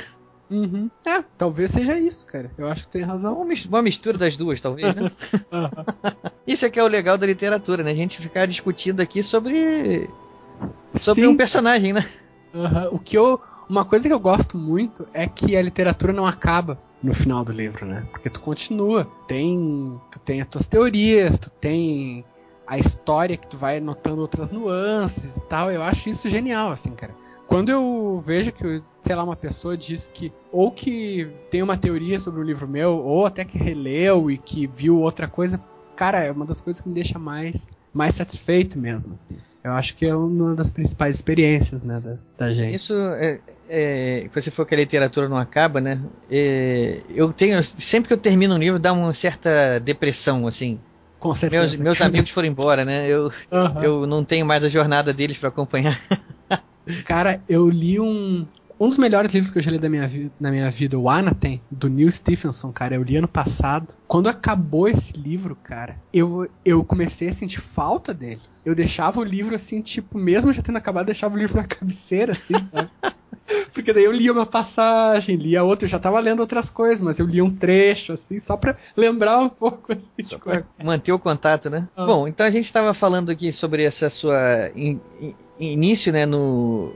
Uhum. 0.49 0.89
É, 1.05 1.23
talvez 1.37 1.71
seja 1.71 1.97
isso, 1.97 2.25
cara. 2.25 2.49
Eu 2.57 2.67
acho 2.67 2.85
que 2.85 2.93
tem 2.93 3.03
razão. 3.03 3.39
Uma 3.69 3.81
mistura 3.81 4.17
das 4.17 4.35
duas, 4.35 4.59
talvez, 4.59 4.95
né? 4.95 5.11
isso 6.47 6.65
é 6.65 6.69
que 6.69 6.79
é 6.79 6.83
o 6.83 6.87
legal 6.87 7.17
da 7.17 7.27
literatura, 7.27 7.83
né? 7.83 7.91
A 7.91 7.95
gente 7.95 8.19
ficar 8.19 8.47
discutindo 8.47 8.99
aqui 8.99 9.21
sobre. 9.21 10.09
sobre 10.95 11.23
Sim. 11.23 11.29
um 11.29 11.37
personagem, 11.37 11.93
né? 11.93 12.03
Uhum. 12.53 12.95
O 12.95 12.99
que 12.99 13.17
eu. 13.17 13.39
Uma 13.69 13.85
coisa 13.85 14.07
que 14.07 14.13
eu 14.13 14.19
gosto 14.19 14.57
muito 14.57 15.07
é 15.13 15.27
que 15.27 15.55
a 15.55 15.61
literatura 15.61 16.11
não 16.11 16.25
acaba 16.25 16.79
no 17.01 17.13
final 17.13 17.43
do 17.43 17.51
livro, 17.51 17.85
né? 17.85 18.07
Porque 18.11 18.29
tu 18.29 18.41
continua. 18.41 19.05
Tem. 19.27 19.99
Tu 20.11 20.19
tem 20.19 20.41
as 20.41 20.47
tuas 20.47 20.67
teorias, 20.67 21.39
tu 21.39 21.49
tem 21.49 22.25
a 22.67 22.77
história 22.77 23.35
que 23.35 23.47
tu 23.47 23.57
vai 23.57 23.79
notando 23.79 24.21
outras 24.21 24.51
nuances 24.51 25.37
e 25.37 25.41
tal. 25.43 25.71
Eu 25.71 25.81
acho 25.81 26.09
isso 26.09 26.29
genial, 26.29 26.71
assim, 26.71 26.91
cara. 26.91 27.15
Quando 27.47 27.69
eu 27.69 28.21
vejo 28.23 28.51
que, 28.51 28.83
sei 29.01 29.15
lá, 29.15 29.23
uma 29.23 29.35
pessoa 29.35 29.75
diz 29.75 30.07
que 30.13 30.31
ou 30.51 30.71
que 30.71 31.31
tem 31.49 31.63
uma 31.63 31.75
teoria 31.75 32.19
sobre 32.19 32.39
o 32.39 32.43
livro 32.43 32.67
meu, 32.67 32.97
ou 32.97 33.25
até 33.25 33.43
que 33.43 33.57
releu 33.57 34.29
e 34.29 34.37
que 34.37 34.67
viu 34.67 34.99
outra 34.99 35.27
coisa, 35.27 35.59
cara, 35.95 36.23
é 36.23 36.31
uma 36.31 36.45
das 36.45 36.61
coisas 36.61 36.79
que 36.79 36.87
me 36.87 36.93
deixa 36.93 37.17
mais, 37.17 37.73
mais 37.91 38.13
satisfeito 38.13 38.77
mesmo, 38.77 39.15
assim. 39.15 39.37
Eu 39.63 39.73
acho 39.73 39.95
que 39.95 40.05
é 40.05 40.15
uma 40.15 40.55
das 40.55 40.69
principais 40.69 41.15
experiências, 41.15 41.83
né, 41.83 41.99
da, 41.99 42.15
da 42.37 42.53
gente. 42.53 42.75
Isso, 42.75 42.93
é, 42.95 43.39
é, 43.67 44.29
você 44.33 44.49
for 44.49 44.65
que 44.65 44.73
a 44.73 44.77
literatura 44.77 45.27
não 45.27 45.37
acaba, 45.37 45.81
né? 45.81 46.01
É, 46.31 47.01
eu 47.09 47.33
tenho, 47.33 47.61
sempre 47.63 48.07
que 48.07 48.13
eu 48.13 48.17
termino 48.17 48.55
um 48.55 48.57
livro, 48.57 48.79
dá 48.79 48.93
uma 48.93 49.13
certa 49.13 49.79
depressão, 49.79 50.47
assim. 50.47 50.79
Com 51.19 51.35
certeza. 51.35 51.67
Meus, 51.67 51.79
meus 51.79 52.01
amigos 52.01 52.31
foram 52.31 52.47
embora, 52.47 52.85
né? 52.85 53.05
Eu, 53.07 53.31
uhum. 53.51 53.83
eu 53.83 54.07
não 54.07 54.23
tenho 54.23 54.45
mais 54.45 54.63
a 54.63 54.69
jornada 54.69 55.13
deles 55.13 55.37
para 55.37 55.49
acompanhar. 55.49 55.99
Cara, 57.05 57.41
eu 57.47 57.69
li 57.69 57.99
um. 57.99 58.47
Um 58.79 58.87
dos 58.87 58.97
melhores 58.97 59.33
livros 59.33 59.51
que 59.51 59.57
eu 59.57 59.61
já 59.61 59.71
li 59.71 59.77
da 59.79 59.89
minha 59.89 60.09
na 60.39 60.51
minha 60.51 60.69
vida, 60.71 60.97
o 60.97 61.09
Anatem, 61.09 61.61
do 61.69 61.89
Neil 61.89 62.11
Stephenson, 62.11 62.71
cara, 62.71 62.95
eu 62.95 63.03
li 63.03 63.17
ano 63.17 63.27
passado. 63.27 63.95
Quando 64.07 64.29
acabou 64.29 64.87
esse 64.87 65.13
livro, 65.13 65.55
cara, 65.55 65.97
eu, 66.13 66.49
eu 66.63 66.83
comecei 66.83 67.29
a 67.29 67.33
sentir 67.33 67.59
falta 67.61 68.13
dele. 68.13 68.41
Eu 68.63 68.73
deixava 68.73 69.19
o 69.19 69.23
livro 69.23 69.55
assim, 69.55 69.81
tipo, 69.81 70.17
mesmo 70.17 70.53
já 70.53 70.61
tendo 70.61 70.77
acabado, 70.77 71.07
deixava 71.07 71.35
o 71.35 71.37
livro 71.37 71.57
na 71.57 71.63
cabeceira, 71.67 72.31
assim, 72.33 72.55
sabe? 72.63 72.89
Porque 73.73 73.91
daí 73.93 74.03
eu 74.03 74.11
lia 74.11 74.31
uma 74.31 74.45
passagem, 74.45 75.35
lia 75.35 75.63
outra, 75.63 75.85
eu 75.85 75.89
já 75.89 75.97
tava 75.99 76.19
lendo 76.19 76.39
outras 76.39 76.69
coisas, 76.69 77.01
mas 77.01 77.19
eu 77.19 77.25
lia 77.25 77.43
um 77.43 77.49
trecho, 77.53 78.13
assim, 78.13 78.39
só 78.39 78.55
pra 78.57 78.75
lembrar 78.95 79.39
um 79.39 79.49
pouco, 79.49 79.91
assim, 79.91 80.11
de 80.17 80.37
coisa. 80.37 80.65
Manter 80.83 81.11
o 81.11 81.19
contato, 81.19 81.69
né? 81.69 81.87
Ah. 81.95 82.05
Bom, 82.05 82.27
então 82.27 82.45
a 82.45 82.51
gente 82.51 82.65
estava 82.65 82.93
falando 82.93 83.31
aqui 83.31 83.51
sobre 83.51 83.83
essa 83.83 84.09
sua 84.09 84.69
in- 84.75 84.99
in- 85.19 85.35
início, 85.59 86.11
né, 86.11 86.25
no, 86.25 86.93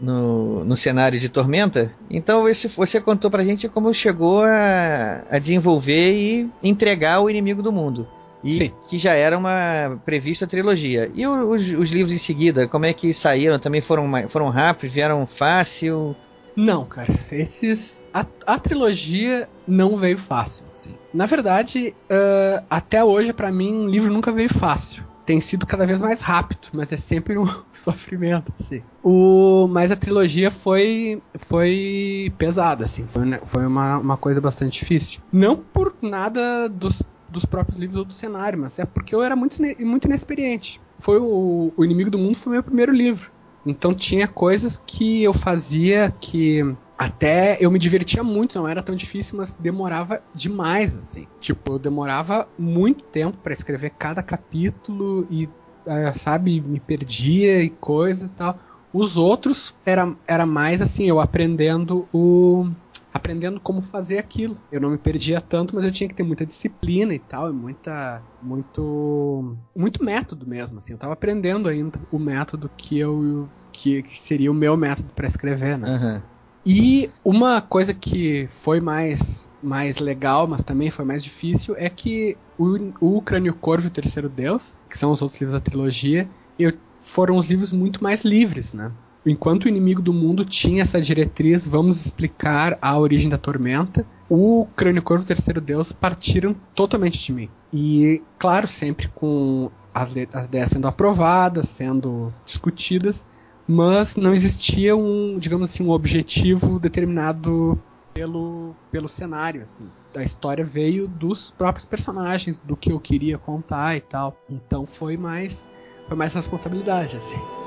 no, 0.00 0.64
no 0.64 0.76
cenário 0.76 1.18
de 1.18 1.28
Tormenta. 1.28 1.90
Então 2.10 2.48
esse, 2.48 2.68
você 2.68 3.00
contou 3.00 3.30
pra 3.30 3.44
gente 3.44 3.68
como 3.68 3.92
chegou 3.92 4.42
a, 4.44 5.24
a 5.30 5.38
desenvolver 5.38 6.14
e 6.14 6.50
entregar 6.62 7.20
o 7.20 7.30
Inimigo 7.30 7.62
do 7.62 7.72
Mundo. 7.72 8.06
E 8.44 8.58
Sim. 8.58 8.72
que 8.88 8.98
já 8.98 9.14
era 9.14 9.36
uma 9.36 10.00
prevista 10.04 10.46
trilogia. 10.46 11.10
E 11.14 11.26
os, 11.26 11.72
os 11.72 11.90
livros 11.90 12.12
em 12.12 12.18
seguida, 12.18 12.68
como 12.68 12.84
é 12.84 12.92
que 12.92 13.12
saíram? 13.12 13.58
Também 13.58 13.80
foram, 13.80 14.08
foram 14.28 14.50
rápidos, 14.50 14.94
vieram 14.94 15.26
fácil? 15.26 16.14
Não, 16.56 16.86
cara. 16.86 17.12
Esses. 17.30 18.02
A, 18.14 18.24
a 18.46 18.58
trilogia 18.58 19.48
não 19.66 19.96
veio 19.96 20.16
fácil, 20.16 20.64
assim. 20.66 20.94
Na 21.12 21.26
verdade, 21.26 21.94
ah, 22.08 22.64
até 22.70 23.04
hoje, 23.04 23.32
pra 23.32 23.52
mim, 23.52 23.74
um 23.74 23.88
livro 23.88 24.12
nunca 24.12 24.32
veio 24.32 24.48
fácil. 24.48 25.04
Tem 25.26 25.40
sido 25.40 25.66
cada 25.66 25.84
vez 25.84 26.00
mais 26.00 26.20
rápido, 26.20 26.68
mas 26.72 26.92
é 26.92 26.96
sempre 26.96 27.36
um 27.36 27.46
sofrimento, 27.72 28.52
assim. 28.58 28.80
O, 29.02 29.66
mas 29.68 29.90
a 29.90 29.96
trilogia 29.96 30.50
foi 30.50 31.20
foi 31.36 32.32
pesada, 32.38 32.84
assim. 32.84 33.06
Foi, 33.06 33.24
foi 33.44 33.66
uma, 33.66 33.98
uma 33.98 34.16
coisa 34.16 34.40
bastante 34.40 34.78
difícil. 34.78 35.20
Não 35.32 35.56
por 35.56 35.94
nada 36.00 36.68
dos, 36.68 37.02
dos 37.28 37.44
próprios 37.44 37.78
livros 37.80 37.98
ou 37.98 38.04
do 38.04 38.14
cenário, 38.14 38.58
mas 38.58 38.78
é 38.78 38.86
porque 38.86 39.14
eu 39.14 39.22
era 39.22 39.34
muito, 39.34 39.58
muito 39.80 40.06
inexperiente. 40.06 40.80
Foi 40.98 41.18
o, 41.18 41.72
o 41.76 41.84
Inimigo 41.84 42.10
do 42.10 42.18
Mundo 42.18 42.36
foi 42.36 42.52
meu 42.52 42.62
primeiro 42.62 42.92
livro. 42.92 43.30
Então 43.66 43.92
tinha 43.92 44.28
coisas 44.28 44.80
que 44.86 45.24
eu 45.24 45.34
fazia 45.34 46.14
que 46.20 46.62
até 46.98 47.58
eu 47.60 47.70
me 47.70 47.78
divertia 47.78 48.22
muito, 48.22 48.58
não 48.58 48.66
era 48.68 48.82
tão 48.82 48.94
difícil, 48.94 49.36
mas 49.36 49.54
demorava 49.54 50.22
demais, 50.34 50.94
assim. 50.96 51.28
Tipo, 51.40 51.74
eu 51.74 51.78
demorava 51.78 52.50
muito 52.58 53.04
tempo 53.04 53.38
pra 53.38 53.52
escrever 53.52 53.90
cada 53.98 54.22
capítulo 54.22 55.26
e, 55.30 55.54
eh, 55.86 56.12
sabe, 56.14 56.60
me 56.60 56.80
perdia 56.80 57.62
e 57.62 57.70
coisas 57.70 58.32
e 58.32 58.36
tal. 58.36 58.58
Os 58.92 59.16
outros 59.16 59.74
era, 59.84 60.16
era 60.26 60.46
mais 60.46 60.80
assim, 60.80 61.04
eu 61.08 61.20
aprendendo 61.20 62.08
o. 62.12 62.64
Aprendendo 63.12 63.60
como 63.60 63.80
fazer 63.82 64.18
aquilo. 64.18 64.56
Eu 64.70 64.80
não 64.80 64.90
me 64.90 64.98
perdia 64.98 65.40
tanto, 65.40 65.74
mas 65.74 65.84
eu 65.86 65.92
tinha 65.92 66.08
que 66.08 66.14
ter 66.14 66.22
muita 66.22 66.44
disciplina 66.46 67.14
e 67.14 67.18
tal, 67.18 67.50
e 67.50 67.52
muita. 67.52 68.24
Muito. 68.40 69.56
Muito 69.74 70.04
método 70.04 70.46
mesmo, 70.46 70.78
assim. 70.78 70.92
Eu 70.92 70.98
tava 70.98 71.12
aprendendo 71.14 71.68
ainda 71.68 71.98
o 72.10 72.18
método 72.18 72.70
que 72.76 72.98
eu. 72.98 73.50
que, 73.72 74.02
que 74.02 74.18
seria 74.20 74.50
o 74.50 74.54
meu 74.54 74.76
método 74.76 75.12
pra 75.14 75.26
escrever, 75.26 75.78
né? 75.78 75.88
Aham. 75.88 76.22
E 76.66 77.08
uma 77.24 77.60
coisa 77.60 77.94
que 77.94 78.48
foi 78.50 78.80
mais, 78.80 79.48
mais 79.62 79.98
legal, 79.98 80.48
mas 80.48 80.64
também 80.64 80.90
foi 80.90 81.04
mais 81.04 81.22
difícil, 81.22 81.76
é 81.78 81.88
que 81.88 82.36
o, 82.58 83.16
o 83.16 83.22
Crânio 83.22 83.54
Corvo 83.54 83.86
e 83.86 83.88
o 83.88 83.92
Terceiro 83.92 84.28
Deus, 84.28 84.76
que 84.90 84.98
são 84.98 85.12
os 85.12 85.22
outros 85.22 85.40
livros 85.40 85.56
da 85.56 85.64
trilogia, 85.64 86.28
eu, 86.58 86.72
foram 87.00 87.36
os 87.36 87.48
livros 87.48 87.70
muito 87.70 88.02
mais 88.02 88.24
livres, 88.24 88.72
né? 88.72 88.90
Enquanto 89.24 89.64
o 89.64 89.68
Inimigo 89.68 90.02
do 90.02 90.12
Mundo 90.12 90.44
tinha 90.44 90.82
essa 90.82 91.00
diretriz, 91.00 91.66
vamos 91.68 92.04
explicar 92.04 92.76
a 92.82 92.98
origem 92.98 93.28
da 93.28 93.38
tormenta, 93.38 94.04
o 94.28 94.66
Crânio 94.74 95.02
Corvo 95.02 95.22
e 95.22 95.24
o 95.24 95.28
Terceiro 95.28 95.60
Deus 95.60 95.92
partiram 95.92 96.54
totalmente 96.74 97.22
de 97.22 97.32
mim. 97.32 97.48
E, 97.72 98.20
claro, 98.38 98.66
sempre 98.66 99.06
com 99.08 99.70
as, 99.94 100.14
as 100.32 100.46
ideias 100.46 100.70
sendo 100.70 100.88
aprovadas, 100.88 101.68
sendo 101.68 102.32
discutidas, 102.44 103.24
mas 103.68 104.16
não 104.16 104.32
existia 104.32 104.96
um, 104.96 105.38
digamos 105.38 105.70
assim, 105.70 105.84
um 105.84 105.90
objetivo 105.90 106.78
determinado 106.78 107.78
pelo, 108.14 108.74
pelo 108.90 109.08
cenário, 109.08 109.62
assim. 109.62 109.88
A 110.14 110.22
história 110.22 110.64
veio 110.64 111.06
dos 111.06 111.50
próprios 111.50 111.84
personagens, 111.84 112.60
do 112.60 112.76
que 112.76 112.90
eu 112.90 112.98
queria 112.98 113.36
contar 113.36 113.96
e 113.96 114.00
tal. 114.00 114.36
Então 114.48 114.86
foi 114.86 115.16
mais 115.16 115.70
foi 116.08 116.16
mais 116.16 116.32
responsabilidade, 116.32 117.16
assim. 117.16 117.65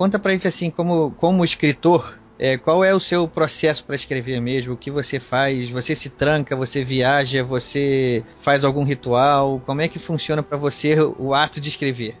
Conta 0.00 0.18
pra 0.18 0.32
gente 0.32 0.48
assim, 0.48 0.70
como, 0.70 1.10
como 1.18 1.44
escritor, 1.44 2.18
é, 2.38 2.56
qual 2.56 2.82
é 2.82 2.94
o 2.94 2.98
seu 2.98 3.28
processo 3.28 3.84
para 3.84 3.94
escrever 3.94 4.40
mesmo? 4.40 4.72
O 4.72 4.76
que 4.78 4.90
você 4.90 5.20
faz? 5.20 5.68
Você 5.68 5.94
se 5.94 6.08
tranca, 6.08 6.56
você 6.56 6.82
viaja, 6.82 7.44
você 7.44 8.24
faz 8.40 8.64
algum 8.64 8.82
ritual? 8.82 9.60
Como 9.66 9.82
é 9.82 9.88
que 9.88 9.98
funciona 9.98 10.42
pra 10.42 10.56
você 10.56 10.96
o 11.18 11.34
ato 11.34 11.60
de 11.60 11.68
escrever? 11.68 12.16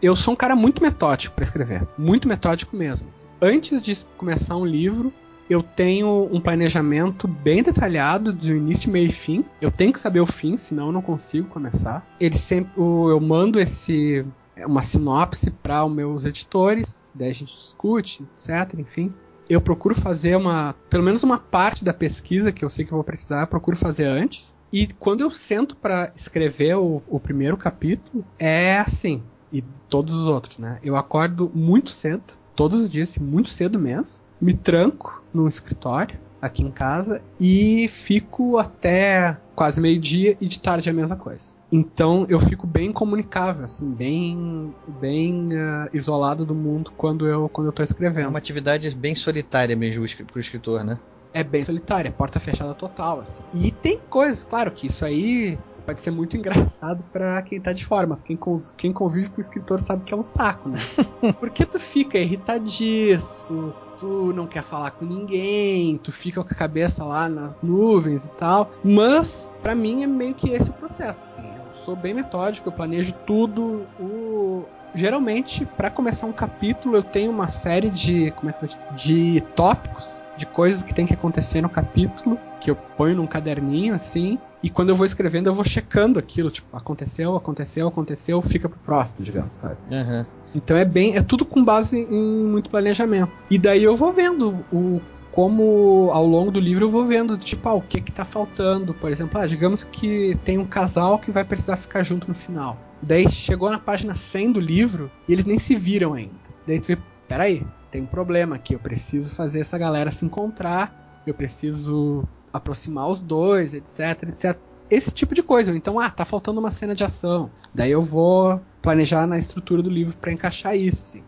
Eu 0.00 0.16
sou 0.16 0.32
um 0.32 0.36
cara 0.38 0.56
muito 0.56 0.82
metódico 0.82 1.34
para 1.34 1.42
escrever, 1.42 1.86
muito 1.98 2.26
metódico 2.26 2.74
mesmo. 2.74 3.10
assim. 3.10 3.26
Antes 3.42 3.82
de 3.82 3.94
começar 4.16 4.56
um 4.56 4.64
livro, 4.64 5.12
eu 5.50 5.62
tenho 5.62 6.30
um 6.32 6.40
planejamento 6.40 7.28
bem 7.28 7.62
detalhado 7.62 8.32
do 8.32 8.56
início, 8.56 8.90
meio 8.90 9.08
e 9.08 9.12
fim. 9.12 9.44
Eu 9.60 9.70
tenho 9.70 9.92
que 9.92 10.00
saber 10.00 10.20
o 10.20 10.26
fim, 10.26 10.56
senão 10.56 10.86
eu 10.86 10.92
não 10.92 11.02
consigo 11.02 11.46
começar. 11.48 12.08
Ele 12.18 12.38
sempre, 12.38 12.72
eu 12.78 13.20
mando 13.20 13.60
esse 13.60 14.24
uma 14.66 14.82
sinopse 14.82 15.50
para 15.50 15.84
os 15.84 15.92
meus 15.92 16.24
editores, 16.24 17.12
daí 17.14 17.30
a 17.30 17.34
gente 17.34 17.54
discute, 17.54 18.22
etc. 18.22 18.78
Enfim, 18.78 19.12
eu 19.48 19.60
procuro 19.60 19.94
fazer 19.94 20.36
uma, 20.36 20.74
pelo 20.90 21.02
menos 21.02 21.22
uma 21.22 21.38
parte 21.38 21.84
da 21.84 21.94
pesquisa 21.94 22.52
que 22.52 22.64
eu 22.64 22.70
sei 22.70 22.84
que 22.84 22.92
eu 22.92 22.96
vou 22.96 23.04
precisar, 23.04 23.42
eu 23.42 23.46
procuro 23.46 23.76
fazer 23.76 24.04
antes. 24.04 24.56
E 24.72 24.86
quando 24.86 25.22
eu 25.22 25.30
sento 25.30 25.74
para 25.76 26.12
escrever 26.14 26.76
o, 26.76 27.02
o 27.08 27.18
primeiro 27.18 27.56
capítulo, 27.56 28.24
é 28.38 28.78
assim. 28.78 29.22
E 29.50 29.62
todos 29.88 30.14
os 30.14 30.26
outros, 30.26 30.58
né? 30.58 30.78
Eu 30.82 30.94
acordo 30.94 31.50
muito 31.54 31.90
cedo, 31.90 32.22
todos 32.54 32.78
os 32.78 32.90
dias, 32.90 33.16
muito 33.16 33.48
cedo 33.48 33.78
mesmo. 33.78 34.22
Me 34.40 34.52
tranco 34.52 35.22
num 35.32 35.48
escritório 35.48 36.18
aqui 36.40 36.62
em 36.62 36.70
casa 36.70 37.20
e 37.40 37.88
fico 37.88 38.58
até 38.58 39.36
quase 39.54 39.80
meio-dia 39.80 40.36
e 40.40 40.46
de 40.46 40.60
tarde 40.60 40.88
é 40.88 40.92
a 40.92 40.94
mesma 40.94 41.16
coisa. 41.16 41.56
Então 41.70 42.26
eu 42.28 42.38
fico 42.40 42.66
bem 42.66 42.92
comunicável, 42.92 43.64
assim, 43.64 43.90
bem, 43.90 44.72
bem 45.00 45.50
ah, 45.54 45.88
isolado 45.92 46.46
do 46.46 46.54
mundo 46.54 46.92
quando 46.96 47.26
eu, 47.26 47.48
quando 47.48 47.66
eu 47.68 47.72
tô 47.72 47.82
É 47.82 47.84
escrevendo. 47.84 48.28
uma 48.28 48.38
atividade 48.38 48.90
bem 48.94 49.14
solitária 49.14 49.74
mesmo 49.74 50.04
pro 50.26 50.40
escritor, 50.40 50.84
né? 50.84 50.98
é 51.34 51.44
bem 51.44 51.62
solitária, 51.64 52.10
porta 52.10 52.40
fechada 52.40 52.74
total, 52.74 53.20
assim. 53.20 53.42
E 53.54 53.70
tem 53.70 54.00
coisas, 54.08 54.42
claro 54.42 54.70
que 54.70 54.86
isso 54.86 55.04
aí 55.04 55.58
pode 55.88 56.02
ser 56.02 56.10
muito 56.10 56.36
engraçado 56.36 57.02
pra 57.10 57.40
quem 57.40 57.58
tá 57.58 57.72
de 57.72 57.82
fora, 57.86 58.06
mas 58.06 58.22
quem, 58.22 58.36
conv- 58.36 58.72
quem 58.76 58.92
convive 58.92 59.30
com 59.30 59.38
o 59.38 59.40
escritor 59.40 59.80
sabe 59.80 60.04
que 60.04 60.12
é 60.12 60.16
um 60.16 60.22
saco, 60.22 60.68
né? 60.68 60.76
Porque 61.40 61.64
tu 61.64 61.78
fica 61.80 62.18
irritadiço, 62.18 63.72
tu 63.98 64.32
não 64.34 64.46
quer 64.46 64.62
falar 64.62 64.90
com 64.90 65.06
ninguém, 65.06 65.96
tu 65.96 66.12
fica 66.12 66.44
com 66.44 66.52
a 66.52 66.56
cabeça 66.56 67.02
lá 67.04 67.26
nas 67.26 67.62
nuvens 67.62 68.26
e 68.26 68.30
tal. 68.32 68.70
Mas, 68.84 69.50
pra 69.62 69.74
mim, 69.74 70.02
é 70.02 70.06
meio 70.06 70.34
que 70.34 70.50
esse 70.50 70.68
o 70.68 70.74
processo, 70.74 71.24
assim. 71.40 71.48
Eu 71.56 71.74
sou 71.74 71.96
bem 71.96 72.12
metódico, 72.12 72.68
eu 72.68 72.72
planejo 72.72 73.14
tudo. 73.26 73.86
O... 73.98 74.64
Geralmente, 74.94 75.64
pra 75.64 75.90
começar 75.90 76.26
um 76.26 76.32
capítulo, 76.32 76.96
eu 76.96 77.02
tenho 77.02 77.30
uma 77.30 77.48
série 77.48 77.88
de. 77.88 78.30
Como 78.32 78.50
é 78.50 78.52
que 78.52 78.64
eu 78.64 78.68
te- 78.68 78.78
De 78.94 79.40
tópicos, 79.56 80.26
de 80.36 80.44
coisas 80.46 80.82
que 80.82 80.94
tem 80.94 81.06
que 81.06 81.14
acontecer 81.14 81.60
no 81.62 81.68
capítulo, 81.68 82.38
que 82.60 82.70
eu 82.70 82.76
ponho 82.76 83.16
num 83.16 83.26
caderninho, 83.26 83.94
assim. 83.94 84.38
E 84.62 84.68
quando 84.68 84.88
eu 84.88 84.96
vou 84.96 85.06
escrevendo, 85.06 85.48
eu 85.48 85.54
vou 85.54 85.64
checando 85.64 86.18
aquilo, 86.18 86.50
tipo, 86.50 86.76
aconteceu, 86.76 87.36
aconteceu, 87.36 87.86
aconteceu, 87.86 88.42
fica 88.42 88.68
pro 88.68 88.78
próximo, 88.78 89.24
digamos, 89.24 89.56
sabe? 89.56 89.76
Aham. 89.90 90.26
Então 90.54 90.76
é 90.76 90.84
bem, 90.84 91.16
é 91.16 91.22
tudo 91.22 91.44
com 91.44 91.64
base 91.64 91.98
em 91.98 92.44
muito 92.46 92.70
planejamento. 92.70 93.32
E 93.50 93.58
daí 93.58 93.84
eu 93.84 93.94
vou 93.94 94.12
vendo 94.12 94.64
o 94.72 95.00
como 95.30 96.10
ao 96.12 96.26
longo 96.26 96.50
do 96.50 96.58
livro 96.58 96.86
eu 96.86 96.90
vou 96.90 97.06
vendo, 97.06 97.38
tipo, 97.38 97.68
ah, 97.68 97.74
o 97.74 97.82
que 97.82 98.00
que 98.00 98.10
tá 98.10 98.24
faltando, 98.24 98.92
por 98.92 99.10
exemplo, 99.10 99.40
ah, 99.40 99.46
digamos 99.46 99.84
que 99.84 100.36
tem 100.44 100.58
um 100.58 100.66
casal 100.66 101.18
que 101.18 101.30
vai 101.30 101.44
precisar 101.44 101.76
ficar 101.76 102.02
junto 102.02 102.26
no 102.26 102.34
final. 102.34 102.76
Daí 103.00 103.30
chegou 103.30 103.70
na 103.70 103.78
página 103.78 104.16
100 104.16 104.52
do 104.52 104.60
livro 104.60 105.10
e 105.28 105.32
eles 105.32 105.44
nem 105.44 105.58
se 105.58 105.76
viram 105.76 106.14
ainda. 106.14 106.34
Daí 106.66 106.80
tu 106.80 106.88
vê, 106.88 106.98
peraí, 107.28 107.64
tem 107.90 108.02
um 108.02 108.06
problema 108.06 108.56
aqui, 108.56 108.74
eu 108.74 108.80
preciso 108.80 109.32
fazer 109.34 109.60
essa 109.60 109.78
galera 109.78 110.10
se 110.10 110.24
encontrar, 110.24 111.16
eu 111.24 111.34
preciso 111.34 112.26
aproximar 112.52 113.08
os 113.08 113.20
dois, 113.20 113.74
etc, 113.74 114.28
etc. 114.28 114.58
Esse 114.90 115.10
tipo 115.10 115.34
de 115.34 115.42
coisa. 115.42 115.74
Então, 115.76 115.98
ah, 115.98 116.10
tá 116.10 116.24
faltando 116.24 116.60
uma 116.60 116.70
cena 116.70 116.94
de 116.94 117.04
ação. 117.04 117.50
Daí 117.74 117.90
eu 117.90 118.02
vou 118.02 118.60
planejar 118.80 119.26
na 119.26 119.38
estrutura 119.38 119.82
do 119.82 119.90
livro 119.90 120.16
pra 120.16 120.32
encaixar 120.32 120.76
isso, 120.76 121.02
assim. 121.02 121.24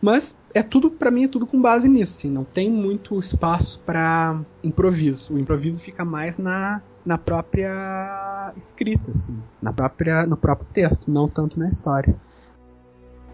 Mas 0.00 0.34
é 0.54 0.62
tudo, 0.62 0.90
para 0.90 1.10
mim, 1.10 1.24
é 1.24 1.28
tudo 1.28 1.46
com 1.46 1.60
base 1.60 1.88
nisso, 1.88 2.18
assim, 2.18 2.30
não 2.30 2.44
tem 2.44 2.70
muito 2.70 3.18
espaço 3.18 3.80
para 3.84 4.40
improviso. 4.64 5.34
O 5.34 5.38
improviso 5.38 5.82
fica 5.82 6.04
mais 6.04 6.38
na, 6.38 6.80
na 7.04 7.18
própria 7.18 8.52
escrita, 8.56 9.10
assim, 9.10 9.36
na 9.60 9.72
própria, 9.72 10.26
no 10.26 10.36
próprio 10.36 10.66
texto, 10.72 11.10
não 11.10 11.28
tanto 11.28 11.58
na 11.58 11.68
história. 11.68 12.16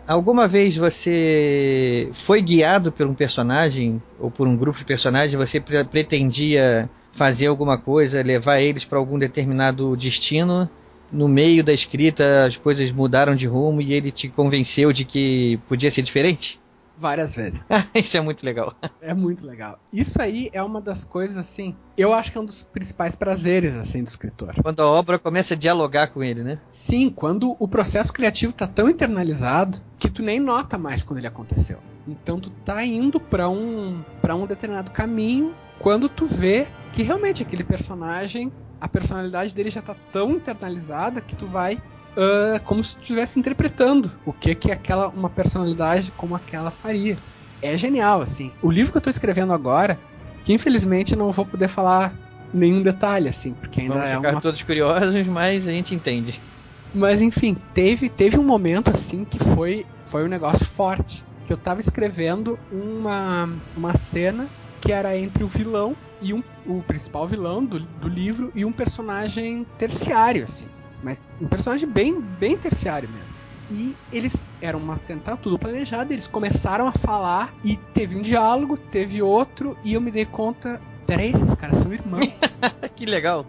Alguma 0.08 0.46
vez 0.46 0.76
você 0.76 2.10
foi 2.12 2.40
guiado 2.40 2.92
por 2.92 3.06
um 3.06 3.14
personagem 3.14 4.00
ou 4.20 4.30
por 4.30 4.46
um 4.46 4.56
grupo 4.56 4.78
de 4.78 4.84
personagens? 4.84 5.34
Você 5.34 5.60
pre 5.60 5.82
pretendia 5.82 6.88
fazer 7.16 7.46
alguma 7.46 7.78
coisa, 7.78 8.22
levar 8.22 8.60
eles 8.60 8.84
para 8.84 8.98
algum 8.98 9.18
determinado 9.18 9.96
destino? 9.96 10.68
No 11.10 11.26
meio 11.26 11.64
da 11.64 11.72
escrita, 11.72 12.44
as 12.44 12.56
coisas 12.56 12.92
mudaram 12.92 13.34
de 13.34 13.46
rumo 13.46 13.80
e 13.80 13.92
ele 13.92 14.10
te 14.10 14.28
convenceu 14.28 14.92
de 14.92 15.04
que 15.04 15.58
podia 15.68 15.90
ser 15.90 16.02
diferente? 16.02 16.60
Várias 16.98 17.36
vezes. 17.36 17.66
Isso 17.94 18.16
é 18.16 18.20
muito 18.20 18.44
legal. 18.44 18.74
É 19.00 19.14
muito 19.14 19.46
legal. 19.46 19.78
Isso 19.92 20.20
aí 20.20 20.48
é 20.52 20.62
uma 20.62 20.80
das 20.80 21.04
coisas, 21.04 21.36
assim, 21.36 21.76
eu 21.96 22.12
acho 22.12 22.32
que 22.32 22.38
é 22.38 22.40
um 22.40 22.44
dos 22.44 22.62
principais 22.62 23.14
prazeres, 23.14 23.74
assim, 23.74 24.02
do 24.02 24.08
escritor. 24.08 24.54
Quando 24.62 24.80
a 24.80 24.86
obra 24.86 25.18
começa 25.18 25.54
a 25.54 25.56
dialogar 25.56 26.08
com 26.08 26.22
ele, 26.22 26.42
né? 26.42 26.58
Sim, 26.70 27.10
quando 27.10 27.56
o 27.58 27.68
processo 27.68 28.12
criativo 28.12 28.52
tá 28.52 28.66
tão 28.66 28.88
internalizado 28.88 29.78
que 29.98 30.10
tu 30.10 30.22
nem 30.22 30.40
nota 30.40 30.76
mais 30.76 31.02
quando 31.02 31.18
ele 31.18 31.26
aconteceu. 31.26 31.78
Então 32.06 32.38
tu 32.38 32.50
tá 32.50 32.84
indo 32.84 33.18
para 33.18 33.48
um, 33.48 34.02
pra 34.22 34.34
um 34.34 34.46
determinado 34.46 34.90
caminho 34.90 35.54
quando 35.78 36.08
tu 36.08 36.26
vê 36.26 36.66
que 36.92 37.02
realmente 37.02 37.42
aquele 37.42 37.64
personagem, 37.64 38.52
a 38.80 38.88
personalidade 38.88 39.54
dele 39.54 39.70
já 39.70 39.82
tá 39.82 39.94
tão 40.12 40.32
internalizada 40.32 41.20
que 41.20 41.34
tu 41.34 41.46
vai 41.46 41.74
uh, 41.74 42.60
como 42.64 42.82
se 42.82 42.96
estivesse 42.98 43.38
interpretando 43.38 44.10
o 44.24 44.32
que 44.32 44.54
que 44.54 44.72
aquela 44.72 45.08
uma 45.08 45.28
personalidade 45.28 46.10
como 46.12 46.34
aquela 46.34 46.70
faria. 46.70 47.18
É 47.60 47.76
genial, 47.76 48.20
assim. 48.20 48.52
O 48.62 48.70
livro 48.70 48.92
que 48.92 48.98
eu 48.98 49.00
estou 49.00 49.10
escrevendo 49.10 49.52
agora, 49.52 49.98
que 50.44 50.52
infelizmente 50.52 51.16
não 51.16 51.32
vou 51.32 51.44
poder 51.44 51.68
falar 51.68 52.14
nenhum 52.52 52.82
detalhe, 52.82 53.28
assim, 53.28 53.54
porque 53.54 53.80
ainda 53.80 53.94
Vamos 53.94 54.10
é 54.10 54.16
ficar 54.16 54.32
uma... 54.32 54.40
todos 54.40 54.62
curiosos, 54.62 55.26
mas 55.26 55.66
a 55.66 55.72
gente 55.72 55.94
entende. 55.94 56.40
Mas 56.94 57.20
enfim, 57.20 57.56
teve, 57.74 58.08
teve 58.08 58.38
um 58.38 58.44
momento 58.44 58.90
assim 58.94 59.24
que 59.24 59.38
foi, 59.38 59.84
foi 60.04 60.24
um 60.24 60.28
negócio 60.28 60.64
forte. 60.64 61.24
Que 61.46 61.52
eu 61.52 61.56
tava 61.56 61.80
escrevendo 61.80 62.58
uma, 62.70 63.48
uma 63.76 63.96
cena 63.96 64.50
que 64.80 64.92
era 64.92 65.16
entre 65.16 65.44
o 65.44 65.48
vilão 65.48 65.96
e 66.20 66.32
um, 66.32 66.42
o 66.66 66.82
principal 66.82 67.26
vilão 67.26 67.64
do, 67.64 67.80
do 67.80 68.08
livro 68.08 68.50
e 68.54 68.64
um 68.64 68.72
personagem 68.72 69.64
terciário, 69.78 70.44
assim. 70.44 70.66
Mas 71.02 71.22
um 71.40 71.46
personagem 71.46 71.88
bem, 71.88 72.20
bem 72.20 72.56
terciário 72.56 73.08
mesmo. 73.08 73.48
E 73.68 73.96
eles 74.12 74.48
eram 74.60 74.78
uma 74.78 74.96
tentar 74.96 75.36
tudo 75.36 75.58
planejado, 75.58 76.12
eles 76.12 76.26
começaram 76.26 76.86
a 76.86 76.92
falar 76.92 77.52
e 77.64 77.76
teve 77.76 78.16
um 78.16 78.22
diálogo, 78.22 78.76
teve 78.76 79.20
outro, 79.20 79.76
e 79.82 79.94
eu 79.94 80.00
me 80.00 80.10
dei 80.10 80.24
conta, 80.24 80.80
peraí, 81.06 81.30
esses 81.30 81.54
caras 81.54 81.78
são 81.78 81.92
irmãos. 81.92 82.38
que 82.94 83.04
legal. 83.04 83.44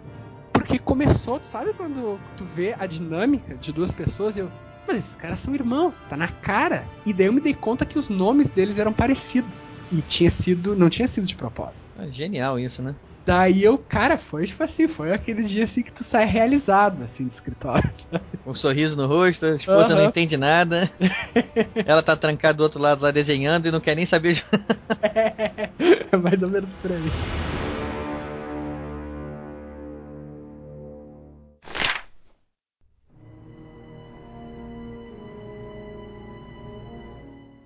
Porque 0.52 0.78
começou, 0.78 1.38
tu 1.38 1.46
sabe 1.46 1.72
quando 1.72 2.18
tu 2.36 2.44
vê 2.44 2.74
a 2.78 2.86
dinâmica 2.86 3.54
de 3.54 3.72
duas 3.72 3.92
pessoas 3.92 4.36
e 4.36 4.40
eu. 4.40 4.50
Mas 4.88 4.98
esses 5.00 5.16
caras 5.16 5.38
são 5.38 5.54
irmãos, 5.54 6.02
tá 6.08 6.16
na 6.16 6.28
cara. 6.28 6.82
E 7.04 7.12
daí 7.12 7.26
eu 7.26 7.32
me 7.32 7.42
dei 7.42 7.52
conta 7.52 7.84
que 7.84 7.98
os 7.98 8.08
nomes 8.08 8.48
deles 8.48 8.78
eram 8.78 8.90
parecidos. 8.90 9.74
E 9.92 10.00
tinha 10.00 10.30
sido. 10.30 10.74
não 10.74 10.88
tinha 10.88 11.06
sido 11.06 11.26
de 11.26 11.36
propósito. 11.36 12.00
É 12.00 12.10
genial 12.10 12.58
isso, 12.58 12.82
né? 12.82 12.96
Daí 13.26 13.62
eu, 13.62 13.76
cara, 13.76 14.16
foi 14.16 14.46
tipo 14.46 14.64
assim, 14.64 14.88
foi 14.88 15.12
aquele 15.12 15.42
dia 15.42 15.64
assim 15.64 15.82
que 15.82 15.92
tu 15.92 16.02
sai 16.02 16.24
realizado, 16.24 17.02
assim, 17.02 17.26
do 17.26 17.30
escritório. 17.30 17.92
Sabe? 18.10 18.24
Um 18.46 18.54
sorriso 18.54 18.96
no 18.96 19.06
rosto, 19.06 19.44
a 19.44 19.54
esposa 19.54 19.92
Aham. 19.92 19.96
não 19.96 20.08
entende 20.08 20.38
nada. 20.38 20.90
Ela 21.84 22.02
tá 22.02 22.16
trancada 22.16 22.54
do 22.54 22.62
outro 22.62 22.80
lado 22.80 23.02
lá 23.02 23.10
desenhando 23.10 23.68
e 23.68 23.70
não 23.70 23.80
quer 23.80 23.94
nem 23.94 24.06
saber 24.06 24.32
de... 24.32 24.44
É 26.10 26.16
mais 26.16 26.42
ou 26.42 26.48
menos 26.48 26.72
por 26.72 26.90
aí. 26.90 27.67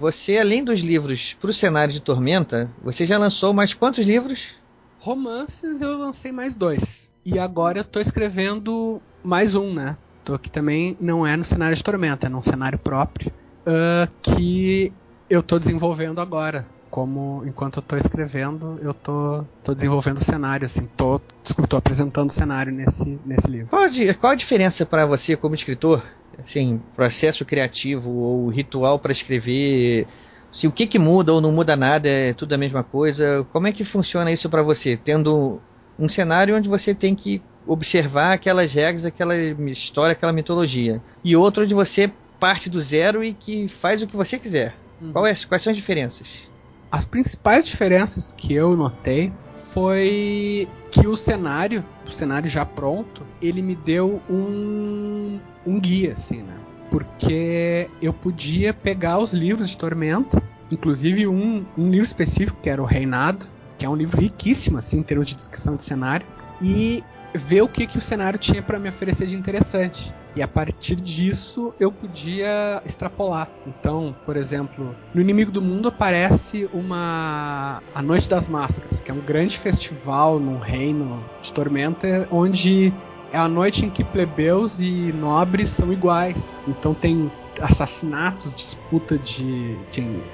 Você, 0.02 0.36
além 0.36 0.64
dos 0.64 0.80
livros 0.80 1.34
pro 1.34 1.52
cenário 1.52 1.94
de 1.94 2.00
Tormenta, 2.00 2.68
você 2.82 3.06
já 3.06 3.16
lançou 3.16 3.54
mais 3.54 3.72
quantos 3.72 4.04
livros? 4.04 4.54
Romances 4.98 5.80
eu 5.80 5.96
lancei 5.96 6.32
mais 6.32 6.56
dois. 6.56 7.12
E 7.24 7.38
agora 7.38 7.78
eu 7.78 7.84
tô 7.84 8.00
escrevendo 8.00 9.00
mais 9.22 9.54
um, 9.54 9.72
né? 9.72 9.96
Tô 10.24 10.34
aqui 10.34 10.50
também, 10.50 10.96
não 11.00 11.24
é 11.24 11.36
no 11.36 11.44
cenário 11.44 11.76
de 11.76 11.84
Tormenta, 11.84 12.26
é 12.26 12.28
num 12.28 12.42
cenário 12.42 12.80
próprio. 12.80 13.32
ah, 13.64 14.08
que 14.20 14.92
eu 15.30 15.40
tô 15.40 15.56
desenvolvendo 15.56 16.20
agora. 16.20 16.66
Como 16.92 17.42
enquanto 17.46 17.78
eu 17.78 17.82
tô 17.82 17.96
escrevendo, 17.96 18.78
eu 18.82 18.92
tô, 18.92 19.46
tô 19.64 19.74
desenvolvendo 19.74 20.18
o 20.18 20.24
cenário, 20.24 20.66
assim, 20.66 20.86
tô, 20.94 21.18
desculpa, 21.42 21.66
tô 21.66 21.76
apresentando 21.78 22.28
o 22.28 22.32
cenário 22.32 22.70
nesse, 22.70 23.18
nesse 23.24 23.50
livro. 23.50 23.68
Qual 23.68 23.82
a, 23.82 24.14
qual 24.20 24.32
a 24.32 24.36
diferença 24.36 24.84
para 24.84 25.06
você 25.06 25.34
como 25.34 25.54
escritor? 25.54 26.04
Assim, 26.38 26.82
processo 26.94 27.46
criativo 27.46 28.10
ou 28.10 28.48
ritual 28.48 28.98
para 28.98 29.10
escrever? 29.10 30.06
Se 30.52 30.66
o 30.66 30.70
que 30.70 30.86
que 30.86 30.98
muda 30.98 31.32
ou 31.32 31.40
não 31.40 31.50
muda 31.50 31.74
nada, 31.76 32.06
é 32.06 32.34
tudo 32.34 32.52
a 32.52 32.58
mesma 32.58 32.84
coisa? 32.84 33.42
Como 33.50 33.66
é 33.66 33.72
que 33.72 33.84
funciona 33.84 34.30
isso 34.30 34.50
para 34.50 34.62
você? 34.62 34.94
Tendo 34.94 35.62
um 35.98 36.10
cenário 36.10 36.54
onde 36.54 36.68
você 36.68 36.94
tem 36.94 37.14
que 37.14 37.40
observar 37.66 38.34
aquelas 38.34 38.74
regras, 38.74 39.06
aquela 39.06 39.34
história, 39.34 40.12
aquela 40.12 40.30
mitologia. 40.30 41.00
E 41.24 41.34
outro 41.34 41.64
onde 41.64 41.72
você 41.72 42.12
parte 42.38 42.68
do 42.68 42.82
zero 42.82 43.24
e 43.24 43.32
que 43.32 43.66
faz 43.66 44.02
o 44.02 44.06
que 44.06 44.14
você 44.14 44.38
quiser. 44.38 44.74
Qual 45.10 45.26
é, 45.26 45.34
quais 45.48 45.62
são 45.62 45.70
as 45.70 45.76
diferenças? 45.76 46.51
As 46.92 47.06
principais 47.06 47.64
diferenças 47.64 48.34
que 48.36 48.52
eu 48.52 48.76
notei 48.76 49.32
foi 49.54 50.68
que 50.90 51.06
o 51.06 51.16
cenário, 51.16 51.82
o 52.06 52.10
cenário 52.10 52.50
já 52.50 52.66
pronto, 52.66 53.26
ele 53.40 53.62
me 53.62 53.74
deu 53.74 54.20
um, 54.28 55.40
um 55.66 55.80
guia, 55.80 56.12
assim, 56.12 56.42
né? 56.42 56.54
Porque 56.90 57.88
eu 58.02 58.12
podia 58.12 58.74
pegar 58.74 59.18
os 59.18 59.32
livros 59.32 59.70
de 59.70 59.78
Tormenta, 59.78 60.42
inclusive 60.70 61.26
um, 61.26 61.64
um 61.78 61.88
livro 61.88 62.04
específico, 62.04 62.58
que 62.62 62.68
era 62.68 62.82
o 62.82 62.84
Reinado, 62.84 63.46
que 63.78 63.86
é 63.86 63.88
um 63.88 63.96
livro 63.96 64.20
riquíssimo, 64.20 64.76
assim, 64.76 64.98
em 64.98 65.02
termos 65.02 65.26
de 65.26 65.34
descrição 65.34 65.74
de 65.74 65.82
cenário, 65.82 66.26
e 66.60 67.02
ver 67.34 67.62
o 67.62 67.68
que, 67.68 67.86
que 67.86 67.96
o 67.96 68.02
cenário 68.02 68.38
tinha 68.38 68.62
para 68.62 68.78
me 68.78 68.90
oferecer 68.90 69.26
de 69.26 69.38
interessante. 69.38 70.14
E 70.34 70.42
a 70.42 70.48
partir 70.48 70.96
disso 70.96 71.74
eu 71.78 71.92
podia 71.92 72.80
extrapolar. 72.86 73.50
Então, 73.66 74.14
por 74.24 74.36
exemplo, 74.36 74.94
no 75.14 75.20
Inimigo 75.20 75.50
do 75.50 75.60
Mundo 75.60 75.88
aparece 75.88 76.68
uma 76.72 77.82
A 77.94 78.02
Noite 78.02 78.28
das 78.28 78.48
Máscaras, 78.48 79.00
que 79.00 79.10
é 79.10 79.14
um 79.14 79.20
grande 79.20 79.58
festival 79.58 80.40
num 80.40 80.58
reino 80.58 81.22
de 81.42 81.52
tormenta 81.52 82.26
onde 82.30 82.92
é 83.32 83.38
a 83.38 83.48
noite 83.48 83.84
em 83.86 83.90
que 83.90 84.04
plebeus 84.04 84.80
e 84.80 85.12
nobres 85.12 85.68
são 85.70 85.92
iguais. 85.92 86.58
Então 86.66 86.94
tem 86.94 87.30
assassinatos, 87.60 88.54
disputa 88.54 89.18
de, 89.18 89.76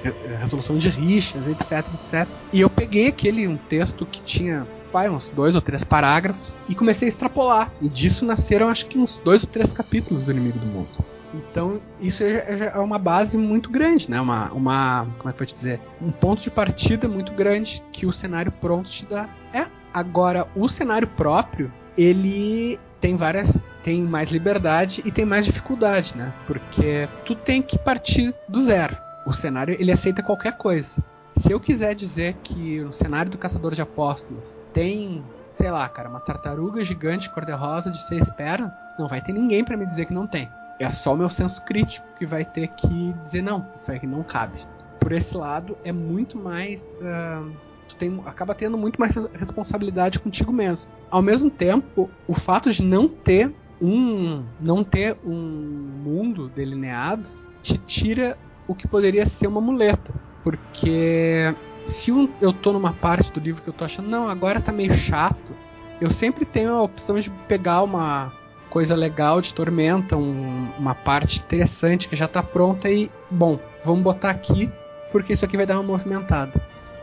re- 0.03 0.35
resolução 0.39 0.77
de 0.77 0.89
rixas, 0.89 1.45
etc, 1.47 1.85
etc. 1.93 2.27
E 2.53 2.61
eu 2.61 2.69
peguei 2.69 3.07
aquele 3.07 3.47
um 3.47 3.57
texto 3.57 4.05
que 4.05 4.21
tinha 4.21 4.65
vai, 4.91 5.09
uns 5.09 5.29
dois 5.31 5.55
ou 5.55 5.61
três 5.61 5.83
parágrafos 5.83 6.57
e 6.67 6.75
comecei 6.75 7.07
a 7.07 7.09
extrapolar. 7.09 7.71
E 7.81 7.87
disso 7.87 8.25
nasceram 8.25 8.69
acho 8.69 8.85
que 8.87 8.97
uns 8.97 9.19
dois 9.19 9.43
ou 9.43 9.49
três 9.49 9.73
capítulos 9.73 10.25
do 10.25 10.31
Inimigo 10.31 10.59
do 10.59 10.65
Mundo. 10.65 10.89
Então, 11.33 11.79
isso 11.99 12.23
é, 12.23 12.57
já 12.57 12.65
é 12.65 12.77
uma 12.79 12.97
base 12.97 13.37
muito 13.37 13.69
grande, 13.69 14.09
né? 14.09 14.19
Uma, 14.19 14.51
uma. 14.51 15.07
Como 15.17 15.29
é 15.29 15.33
que 15.33 15.41
eu 15.43 15.45
te 15.45 15.53
dizer? 15.53 15.79
Um 16.01 16.11
ponto 16.11 16.41
de 16.41 16.49
partida 16.49 17.07
muito 17.07 17.33
grande 17.33 17.83
que 17.91 18.05
o 18.05 18.11
cenário 18.11 18.51
pronto 18.51 18.89
te 18.89 19.05
dá. 19.05 19.29
É. 19.53 19.67
Agora, 19.93 20.47
o 20.55 20.67
cenário 20.67 21.07
próprio, 21.07 21.71
ele 21.97 22.79
tem 22.99 23.15
várias. 23.15 23.63
tem 23.83 24.01
mais 24.01 24.31
liberdade 24.31 25.01
e 25.05 25.11
tem 25.11 25.25
mais 25.25 25.45
dificuldade, 25.45 26.15
né? 26.17 26.33
Porque 26.47 27.07
tu 27.25 27.35
tem 27.35 27.61
que 27.61 27.77
partir 27.77 28.33
do 28.47 28.61
zero. 28.61 28.95
O 29.25 29.33
cenário, 29.33 29.75
ele 29.79 29.91
aceita 29.91 30.23
qualquer 30.23 30.57
coisa. 30.57 31.03
Se 31.39 31.53
eu 31.53 31.59
quiser 31.59 31.95
dizer 31.95 32.35
que 32.43 32.83
no 32.83 32.91
cenário 32.91 33.31
do 33.31 33.37
Caçador 33.37 33.73
de 33.73 33.81
Apóstolos 33.81 34.57
tem, 34.73 35.23
sei 35.53 35.71
lá, 35.71 35.87
cara, 35.87 36.09
uma 36.09 36.19
tartaruga 36.19 36.83
gigante 36.83 37.29
cor-de-rosa 37.29 37.89
de 37.89 37.97
seis 37.97 38.29
pernas, 38.29 38.71
não 38.97 39.07
vai 39.07 39.21
ter 39.21 39.31
ninguém 39.31 39.63
pra 39.63 39.77
me 39.77 39.85
dizer 39.85 40.05
que 40.05 40.13
não 40.13 40.27
tem. 40.27 40.49
É 40.77 40.89
só 40.91 41.13
o 41.13 41.17
meu 41.17 41.29
senso 41.29 41.61
crítico 41.61 42.05
que 42.17 42.25
vai 42.25 42.43
ter 42.43 42.67
que 42.67 43.13
dizer 43.23 43.41
não, 43.41 43.65
isso 43.73 43.89
aí 43.91 44.05
não 44.05 44.21
cabe. 44.21 44.59
Por 44.99 45.13
esse 45.13 45.35
lado, 45.35 45.77
é 45.83 45.91
muito 45.93 46.37
mais. 46.37 46.99
ah, 47.01 47.45
tu 47.87 47.95
tem, 47.95 48.21
acaba 48.25 48.53
tendo 48.53 48.77
muito 48.77 48.99
mais 48.99 49.15
res- 49.15 49.29
responsabilidade 49.33 50.19
contigo 50.19 50.51
mesmo. 50.51 50.91
Ao 51.09 51.21
mesmo 51.21 51.49
tempo, 51.49 52.11
o 52.27 52.33
fato 52.33 52.69
de 52.69 52.83
não 52.83 53.07
ter 53.07 53.55
um. 53.81 54.45
não 54.61 54.83
ter 54.83 55.17
um 55.23 55.89
mundo 56.03 56.49
delineado 56.49 57.29
te 57.63 57.77
tira 57.77 58.37
o 58.67 58.75
que 58.75 58.87
poderia 58.89 59.25
ser 59.25 59.47
uma 59.47 59.61
muleta. 59.61 60.13
Porque 60.43 61.53
se 61.85 62.11
eu 62.41 62.53
tô 62.53 62.73
numa 62.73 62.93
parte 62.93 63.31
do 63.31 63.39
livro 63.39 63.61
que 63.61 63.69
eu 63.69 63.73
tô 63.73 63.85
achando, 63.85 64.09
não, 64.09 64.27
agora 64.27 64.61
tá 64.61 64.71
meio 64.71 64.93
chato, 64.93 65.55
eu 65.99 66.11
sempre 66.11 66.45
tenho 66.45 66.73
a 66.73 66.81
opção 66.81 67.19
de 67.19 67.29
pegar 67.47 67.81
uma 67.83 68.31
coisa 68.69 68.95
legal 68.95 69.41
de 69.41 69.53
Tormenta, 69.53 70.15
um- 70.15 70.69
uma 70.77 70.93
parte 70.93 71.39
interessante 71.39 72.07
que 72.07 72.15
já 72.15 72.27
tá 72.27 72.43
pronta 72.43 72.89
e, 72.89 73.11
bom, 73.29 73.59
vamos 73.83 74.03
botar 74.03 74.29
aqui 74.29 74.71
porque 75.11 75.33
isso 75.33 75.43
aqui 75.43 75.57
vai 75.57 75.65
dar 75.65 75.75
uma 75.75 75.83
movimentada. 75.83 76.53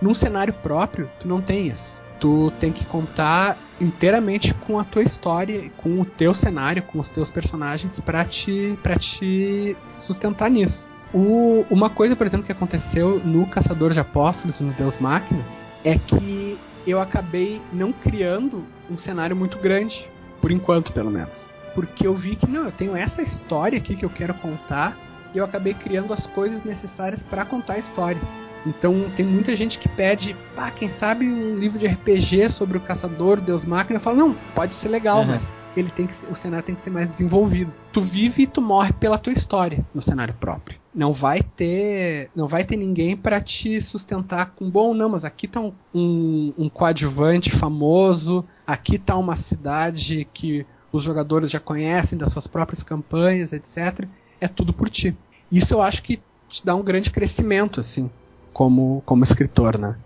Num 0.00 0.14
cenário 0.14 0.52
próprio, 0.54 1.10
tu 1.18 1.26
não 1.26 1.40
tem 1.40 1.68
isso. 1.68 2.02
Tu 2.20 2.52
tem 2.60 2.72
que 2.72 2.84
contar 2.84 3.58
inteiramente 3.80 4.54
com 4.54 4.78
a 4.78 4.84
tua 4.84 5.02
história, 5.02 5.70
com 5.76 6.00
o 6.00 6.04
teu 6.04 6.32
cenário, 6.32 6.82
com 6.82 6.98
os 6.98 7.08
teus 7.08 7.30
personagens 7.30 7.98
para 8.00 8.24
te, 8.24 8.78
te 8.98 9.76
sustentar 9.98 10.50
nisso. 10.50 10.88
O, 11.14 11.64
uma 11.70 11.88
coisa, 11.88 12.16
por 12.16 12.26
exemplo, 12.26 12.44
que 12.46 12.52
aconteceu 12.52 13.20
no 13.24 13.46
Caçador 13.46 13.92
de 13.92 14.00
Apóstolos, 14.00 14.60
no 14.60 14.72
Deus 14.72 14.98
Máquina, 14.98 15.42
é 15.84 15.98
que 15.98 16.58
eu 16.86 17.00
acabei 17.00 17.60
não 17.72 17.92
criando 17.92 18.64
um 18.90 18.98
cenário 18.98 19.34
muito 19.34 19.58
grande, 19.58 20.10
por 20.40 20.50
enquanto, 20.50 20.92
pelo 20.92 21.10
menos. 21.10 21.50
Porque 21.74 22.06
eu 22.06 22.14
vi 22.14 22.36
que, 22.36 22.48
não, 22.48 22.64
eu 22.64 22.72
tenho 22.72 22.96
essa 22.96 23.22
história 23.22 23.78
aqui 23.78 23.96
que 23.96 24.04
eu 24.04 24.10
quero 24.10 24.34
contar, 24.34 24.98
e 25.34 25.38
eu 25.38 25.44
acabei 25.44 25.74
criando 25.74 26.12
as 26.12 26.26
coisas 26.26 26.62
necessárias 26.64 27.22
para 27.22 27.44
contar 27.44 27.74
a 27.74 27.78
história. 27.78 28.20
Então 28.66 29.06
tem 29.14 29.24
muita 29.24 29.54
gente 29.54 29.78
que 29.78 29.88
pede, 29.88 30.36
ah, 30.56 30.70
quem 30.70 30.88
sabe 30.90 31.26
um 31.28 31.54
livro 31.54 31.78
de 31.78 31.86
RPG 31.86 32.50
sobre 32.50 32.76
o 32.76 32.80
caçador, 32.80 33.40
Deus 33.40 33.64
Máquina. 33.64 33.98
Eu 33.98 34.02
falo, 34.02 34.16
não, 34.16 34.34
pode 34.54 34.74
ser 34.74 34.88
legal, 34.88 35.20
uhum. 35.20 35.26
mas 35.26 35.52
ele 35.80 35.90
tem 35.90 36.06
que 36.06 36.14
o 36.26 36.34
cenário 36.34 36.64
tem 36.64 36.74
que 36.74 36.80
ser 36.80 36.90
mais 36.90 37.08
desenvolvido. 37.08 37.72
Tu 37.92 38.00
vive 38.00 38.42
e 38.42 38.46
tu 38.46 38.60
morre 38.60 38.92
pela 38.92 39.18
tua 39.18 39.32
história 39.32 39.84
no 39.94 40.00
cenário 40.02 40.34
próprio. 40.34 40.78
Não 40.94 41.12
vai 41.12 41.42
ter, 41.42 42.30
não 42.34 42.46
vai 42.46 42.64
ter 42.64 42.76
ninguém 42.76 43.16
para 43.16 43.40
te 43.40 43.80
sustentar 43.80 44.52
com 44.56 44.70
bom, 44.70 44.94
não, 44.94 45.10
mas 45.10 45.24
aqui 45.24 45.46
tá 45.46 45.60
um, 45.60 45.72
um, 45.94 46.52
um 46.56 46.68
coadjuvante 46.68 47.50
famoso, 47.50 48.44
aqui 48.66 48.98
tá 48.98 49.16
uma 49.16 49.36
cidade 49.36 50.26
que 50.32 50.66
os 50.90 51.02
jogadores 51.02 51.50
já 51.50 51.60
conhecem 51.60 52.16
das 52.16 52.32
suas 52.32 52.46
próprias 52.46 52.82
campanhas, 52.82 53.52
etc. 53.52 54.06
É 54.40 54.48
tudo 54.48 54.72
por 54.72 54.88
ti. 54.88 55.16
Isso 55.52 55.74
eu 55.74 55.82
acho 55.82 56.02
que 56.02 56.20
te 56.48 56.64
dá 56.64 56.74
um 56.74 56.82
grande 56.82 57.10
crescimento, 57.10 57.80
assim 57.80 58.10
como, 58.56 59.02
como 59.04 59.22
escritor, 59.22 59.76
né? 59.76 59.96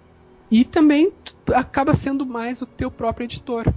E 0.50 0.64
também 0.64 1.12
acaba 1.54 1.94
sendo 1.94 2.26
mais 2.26 2.60
o 2.60 2.66
teu 2.66 2.90
próprio 2.90 3.24
editor, 3.24 3.72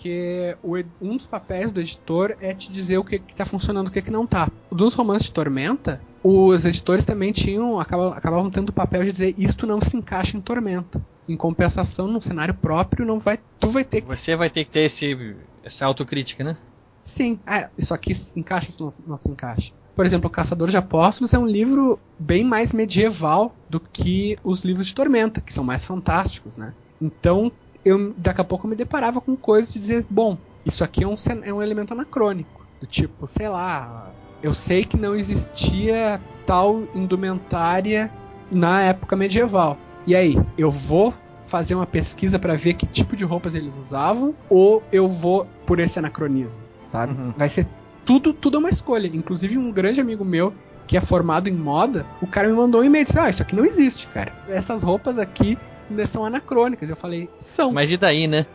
porque 0.00 0.56
o, 0.62 0.76
um 1.02 1.16
dos 1.18 1.26
papéis 1.26 1.70
do 1.70 1.78
editor 1.78 2.34
é 2.40 2.54
te 2.54 2.72
dizer 2.72 2.96
o 2.96 3.04
que, 3.04 3.16
está 3.28 3.44
funcionando 3.44 3.88
e 3.88 3.90
o 3.90 3.92
que, 3.92 4.00
que 4.00 4.10
não 4.10 4.24
está. 4.24 4.48
Dos 4.72 4.94
romances 4.94 5.26
de 5.26 5.32
Tormenta, 5.32 6.00
os 6.24 6.64
editores 6.64 7.04
também 7.04 7.32
tinham 7.32 7.78
acabavam, 7.78 8.14
acabavam 8.14 8.50
tendo 8.50 8.70
o 8.70 8.72
papel 8.72 9.04
de 9.04 9.12
dizer 9.12 9.34
isto 9.36 9.66
não 9.66 9.78
se 9.78 9.94
encaixa 9.94 10.38
em 10.38 10.40
Tormenta. 10.40 11.04
Em 11.28 11.36
compensação, 11.36 12.08
num 12.08 12.20
cenário 12.20 12.54
próprio, 12.54 13.04
não 13.04 13.20
vai, 13.20 13.38
tu 13.58 13.68
vai 13.68 13.84
ter 13.84 14.00
que... 14.00 14.08
Você 14.08 14.34
vai 14.34 14.48
ter 14.48 14.64
que 14.64 14.70
ter 14.70 14.80
esse, 14.80 15.36
essa 15.62 15.84
autocrítica, 15.84 16.42
né? 16.42 16.56
Sim, 17.02 17.38
é, 17.46 17.68
isso 17.76 17.92
aqui 17.92 18.14
se 18.14 18.40
encaixa, 18.40 18.70
isso 18.70 18.82
não, 18.82 18.90
não 19.06 19.16
se 19.18 19.30
encaixa. 19.30 19.72
Por 19.94 20.06
exemplo, 20.06 20.28
O 20.28 20.30
Caçador 20.30 20.70
de 20.70 20.78
Apóstolos 20.78 21.34
é 21.34 21.38
um 21.38 21.46
livro 21.46 22.00
bem 22.18 22.42
mais 22.42 22.72
medieval 22.72 23.54
do 23.68 23.78
que 23.78 24.38
os 24.42 24.62
livros 24.62 24.86
de 24.86 24.94
Tormenta, 24.94 25.42
que 25.42 25.52
são 25.52 25.62
mais 25.62 25.84
fantásticos, 25.84 26.56
né? 26.56 26.74
Então, 27.00 27.52
eu 27.84 28.14
daqui 28.16 28.40
a 28.40 28.44
pouco 28.44 28.66
eu 28.66 28.70
me 28.70 28.76
deparava 28.76 29.20
com 29.20 29.36
coisas 29.36 29.72
de 29.72 29.78
dizer, 29.78 30.04
bom, 30.08 30.36
isso 30.64 30.84
aqui 30.84 31.04
é 31.04 31.08
um, 31.08 31.14
é 31.42 31.52
um 31.52 31.62
elemento 31.62 31.92
anacrônico. 31.92 32.66
Do 32.80 32.86
tipo, 32.86 33.26
sei 33.26 33.48
lá, 33.48 34.10
eu 34.42 34.54
sei 34.54 34.84
que 34.84 34.96
não 34.96 35.14
existia 35.14 36.20
tal 36.46 36.82
indumentária 36.94 38.10
na 38.50 38.82
época 38.82 39.16
medieval. 39.16 39.76
E 40.06 40.14
aí, 40.14 40.38
eu 40.56 40.70
vou 40.70 41.12
fazer 41.44 41.74
uma 41.74 41.86
pesquisa 41.86 42.38
para 42.38 42.56
ver 42.56 42.74
que 42.74 42.86
tipo 42.86 43.16
de 43.16 43.24
roupas 43.24 43.54
eles 43.54 43.74
usavam 43.76 44.34
ou 44.48 44.82
eu 44.92 45.08
vou 45.08 45.46
por 45.66 45.80
esse 45.80 45.98
anacronismo, 45.98 46.62
sabe? 46.86 47.12
Uhum. 47.12 47.34
Vai 47.36 47.48
ser 47.48 47.66
tudo, 48.04 48.32
tudo 48.32 48.56
é 48.56 48.60
uma 48.60 48.70
escolha. 48.70 49.08
Inclusive, 49.08 49.58
um 49.58 49.70
grande 49.72 50.00
amigo 50.00 50.24
meu 50.24 50.54
que 50.86 50.96
é 50.96 51.00
formado 51.00 51.48
em 51.48 51.52
moda, 51.52 52.06
o 52.20 52.26
cara 52.26 52.48
me 52.48 52.54
mandou 52.54 52.80
um 52.80 52.84
e-mail 52.84 53.02
e 53.02 53.04
disse: 53.04 53.18
Ah, 53.18 53.28
isso 53.28 53.42
aqui 53.42 53.54
não 53.54 53.64
existe, 53.64 54.08
cara. 54.08 54.32
Essas 54.48 54.82
roupas 54.82 55.18
aqui 55.18 55.58
são 56.06 56.24
anacrônicas. 56.24 56.88
Eu 56.88 56.96
falei, 56.96 57.28
são. 57.40 57.72
Mas 57.72 57.90
e 57.90 57.96
daí, 57.96 58.26
né? 58.26 58.46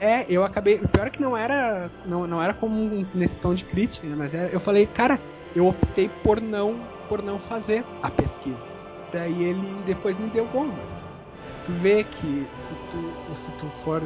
é, 0.00 0.26
eu 0.28 0.44
acabei. 0.44 0.76
O 0.76 0.88
pior 0.88 1.06
é 1.06 1.10
que 1.10 1.20
não 1.20 1.36
era. 1.36 1.90
Não, 2.06 2.26
não 2.26 2.42
era 2.42 2.54
como 2.54 3.06
nesse 3.14 3.38
tom 3.38 3.54
de 3.54 3.64
crítica, 3.64 4.06
né? 4.06 4.14
Mas 4.16 4.34
era, 4.34 4.48
eu 4.50 4.60
falei, 4.60 4.86
cara, 4.86 5.18
eu 5.54 5.66
optei 5.66 6.08
por 6.22 6.40
não, 6.40 6.80
por 7.08 7.22
não 7.22 7.38
fazer 7.40 7.84
a 8.02 8.10
pesquisa. 8.10 8.68
Daí 9.12 9.42
ele 9.42 9.74
depois 9.84 10.18
me 10.18 10.28
deu 10.28 10.46
bom, 10.46 10.66
mas 10.66 11.08
tu 11.64 11.72
vê 11.72 12.04
que 12.04 12.46
se 12.56 12.74
tu, 12.90 13.34
se 13.34 13.50
tu 13.52 13.70
for 13.70 14.02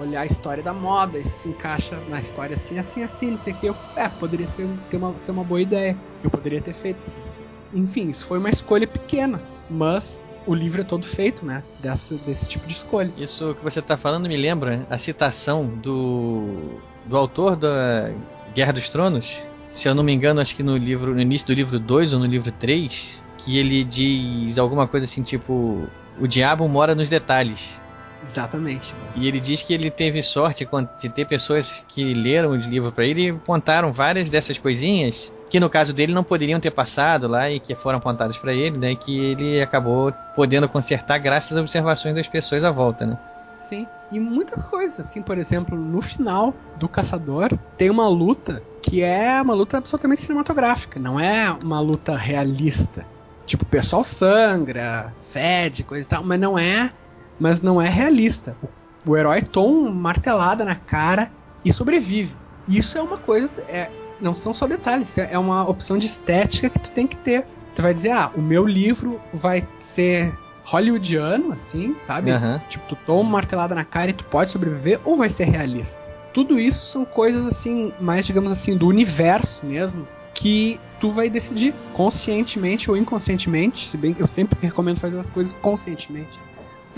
olhar 0.00 0.22
a 0.22 0.26
história 0.26 0.62
da 0.62 0.72
moda, 0.72 1.18
isso 1.18 1.42
se 1.42 1.48
encaixa 1.48 2.00
na 2.08 2.20
história 2.20 2.54
assim, 2.54 2.78
assim, 2.78 3.02
assim, 3.02 3.30
não 3.30 3.36
sei 3.36 3.52
o 3.52 3.56
que. 3.56 3.66
Eu, 3.66 3.76
é, 3.96 4.08
poderia 4.08 4.48
ser, 4.48 4.68
ter 4.88 4.96
uma, 4.96 5.18
ser 5.18 5.32
uma 5.32 5.44
boa 5.44 5.60
ideia. 5.60 5.96
Eu 6.22 6.30
poderia 6.30 6.60
ter 6.60 6.74
feito 6.74 6.98
essa 6.98 7.10
pesquisa. 7.10 7.34
Enfim, 7.74 8.08
isso 8.08 8.26
foi 8.26 8.38
uma 8.38 8.48
escolha 8.48 8.86
pequena, 8.86 9.42
mas 9.70 10.28
o 10.46 10.54
livro 10.54 10.80
é 10.80 10.84
todo 10.84 11.04
feito, 11.04 11.44
né? 11.44 11.62
Dessa, 11.80 12.14
desse 12.16 12.48
tipo 12.48 12.66
de 12.66 12.72
escolhas. 12.72 13.20
Isso 13.20 13.54
que 13.54 13.64
você 13.64 13.80
está 13.80 13.96
falando 13.96 14.28
me 14.28 14.36
lembra 14.36 14.86
a 14.88 14.98
citação 14.98 15.66
do, 15.66 16.80
do 17.06 17.16
autor 17.16 17.56
da 17.56 18.10
Guerra 18.54 18.72
dos 18.72 18.88
Tronos. 18.88 19.40
Se 19.72 19.88
eu 19.88 19.94
não 19.94 20.02
me 20.02 20.12
engano, 20.12 20.40
acho 20.40 20.56
que 20.56 20.62
no 20.62 20.76
livro 20.76 21.14
no 21.14 21.20
início 21.20 21.46
do 21.46 21.54
livro 21.54 21.78
2 21.78 22.14
ou 22.14 22.18
no 22.20 22.26
livro 22.26 22.50
3, 22.50 23.22
que 23.38 23.58
ele 23.58 23.84
diz 23.84 24.58
alguma 24.58 24.88
coisa 24.88 25.04
assim, 25.04 25.22
tipo: 25.22 25.86
O 26.18 26.26
diabo 26.26 26.66
mora 26.68 26.94
nos 26.94 27.08
detalhes. 27.08 27.80
Exatamente. 28.22 28.94
E 29.14 29.28
ele 29.28 29.38
diz 29.38 29.62
que 29.62 29.72
ele 29.72 29.90
teve 29.90 30.22
sorte 30.22 30.66
de 31.00 31.08
ter 31.08 31.26
pessoas 31.26 31.84
que 31.86 32.14
leram 32.14 32.50
o 32.50 32.56
livro 32.56 32.90
para 32.90 33.06
ele 33.06 33.26
e 33.26 33.30
apontaram 33.30 33.92
várias 33.92 34.28
dessas 34.28 34.58
coisinhas 34.58 35.32
que 35.48 35.60
no 35.60 35.70
caso 35.70 35.92
dele 35.92 36.12
não 36.12 36.24
poderiam 36.24 36.60
ter 36.60 36.70
passado 36.70 37.26
lá 37.28 37.50
e 37.50 37.60
que 37.60 37.74
foram 37.74 37.98
apontadas 37.98 38.36
para 38.36 38.52
ele, 38.52 38.78
né? 38.78 38.94
Que 38.94 39.32
ele 39.32 39.60
acabou 39.60 40.12
podendo 40.34 40.68
consertar 40.68 41.18
graças 41.18 41.56
às 41.56 41.62
observações 41.62 42.14
das 42.14 42.28
pessoas 42.28 42.64
à 42.64 42.70
volta, 42.70 43.06
né? 43.06 43.18
Sim. 43.56 43.86
E 44.10 44.18
muitas 44.18 44.62
coisas, 44.64 45.00
assim, 45.00 45.20
por 45.20 45.36
exemplo, 45.36 45.76
no 45.76 46.00
final 46.00 46.54
do 46.76 46.88
Caçador 46.88 47.56
tem 47.76 47.90
uma 47.90 48.08
luta 48.08 48.62
que 48.80 49.02
é 49.02 49.42
uma 49.42 49.52
luta 49.52 49.76
absolutamente 49.78 50.22
cinematográfica, 50.22 50.98
não 50.98 51.20
é 51.20 51.50
uma 51.62 51.80
luta 51.80 52.16
realista. 52.16 53.04
Tipo, 53.44 53.64
o 53.64 53.66
pessoal 53.66 54.04
sangra, 54.04 55.12
fede, 55.20 55.82
coisa 55.82 56.04
e 56.04 56.08
tal, 56.08 56.22
mas 56.22 56.40
não 56.40 56.58
é 56.58 56.90
mas 57.38 57.60
não 57.60 57.80
é 57.80 57.88
realista. 57.88 58.56
O, 58.62 59.12
o 59.12 59.16
herói 59.16 59.42
toma 59.42 59.88
uma 59.88 59.90
martelada 59.90 60.64
na 60.64 60.74
cara 60.74 61.30
e 61.64 61.72
sobrevive. 61.72 62.34
Isso 62.66 62.98
é 62.98 63.02
uma 63.02 63.18
coisa. 63.18 63.50
É, 63.68 63.90
não 64.20 64.34
são 64.34 64.52
só 64.52 64.66
detalhes, 64.66 65.16
é 65.18 65.38
uma 65.38 65.68
opção 65.68 65.98
de 65.98 66.06
estética 66.06 66.68
que 66.68 66.78
tu 66.78 66.90
tem 66.90 67.06
que 67.06 67.16
ter. 67.16 67.46
Tu 67.74 67.82
vai 67.82 67.94
dizer, 67.94 68.10
ah, 68.10 68.30
o 68.36 68.42
meu 68.42 68.66
livro 68.66 69.20
vai 69.32 69.66
ser 69.78 70.36
hollywoodiano, 70.64 71.52
assim, 71.52 71.94
sabe? 71.98 72.32
Uhum. 72.32 72.60
Tipo, 72.68 72.88
tu 72.88 72.98
toma 73.06 73.20
uma 73.20 73.30
martelada 73.30 73.74
na 73.74 73.84
cara 73.84 74.10
e 74.10 74.14
tu 74.14 74.24
pode 74.24 74.50
sobreviver, 74.50 75.00
ou 75.04 75.16
vai 75.16 75.30
ser 75.30 75.44
realista? 75.44 76.08
Tudo 76.34 76.58
isso 76.58 76.90
são 76.90 77.04
coisas, 77.04 77.46
assim, 77.46 77.92
mais, 78.00 78.26
digamos 78.26 78.52
assim, 78.52 78.76
do 78.76 78.86
universo 78.86 79.64
mesmo, 79.64 80.06
que 80.34 80.78
tu 81.00 81.10
vai 81.10 81.30
decidir 81.30 81.74
conscientemente 81.92 82.90
ou 82.90 82.96
inconscientemente, 82.96 83.88
se 83.88 83.96
bem 83.96 84.12
que 84.12 84.22
eu 84.22 84.28
sempre 84.28 84.58
recomendo 84.60 84.98
fazer 84.98 85.18
as 85.18 85.30
coisas 85.30 85.56
conscientemente 85.62 86.38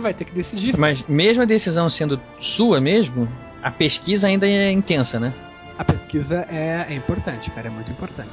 tu 0.00 0.02
vai 0.02 0.14
ter 0.14 0.24
que 0.24 0.32
decidir. 0.32 0.76
Mas 0.76 1.04
mesmo 1.06 1.42
a 1.42 1.46
decisão 1.46 1.88
sendo 1.88 2.20
sua 2.38 2.80
mesmo, 2.80 3.28
a 3.62 3.70
pesquisa 3.70 4.26
ainda 4.26 4.48
é 4.48 4.70
intensa, 4.70 5.20
né? 5.20 5.32
A 5.78 5.84
pesquisa 5.84 6.46
é, 6.50 6.86
é 6.88 6.94
importante, 6.94 7.50
cara, 7.50 7.68
é 7.68 7.70
muito 7.70 7.90
importante. 7.90 8.30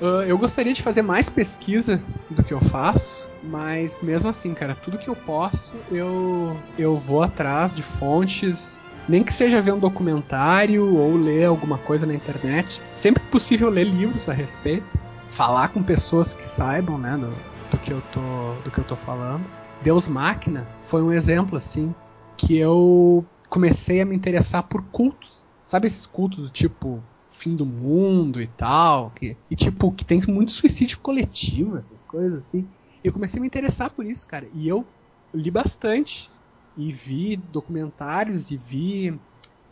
Uh, 0.00 0.22
eu 0.22 0.38
gostaria 0.38 0.72
de 0.72 0.82
fazer 0.82 1.02
mais 1.02 1.28
pesquisa 1.28 2.02
do 2.30 2.42
que 2.42 2.54
eu 2.54 2.60
faço, 2.60 3.30
mas 3.42 4.00
mesmo 4.02 4.30
assim, 4.30 4.54
cara, 4.54 4.74
tudo 4.74 4.96
que 4.96 5.08
eu 5.08 5.14
posso, 5.14 5.74
eu, 5.90 6.56
eu 6.78 6.96
vou 6.96 7.22
atrás 7.22 7.74
de 7.76 7.82
fontes, 7.82 8.80
nem 9.06 9.22
que 9.22 9.34
seja 9.34 9.60
ver 9.60 9.72
um 9.72 9.78
documentário 9.78 10.96
ou 10.96 11.16
ler 11.16 11.44
alguma 11.44 11.76
coisa 11.76 12.06
na 12.06 12.14
internet. 12.14 12.80
Sempre 12.96 13.22
que 13.22 13.28
possível, 13.30 13.68
ler 13.68 13.84
livros 13.84 14.28
a 14.28 14.32
respeito, 14.32 14.98
falar 15.28 15.68
com 15.68 15.82
pessoas 15.82 16.32
que 16.32 16.46
saibam, 16.46 16.96
né, 16.96 17.18
do, 17.18 17.30
do 17.70 17.78
que 17.78 17.92
eu 17.92 18.00
tô, 18.12 18.54
do 18.64 18.70
que 18.70 18.78
eu 18.78 18.84
tô 18.84 18.96
falando. 18.96 19.50
Deus 19.82 20.08
Máquina 20.08 20.66
foi 20.82 21.02
um 21.02 21.12
exemplo 21.12 21.56
assim 21.56 21.94
que 22.36 22.56
eu 22.56 23.26
comecei 23.50 24.00
a 24.00 24.06
me 24.06 24.16
interessar 24.16 24.62
por 24.62 24.82
cultos. 24.90 25.39
Sabe 25.70 25.86
esses 25.86 26.04
cultos 26.04 26.40
do 26.40 26.50
tipo 26.50 27.00
fim 27.28 27.54
do 27.54 27.64
mundo 27.64 28.42
e 28.42 28.48
tal, 28.48 29.12
que 29.12 29.36
e 29.48 29.54
tipo 29.54 29.92
que 29.92 30.04
tem 30.04 30.20
muito 30.26 30.50
suicídio 30.50 30.98
coletivo, 30.98 31.76
essas 31.76 32.02
coisas 32.02 32.40
assim. 32.40 32.66
Eu 33.04 33.12
comecei 33.12 33.38
a 33.38 33.40
me 33.40 33.46
interessar 33.46 33.88
por 33.88 34.04
isso, 34.04 34.26
cara, 34.26 34.48
e 34.52 34.68
eu 34.68 34.84
li 35.32 35.48
bastante 35.48 36.28
e 36.76 36.90
vi 36.90 37.36
documentários 37.36 38.50
e 38.50 38.56
vi 38.56 39.16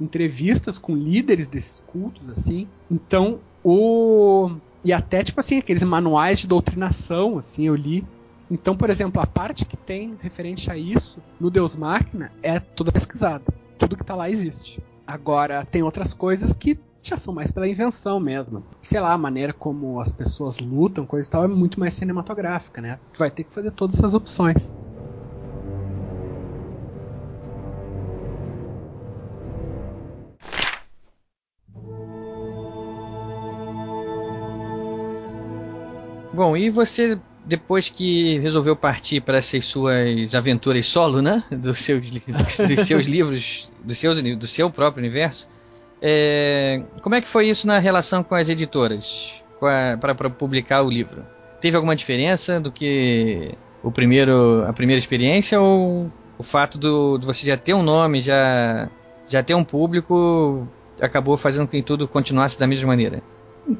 entrevistas 0.01 0.78
com 0.78 0.94
líderes 0.94 1.49
desses 1.49 1.80
cultos 1.80 2.28
assim. 2.28 2.68
Então, 2.88 3.40
o 3.64 4.53
e 4.84 4.92
até 4.92 5.24
tipo 5.24 5.40
assim, 5.40 5.59
aqueles 5.59 5.82
manuais 5.82 6.38
de 6.38 6.46
doutrinação, 6.46 7.38
assim, 7.38 7.66
eu 7.66 7.74
li 7.74 8.07
então, 8.49 8.76
por 8.76 8.88
exemplo, 8.88 9.20
a 9.20 9.26
parte 9.26 9.64
que 9.64 9.76
tem 9.76 10.16
referente 10.20 10.70
a 10.70 10.76
isso 10.76 11.20
no 11.40 11.51
Deus 11.51 11.74
Máquina 11.74 12.32
é 12.40 12.61
toda 12.61 12.92
pesquisada. 12.92 13.53
Tudo 13.76 13.96
que 13.96 14.03
está 14.03 14.14
lá 14.14 14.30
existe. 14.30 14.80
Agora, 15.09 15.64
tem 15.64 15.82
outras 15.82 16.12
coisas 16.12 16.52
que 16.52 16.78
já 17.02 17.16
são 17.16 17.32
mais 17.32 17.50
pela 17.50 17.66
invenção 17.66 18.20
mesmo. 18.20 18.61
Sei 18.82 19.00
lá, 19.00 19.14
a 19.14 19.16
maneira 19.16 19.54
como 19.54 19.98
as 20.00 20.12
pessoas 20.12 20.59
lutam, 20.59 21.06
coisa 21.06 21.26
e 21.26 21.30
tal, 21.30 21.44
é 21.44 21.48
muito 21.48 21.80
mais 21.80 21.94
cinematográfica, 21.94 22.82
né? 22.82 23.00
Tu 23.14 23.18
vai 23.18 23.30
ter 23.30 23.44
que 23.44 23.54
fazer 23.54 23.70
todas 23.70 23.96
essas 23.96 24.12
opções. 24.12 24.74
Bom, 36.34 36.54
e 36.54 36.68
você 36.68 37.18
depois 37.49 37.88
que 37.88 38.38
resolveu 38.40 38.76
partir 38.76 39.22
para 39.22 39.38
essas 39.38 39.64
suas 39.64 40.34
aventuras 40.34 40.86
solo, 40.86 41.22
né? 41.22 41.42
Dos 41.51 41.78
seus, 41.78 42.11
dos 42.11 42.86
seus 42.86 43.07
livros, 43.07 43.72
do, 43.82 43.94
seus, 43.94 44.20
do 44.20 44.46
seu 44.46 44.70
próprio 44.70 45.03
universo, 45.03 45.49
é, 46.01 46.82
como 47.01 47.14
é 47.14 47.20
que 47.22 47.26
foi 47.26 47.49
isso 47.49 47.66
na 47.66 47.78
relação 47.78 48.22
com 48.22 48.34
as 48.34 48.49
editoras 48.49 49.42
para 49.59 50.28
publicar 50.28 50.82
o 50.82 50.90
livro? 50.90 51.24
Teve 51.61 51.74
alguma 51.74 51.96
diferença 51.96 52.61
do 52.61 52.70
que 52.70 53.55
o 53.82 53.90
primeiro, 53.90 54.64
a 54.68 54.72
primeira 54.72 54.99
experiência 54.99 55.59
ou 55.59 56.12
o 56.36 56.42
fato 56.42 56.76
do, 56.78 57.16
de 57.18 57.26
você 57.26 57.46
já 57.46 57.57
ter 57.57 57.72
um 57.72 57.82
nome, 57.82 58.20
já, 58.20 58.90
já 59.26 59.42
ter 59.42 59.55
um 59.55 59.64
público, 59.64 60.68
acabou 61.01 61.36
fazendo 61.36 61.66
com 61.66 61.72
que 61.72 61.82
tudo 61.82 62.07
continuasse 62.07 62.59
da 62.59 62.66
mesma 62.66 62.86
maneira? 62.86 63.22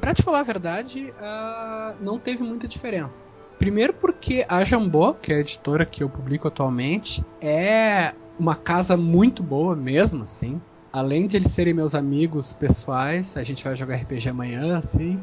Pra 0.01 0.15
te 0.15 0.23
falar 0.23 0.41
a 0.41 0.43
verdade, 0.43 1.13
uh, 1.21 1.95
não 2.01 2.19
teve 2.19 2.43
muita 2.43 2.67
diferença. 2.67 3.38
Primeiro 3.59 3.93
porque 3.93 4.47
a 4.49 4.63
Jambô, 4.65 5.15
que 5.15 5.33
é 5.33 5.37
a 5.37 5.41
editora 5.41 5.85
que 5.85 6.03
eu 6.03 6.09
publico 6.09 6.47
atualmente, 6.47 7.25
é 7.41 8.13
uma 8.39 8.55
casa 8.55 8.97
muito 8.97 9.43
boa 9.43 9.75
mesmo, 9.75 10.25
assim. 10.25 10.61
Além 10.93 11.27
de 11.27 11.37
eles 11.37 11.51
serem 11.51 11.75
meus 11.75 11.95
amigos 11.95 12.53
pessoais, 12.53 13.37
a 13.37 13.43
gente 13.43 13.65
vai 13.65 13.75
jogar 13.75 13.97
RPG 13.97 14.29
amanhã, 14.29 14.79
assim. 14.79 15.21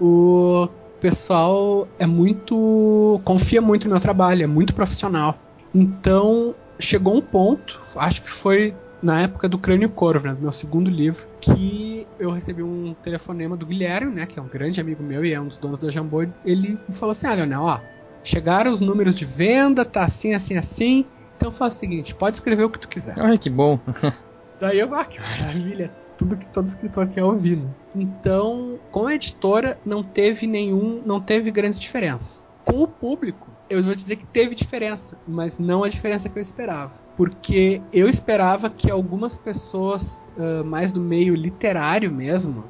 O 0.00 0.68
pessoal 1.00 1.88
é 1.98 2.06
muito. 2.06 3.20
confia 3.24 3.60
muito 3.60 3.84
no 3.84 3.90
meu 3.90 4.00
trabalho, 4.00 4.44
é 4.44 4.46
muito 4.46 4.74
profissional. 4.74 5.36
Então, 5.74 6.54
chegou 6.78 7.16
um 7.16 7.20
ponto, 7.20 7.80
acho 7.96 8.22
que 8.22 8.30
foi 8.30 8.74
na 9.02 9.22
época 9.22 9.48
do 9.48 9.58
Crânio 9.58 9.88
Corvo, 9.90 10.28
né, 10.28 10.34
do 10.34 10.40
meu 10.40 10.52
segundo 10.52 10.90
livro, 10.90 11.26
que 11.40 12.06
eu 12.18 12.30
recebi 12.30 12.62
um 12.62 12.94
telefonema 13.02 13.56
do 13.56 13.66
Guilherme, 13.66 14.14
né, 14.14 14.26
que 14.26 14.38
é 14.38 14.42
um 14.42 14.48
grande 14.48 14.80
amigo 14.80 15.02
meu 15.02 15.24
e 15.24 15.32
é 15.32 15.40
um 15.40 15.48
dos 15.48 15.56
donos 15.56 15.80
da 15.80 15.90
Jambô. 15.90 16.22
Ele 16.44 16.78
me 16.88 16.94
falou 16.94 17.12
assim: 17.12 17.26
Ah, 17.26 17.34
Leonel, 17.34 17.62
ó, 17.62 17.80
chegaram 18.22 18.72
os 18.72 18.80
números 18.80 19.14
de 19.14 19.24
venda, 19.24 19.84
tá 19.84 20.04
assim, 20.04 20.34
assim, 20.34 20.56
assim. 20.56 21.06
Então 21.36 21.50
faz 21.50 21.74
o 21.74 21.78
seguinte: 21.78 22.14
pode 22.14 22.36
escrever 22.36 22.64
o 22.64 22.70
que 22.70 22.78
tu 22.78 22.88
quiser. 22.88 23.14
Ai, 23.18 23.36
que 23.36 23.50
bom. 23.50 23.78
Daí 24.60 24.78
eu, 24.78 24.94
ah, 24.94 25.04
que 25.04 25.20
maravilha. 25.20 25.90
Tudo 26.16 26.36
que 26.36 26.48
todo 26.48 26.66
escritor 26.66 27.08
quer 27.08 27.24
ouvir. 27.24 27.56
Né? 27.56 27.68
Então, 27.96 28.78
com 28.92 29.08
a 29.08 29.14
editora, 29.14 29.76
não 29.84 30.04
teve 30.04 30.46
nenhum. 30.46 31.02
não 31.04 31.20
teve 31.20 31.50
grandes 31.50 31.80
diferenças. 31.80 32.46
Com 32.64 32.84
o 32.84 32.86
público, 32.86 33.48
eu 33.72 33.82
vou 33.82 33.94
dizer 33.94 34.16
que 34.16 34.26
teve 34.26 34.54
diferença, 34.54 35.18
mas 35.26 35.58
não 35.58 35.82
a 35.82 35.88
diferença 35.88 36.28
que 36.28 36.38
eu 36.38 36.42
esperava. 36.42 36.92
Porque 37.16 37.80
eu 37.90 38.06
esperava 38.06 38.68
que 38.68 38.90
algumas 38.90 39.38
pessoas, 39.38 40.30
uh, 40.36 40.62
mais 40.62 40.92
do 40.92 41.00
meio 41.00 41.34
literário 41.34 42.12
mesmo, 42.12 42.64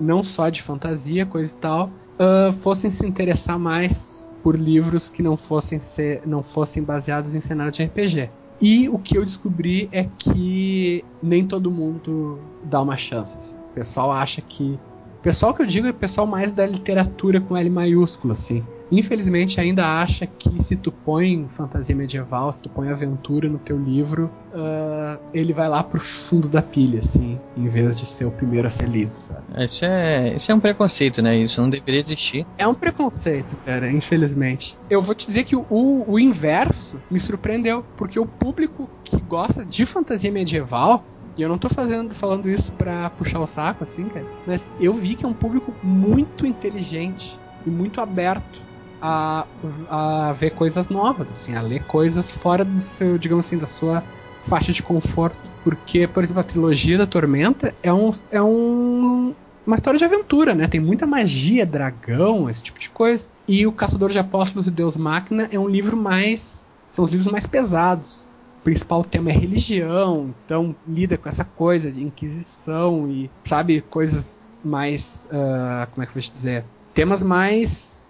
não 0.00 0.24
só 0.24 0.48
de 0.48 0.60
fantasia, 0.60 1.24
coisa 1.24 1.54
e 1.54 1.58
tal, 1.58 1.90
uh, 2.18 2.52
fossem 2.52 2.90
se 2.90 3.06
interessar 3.06 3.56
mais 3.56 4.28
por 4.42 4.56
livros 4.56 5.08
que 5.08 5.22
não 5.22 5.36
fossem, 5.36 5.80
ser, 5.80 6.26
não 6.26 6.42
fossem 6.42 6.82
baseados 6.82 7.36
em 7.36 7.40
cenário 7.40 7.70
de 7.70 7.84
RPG. 7.84 8.28
E 8.60 8.88
o 8.88 8.98
que 8.98 9.16
eu 9.16 9.24
descobri 9.24 9.88
é 9.92 10.08
que 10.18 11.04
nem 11.22 11.46
todo 11.46 11.70
mundo 11.70 12.40
dá 12.64 12.82
uma 12.82 12.96
chance. 12.96 13.38
Assim. 13.38 13.56
O 13.56 13.74
pessoal 13.74 14.10
acha 14.10 14.42
que. 14.42 14.76
O 15.18 15.22
pessoal 15.22 15.54
que 15.54 15.62
eu 15.62 15.66
digo 15.66 15.86
é 15.86 15.90
o 15.90 15.94
pessoal 15.94 16.26
mais 16.26 16.50
da 16.50 16.66
literatura 16.66 17.40
com 17.40 17.56
L 17.56 17.70
maiúsculo, 17.70 18.32
assim 18.32 18.64
infelizmente 18.90 19.60
ainda 19.60 19.86
acha 19.86 20.26
que 20.26 20.62
se 20.62 20.76
tu 20.76 20.90
põe 20.90 21.46
fantasia 21.48 21.94
medieval, 21.94 22.52
se 22.52 22.60
tu 22.60 22.68
põe 22.68 22.88
aventura 22.88 23.48
no 23.48 23.58
teu 23.58 23.78
livro, 23.78 24.30
uh, 24.52 25.20
ele 25.32 25.52
vai 25.52 25.68
lá 25.68 25.82
pro 25.82 26.00
fundo 26.00 26.48
da 26.48 26.62
pilha, 26.62 27.00
assim, 27.00 27.38
em 27.56 27.68
vez 27.68 27.98
de 27.98 28.06
ser 28.06 28.24
o 28.24 28.30
primeiro 28.30 28.66
a 28.66 28.70
ser 28.70 28.88
lido, 28.88 29.14
sabe? 29.14 29.42
Isso 29.64 29.84
é, 29.84 30.34
isso 30.34 30.50
é 30.50 30.54
um 30.54 30.60
preconceito, 30.60 31.22
né? 31.22 31.36
Isso 31.36 31.60
não 31.60 31.70
deveria 31.70 32.00
existir. 32.00 32.46
É 32.56 32.66
um 32.66 32.74
preconceito, 32.74 33.56
cara, 33.64 33.90
infelizmente. 33.90 34.76
Eu 34.88 35.00
vou 35.00 35.14
te 35.14 35.26
dizer 35.26 35.44
que 35.44 35.56
o, 35.56 35.64
o 35.70 36.18
inverso 36.18 37.00
me 37.10 37.20
surpreendeu, 37.20 37.84
porque 37.96 38.18
o 38.18 38.26
público 38.26 38.88
que 39.04 39.20
gosta 39.20 39.64
de 39.64 39.84
fantasia 39.84 40.30
medieval 40.30 41.04
e 41.36 41.42
eu 41.42 41.48
não 41.48 41.56
tô 41.56 41.68
fazendo, 41.68 42.12
falando 42.12 42.50
isso 42.50 42.72
pra 42.72 43.10
puxar 43.10 43.38
o 43.38 43.46
saco, 43.46 43.84
assim, 43.84 44.08
cara. 44.08 44.26
Mas 44.44 44.68
eu 44.80 44.92
vi 44.92 45.14
que 45.14 45.24
é 45.24 45.28
um 45.28 45.32
público 45.32 45.72
muito 45.84 46.44
inteligente 46.44 47.38
e 47.64 47.70
muito 47.70 48.00
aberto 48.00 48.67
a, 49.00 49.46
a 49.88 50.32
ver 50.32 50.50
coisas 50.50 50.88
novas, 50.88 51.30
assim, 51.30 51.54
a 51.54 51.62
ler 51.62 51.84
coisas 51.84 52.32
fora 52.32 52.64
do 52.64 52.80
seu, 52.80 53.18
digamos 53.18 53.46
assim, 53.46 53.58
da 53.58 53.66
sua 53.66 54.02
faixa 54.42 54.72
de 54.72 54.82
conforto. 54.82 55.36
Porque, 55.62 56.06
por 56.06 56.22
exemplo, 56.22 56.40
a 56.40 56.44
trilogia 56.44 56.98
da 56.98 57.06
Tormenta 57.06 57.74
é, 57.82 57.92
um, 57.92 58.10
é 58.30 58.42
um, 58.42 59.34
uma 59.66 59.74
história 59.74 59.98
de 59.98 60.04
aventura, 60.04 60.54
né? 60.54 60.66
Tem 60.66 60.80
muita 60.80 61.06
magia, 61.06 61.66
dragão, 61.66 62.48
esse 62.48 62.62
tipo 62.62 62.78
de 62.78 62.88
coisa. 62.90 63.28
E 63.46 63.66
o 63.66 63.72
Caçador 63.72 64.10
de 64.10 64.18
Apóstolos 64.18 64.66
e 64.66 64.70
Deus 64.70 64.96
Máquina 64.96 65.48
é 65.52 65.58
um 65.58 65.68
livro 65.68 65.96
mais. 65.96 66.66
São 66.88 67.04
os 67.04 67.10
livros 67.10 67.30
mais 67.30 67.46
pesados. 67.46 68.26
O 68.60 68.64
principal 68.64 69.04
tema 69.04 69.30
é 69.30 69.32
religião, 69.32 70.34
então 70.44 70.74
lida 70.86 71.16
com 71.16 71.28
essa 71.28 71.44
coisa 71.44 71.92
de 71.92 72.02
inquisição 72.02 73.08
e, 73.08 73.30
sabe, 73.44 73.82
coisas 73.82 74.58
mais. 74.64 75.28
Uh, 75.30 75.86
como 75.92 76.02
é 76.02 76.06
que 76.06 76.10
eu 76.10 76.14
vou 76.14 76.22
te 76.22 76.32
dizer? 76.32 76.64
Temas 76.92 77.22
mais 77.22 78.07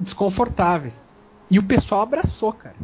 desconfortáveis. 0.00 1.06
E 1.50 1.58
o 1.58 1.62
pessoal 1.62 2.02
abraçou, 2.02 2.52
cara. 2.52 2.76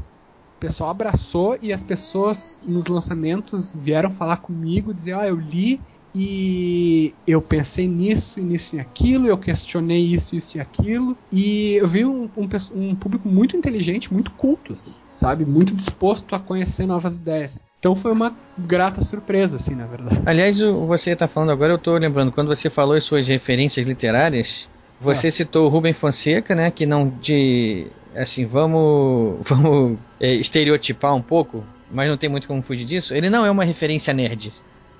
O 0.56 0.58
pessoal 0.60 0.90
abraçou 0.90 1.58
e 1.60 1.72
as 1.72 1.82
pessoas 1.82 2.62
nos 2.66 2.86
lançamentos 2.86 3.76
vieram 3.76 4.10
falar 4.10 4.38
comigo, 4.38 4.94
dizer, 4.94 5.14
ó, 5.14 5.20
oh, 5.20 5.24
eu 5.24 5.36
li 5.36 5.80
e 6.18 7.12
eu 7.26 7.42
pensei 7.42 7.86
nisso 7.86 8.40
nisso 8.40 8.76
e 8.76 8.80
aquilo, 8.80 9.28
eu 9.28 9.36
questionei 9.36 10.00
isso, 10.00 10.34
isso 10.34 10.56
e 10.56 10.60
aquilo, 10.60 11.14
e 11.30 11.74
eu 11.74 11.86
vi 11.86 12.06
um, 12.06 12.30
um, 12.34 12.48
um 12.74 12.94
público 12.94 13.28
muito 13.28 13.54
inteligente, 13.54 14.10
muito 14.10 14.30
culto, 14.30 14.72
assim, 14.72 14.94
sabe? 15.12 15.44
Muito 15.44 15.74
disposto 15.74 16.34
a 16.34 16.40
conhecer 16.40 16.86
novas 16.86 17.16
ideias. 17.16 17.62
Então 17.78 17.94
foi 17.94 18.12
uma 18.12 18.34
grata 18.56 19.04
surpresa, 19.04 19.56
assim, 19.56 19.74
na 19.74 19.84
verdade. 19.86 20.22
Aliás, 20.24 20.58
você 20.58 21.10
está 21.10 21.28
falando 21.28 21.52
agora, 21.52 21.74
eu 21.74 21.76
estou 21.76 21.98
lembrando, 21.98 22.32
quando 22.32 22.48
você 22.48 22.70
falou 22.70 22.96
as 22.96 23.04
suas 23.04 23.28
referências 23.28 23.86
literárias, 23.86 24.70
você 25.00 25.28
é. 25.28 25.30
citou 25.30 25.66
o 25.66 25.68
Rubem 25.68 25.92
Fonseca, 25.92 26.54
né? 26.54 26.70
Que 26.70 26.86
não 26.86 27.08
de. 27.20 27.86
Assim, 28.14 28.46
vamos, 28.46 29.38
vamos 29.44 29.98
é, 30.18 30.32
estereotipar 30.34 31.14
um 31.14 31.22
pouco, 31.22 31.64
mas 31.90 32.08
não 32.08 32.16
tem 32.16 32.30
muito 32.30 32.48
como 32.48 32.62
fugir 32.62 32.84
disso. 32.84 33.14
Ele 33.14 33.28
não 33.28 33.44
é 33.44 33.50
uma 33.50 33.64
referência 33.64 34.14
nerd. 34.14 34.52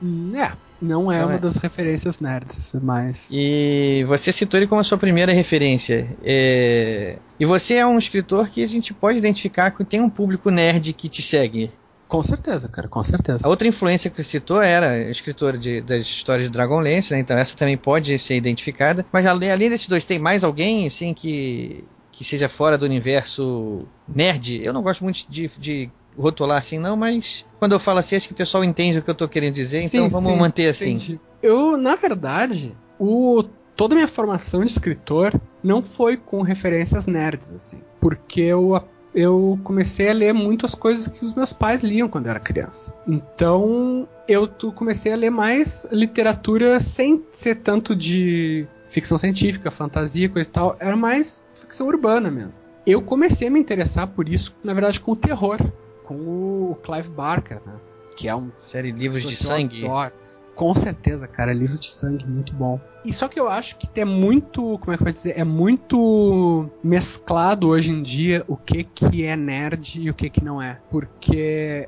Hum, 0.02 0.32
é, 0.36 0.52
não 0.80 1.10
é 1.10 1.18
não 1.18 1.26
uma 1.26 1.34
é. 1.36 1.38
das 1.38 1.56
referências 1.56 2.20
nerds, 2.20 2.74
mas. 2.82 3.28
E 3.32 4.04
você 4.06 4.32
citou 4.32 4.58
ele 4.58 4.66
como 4.66 4.80
a 4.80 4.84
sua 4.84 4.98
primeira 4.98 5.32
referência. 5.32 6.06
É... 6.22 7.18
E 7.40 7.46
você 7.46 7.74
é 7.74 7.86
um 7.86 7.98
escritor 7.98 8.48
que 8.48 8.62
a 8.62 8.68
gente 8.68 8.92
pode 8.92 9.18
identificar 9.18 9.70
que 9.70 9.84
tem 9.84 10.00
um 10.00 10.10
público 10.10 10.50
nerd 10.50 10.92
que 10.92 11.08
te 11.08 11.22
segue. 11.22 11.70
Com 12.08 12.22
certeza, 12.22 12.68
cara, 12.68 12.88
com 12.88 13.02
certeza. 13.02 13.40
A 13.42 13.48
outra 13.48 13.66
influência 13.66 14.08
que 14.08 14.16
você 14.16 14.22
citou 14.22 14.62
era 14.62 15.10
escritora 15.10 15.58
de, 15.58 15.80
das 15.80 16.02
histórias 16.02 16.46
de 16.46 16.52
Dragonlance, 16.52 17.12
né? 17.12 17.18
Então 17.18 17.36
essa 17.36 17.56
também 17.56 17.76
pode 17.76 18.16
ser 18.18 18.36
identificada. 18.36 19.04
Mas 19.12 19.26
além, 19.26 19.50
além 19.50 19.68
desses 19.68 19.88
dois, 19.88 20.04
tem 20.04 20.18
mais 20.18 20.44
alguém, 20.44 20.86
assim, 20.86 21.12
que, 21.12 21.84
que 22.12 22.24
seja 22.24 22.48
fora 22.48 22.78
do 22.78 22.86
universo 22.86 23.84
nerd? 24.06 24.62
Eu 24.62 24.72
não 24.72 24.82
gosto 24.82 25.02
muito 25.02 25.26
de, 25.28 25.50
de 25.58 25.90
rotular 26.16 26.58
assim, 26.58 26.78
não, 26.78 26.96
mas 26.96 27.44
quando 27.58 27.72
eu 27.72 27.80
falo 27.80 27.98
assim, 27.98 28.16
acho 28.16 28.28
que 28.28 28.34
o 28.34 28.36
pessoal 28.36 28.62
entende 28.62 28.98
o 28.98 29.02
que 29.02 29.10
eu 29.10 29.14
tô 29.14 29.28
querendo 29.28 29.54
dizer, 29.54 29.80
sim, 29.80 29.98
então 29.98 30.08
vamos 30.08 30.32
sim, 30.32 30.38
manter 30.38 30.68
assim. 30.68 30.90
Entendi. 30.90 31.20
Eu, 31.42 31.76
na 31.76 31.96
verdade, 31.96 32.76
o 32.98 33.44
toda 33.74 33.94
a 33.94 33.96
minha 33.96 34.08
formação 34.08 34.64
de 34.64 34.70
escritor 34.70 35.38
não 35.62 35.82
foi 35.82 36.16
com 36.16 36.40
referências 36.42 37.06
nerds, 37.06 37.52
assim. 37.52 37.80
Porque 38.00 38.40
eu 38.40 38.82
eu 39.16 39.58
comecei 39.64 40.10
a 40.10 40.12
ler 40.12 40.34
muitas 40.34 40.74
coisas 40.74 41.08
que 41.08 41.24
os 41.24 41.32
meus 41.32 41.50
pais 41.50 41.82
liam 41.82 42.06
quando 42.06 42.26
eu 42.26 42.30
era 42.32 42.38
criança. 42.38 42.94
Então, 43.08 44.06
eu 44.28 44.46
comecei 44.74 45.10
a 45.10 45.16
ler 45.16 45.30
mais 45.30 45.86
literatura 45.90 46.78
sem 46.80 47.24
ser 47.32 47.56
tanto 47.56 47.96
de 47.96 48.66
ficção 48.88 49.16
científica, 49.16 49.70
fantasia, 49.70 50.28
coisa 50.28 50.50
e 50.50 50.52
tal, 50.52 50.76
era 50.78 50.94
mais 50.94 51.42
ficção 51.54 51.86
urbana 51.86 52.30
mesmo. 52.30 52.68
Eu 52.86 53.00
comecei 53.00 53.48
a 53.48 53.50
me 53.50 53.58
interessar 53.58 54.06
por 54.06 54.28
isso, 54.28 54.54
na 54.62 54.74
verdade, 54.74 55.00
com 55.00 55.12
o 55.12 55.16
terror, 55.16 55.58
com 56.04 56.14
o 56.14 56.78
Clive 56.82 57.08
Barker, 57.08 57.60
né? 57.64 57.74
Que 58.14 58.28
é 58.28 58.36
um 58.36 58.52
série 58.58 58.92
de 58.92 59.02
livros 59.02 59.22
de 59.26 59.34
sangue. 59.34 59.86
Adoro. 59.86 60.12
Com 60.56 60.74
certeza, 60.74 61.28
cara, 61.28 61.52
livro 61.52 61.78
de 61.78 61.86
sangue 61.86 62.26
muito 62.26 62.54
bom. 62.54 62.80
E 63.04 63.12
só 63.12 63.28
que 63.28 63.38
eu 63.38 63.46
acho 63.46 63.76
que 63.76 64.00
é 64.00 64.06
muito, 64.06 64.78
como 64.78 64.92
é 64.92 64.96
que 64.96 65.04
vai 65.04 65.12
dizer, 65.12 65.38
é 65.38 65.44
muito 65.44 66.68
mesclado 66.82 67.68
hoje 67.68 67.90
em 67.92 68.02
dia 68.02 68.42
o 68.48 68.56
que 68.56 68.82
que 68.82 69.24
é 69.24 69.36
nerd 69.36 70.00
e 70.00 70.08
o 70.08 70.14
que 70.14 70.30
que 70.30 70.42
não 70.42 70.60
é. 70.60 70.80
Porque 70.90 71.86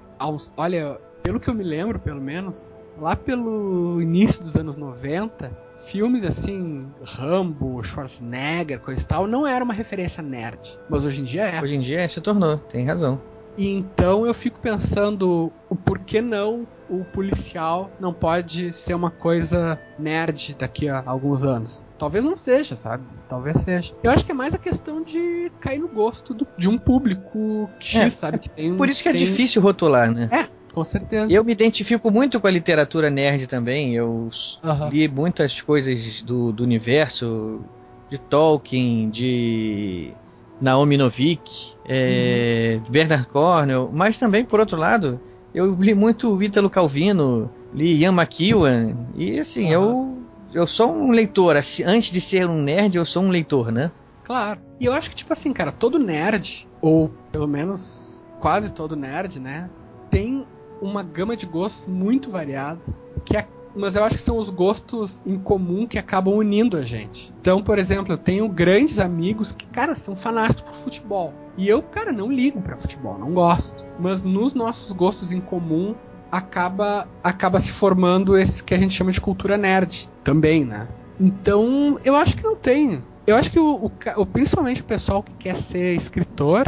olha, 0.54 1.00
pelo 1.22 1.40
que 1.40 1.48
eu 1.48 1.54
me 1.54 1.64
lembro, 1.64 1.98
pelo 1.98 2.20
menos, 2.20 2.78
lá 3.00 3.16
pelo 3.16 4.02
início 4.02 4.42
dos 4.42 4.54
anos 4.54 4.76
90, 4.76 5.50
filmes 5.86 6.22
assim, 6.24 6.86
Rambo, 7.02 7.82
Schwarzenegger, 7.82 8.80
coisa 8.80 9.00
e 9.00 9.06
tal, 9.06 9.26
não 9.26 9.46
era 9.46 9.64
uma 9.64 9.74
referência 9.74 10.22
nerd. 10.22 10.78
Mas 10.90 11.06
hoje 11.06 11.22
em 11.22 11.24
dia 11.24 11.46
é. 11.46 11.62
Hoje 11.62 11.74
em 11.74 11.80
dia 11.80 12.06
se 12.06 12.20
tornou, 12.20 12.58
tem 12.58 12.84
razão. 12.84 13.18
E 13.56 13.74
então 13.74 14.26
eu 14.26 14.34
fico 14.34 14.60
pensando 14.60 15.50
o 15.70 15.74
porquê 15.74 16.20
não 16.20 16.66
o 16.88 17.04
policial 17.04 17.90
não 18.00 18.12
pode 18.14 18.72
ser 18.72 18.94
uma 18.94 19.10
coisa 19.10 19.78
nerd 19.98 20.54
daqui 20.58 20.88
a 20.88 21.02
alguns 21.04 21.44
anos. 21.44 21.84
Talvez 21.98 22.24
não 22.24 22.36
seja, 22.36 22.74
sabe? 22.76 23.04
Talvez 23.28 23.60
seja. 23.60 23.94
Eu 24.02 24.10
acho 24.10 24.24
que 24.24 24.30
é 24.32 24.34
mais 24.34 24.54
a 24.54 24.58
questão 24.58 25.02
de 25.02 25.50
cair 25.60 25.78
no 25.80 25.88
gosto 25.88 26.32
do- 26.32 26.46
de 26.56 26.68
um 26.68 26.78
público 26.78 27.68
X, 27.78 27.96
É, 28.00 28.08
sabe? 28.10 28.38
Que 28.38 28.48
tem, 28.48 28.72
um- 28.72 28.76
Por 28.76 28.88
isso 28.88 29.02
que 29.02 29.08
é 29.08 29.12
tem- 29.12 29.24
difícil 29.24 29.60
rotular, 29.60 30.10
né? 30.10 30.28
É, 30.32 30.46
com 30.72 30.84
certeza. 30.84 31.32
Eu 31.32 31.44
me 31.44 31.52
identifico 31.52 32.10
muito 32.10 32.40
com 32.40 32.46
a 32.46 32.50
literatura 32.50 33.10
nerd 33.10 33.46
também. 33.46 33.94
Eu 33.94 34.28
Aham. 34.64 34.88
li 34.88 35.08
muitas 35.08 35.60
coisas 35.60 36.22
do, 36.22 36.52
do 36.52 36.62
universo, 36.62 37.60
de 38.08 38.16
Tolkien, 38.18 39.10
de 39.10 40.12
Naomi 40.60 40.96
Novik, 40.96 41.74
é, 41.84 42.80
de 42.82 42.90
Bernard 42.90 43.26
Cornwell, 43.28 43.90
mas 43.92 44.18
também, 44.18 44.44
por 44.44 44.58
outro 44.60 44.78
lado, 44.78 45.20
eu 45.54 45.74
li 45.74 45.94
muito 45.94 46.34
o 46.34 46.42
Ítalo 46.42 46.70
Calvino, 46.70 47.50
li 47.72 47.96
Ian 48.00 48.12
McEwan, 48.12 48.96
e 49.14 49.38
assim, 49.38 49.70
eu, 49.70 50.18
eu 50.52 50.66
sou 50.66 50.92
um 50.94 51.10
leitor. 51.10 51.56
assim, 51.56 51.82
Antes 51.84 52.10
de 52.10 52.20
ser 52.20 52.48
um 52.48 52.62
nerd, 52.62 52.96
eu 52.96 53.04
sou 53.04 53.22
um 53.22 53.30
leitor, 53.30 53.70
né? 53.72 53.90
Claro. 54.24 54.60
E 54.78 54.84
eu 54.84 54.92
acho 54.92 55.10
que, 55.10 55.16
tipo 55.16 55.32
assim, 55.32 55.52
cara, 55.52 55.72
todo 55.72 55.98
nerd, 55.98 56.68
ou 56.80 57.10
pelo 57.32 57.46
menos 57.48 58.22
quase 58.40 58.72
todo 58.72 58.94
nerd, 58.94 59.40
né, 59.40 59.70
tem 60.10 60.46
uma 60.80 61.02
gama 61.02 61.36
de 61.36 61.44
gostos 61.46 61.86
muito 61.92 62.30
variada, 62.30 62.80
que 63.24 63.36
é- 63.36 63.48
mas 63.74 63.96
eu 63.96 64.04
acho 64.04 64.16
que 64.16 64.22
são 64.22 64.38
os 64.38 64.50
gostos 64.50 65.22
em 65.26 65.38
comum 65.38 65.86
que 65.86 65.98
acabam 65.98 66.34
unindo 66.34 66.76
a 66.76 66.82
gente. 66.82 67.32
Então, 67.40 67.62
por 67.62 67.78
exemplo, 67.78 68.12
eu 68.12 68.18
tenho 68.18 68.48
grandes 68.48 68.98
amigos 68.98 69.52
que, 69.52 69.66
cara, 69.66 69.94
são 69.94 70.16
fanáticos 70.16 70.62
por 70.62 70.74
futebol. 70.74 71.32
E 71.56 71.68
eu, 71.68 71.82
cara, 71.82 72.12
não 72.12 72.30
ligo 72.30 72.60
pra 72.60 72.76
futebol, 72.76 73.18
não 73.18 73.32
gosto. 73.32 73.84
Mas 73.98 74.22
nos 74.22 74.54
nossos 74.54 74.92
gostos 74.92 75.32
em 75.32 75.40
comum 75.40 75.94
acaba 76.30 77.08
acaba 77.22 77.58
se 77.58 77.72
formando 77.72 78.36
esse 78.36 78.62
que 78.62 78.74
a 78.74 78.78
gente 78.78 78.94
chama 78.94 79.10
de 79.10 79.20
cultura 79.20 79.56
nerd 79.56 80.08
também, 80.22 80.64
né? 80.64 80.88
Então, 81.18 81.98
eu 82.04 82.14
acho 82.14 82.36
que 82.36 82.44
não 82.44 82.54
tem. 82.54 83.02
Eu 83.26 83.36
acho 83.36 83.50
que 83.50 83.58
o, 83.58 83.90
o 84.16 84.26
principalmente 84.26 84.80
o 84.80 84.84
pessoal 84.84 85.22
que 85.22 85.32
quer 85.32 85.56
ser 85.56 85.94
escritor, 85.94 86.64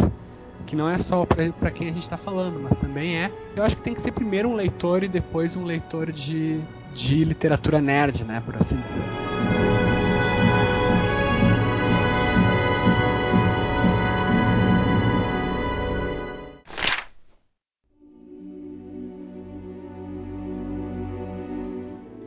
que 0.67 0.77
não 0.77 0.89
é 0.89 0.99
só 0.99 1.25
pra 1.27 1.71
quem 1.71 1.89
a 1.89 1.93
gente 1.93 2.09
tá 2.09 2.17
falando, 2.17 2.61
mas 2.61 2.77
também 2.77 3.17
é, 3.17 3.33
eu 3.57 3.63
acho 3.63 3.77
que 3.77 3.83
tem 3.83 3.95
que 3.95 4.01
ser 4.01 4.13
primeiro 4.13 4.49
um 4.49 4.55
leitor 4.55 5.03
e 5.03 5.09
depois 5.09 5.57
um 5.57 5.65
leitor 5.65 6.13
de, 6.13 6.61
de 6.95 7.24
literatura 7.24 7.80
nerd, 7.80 8.24
né, 8.24 8.43
por 8.45 8.57
assim 8.57 8.80
dizer. 8.80 9.01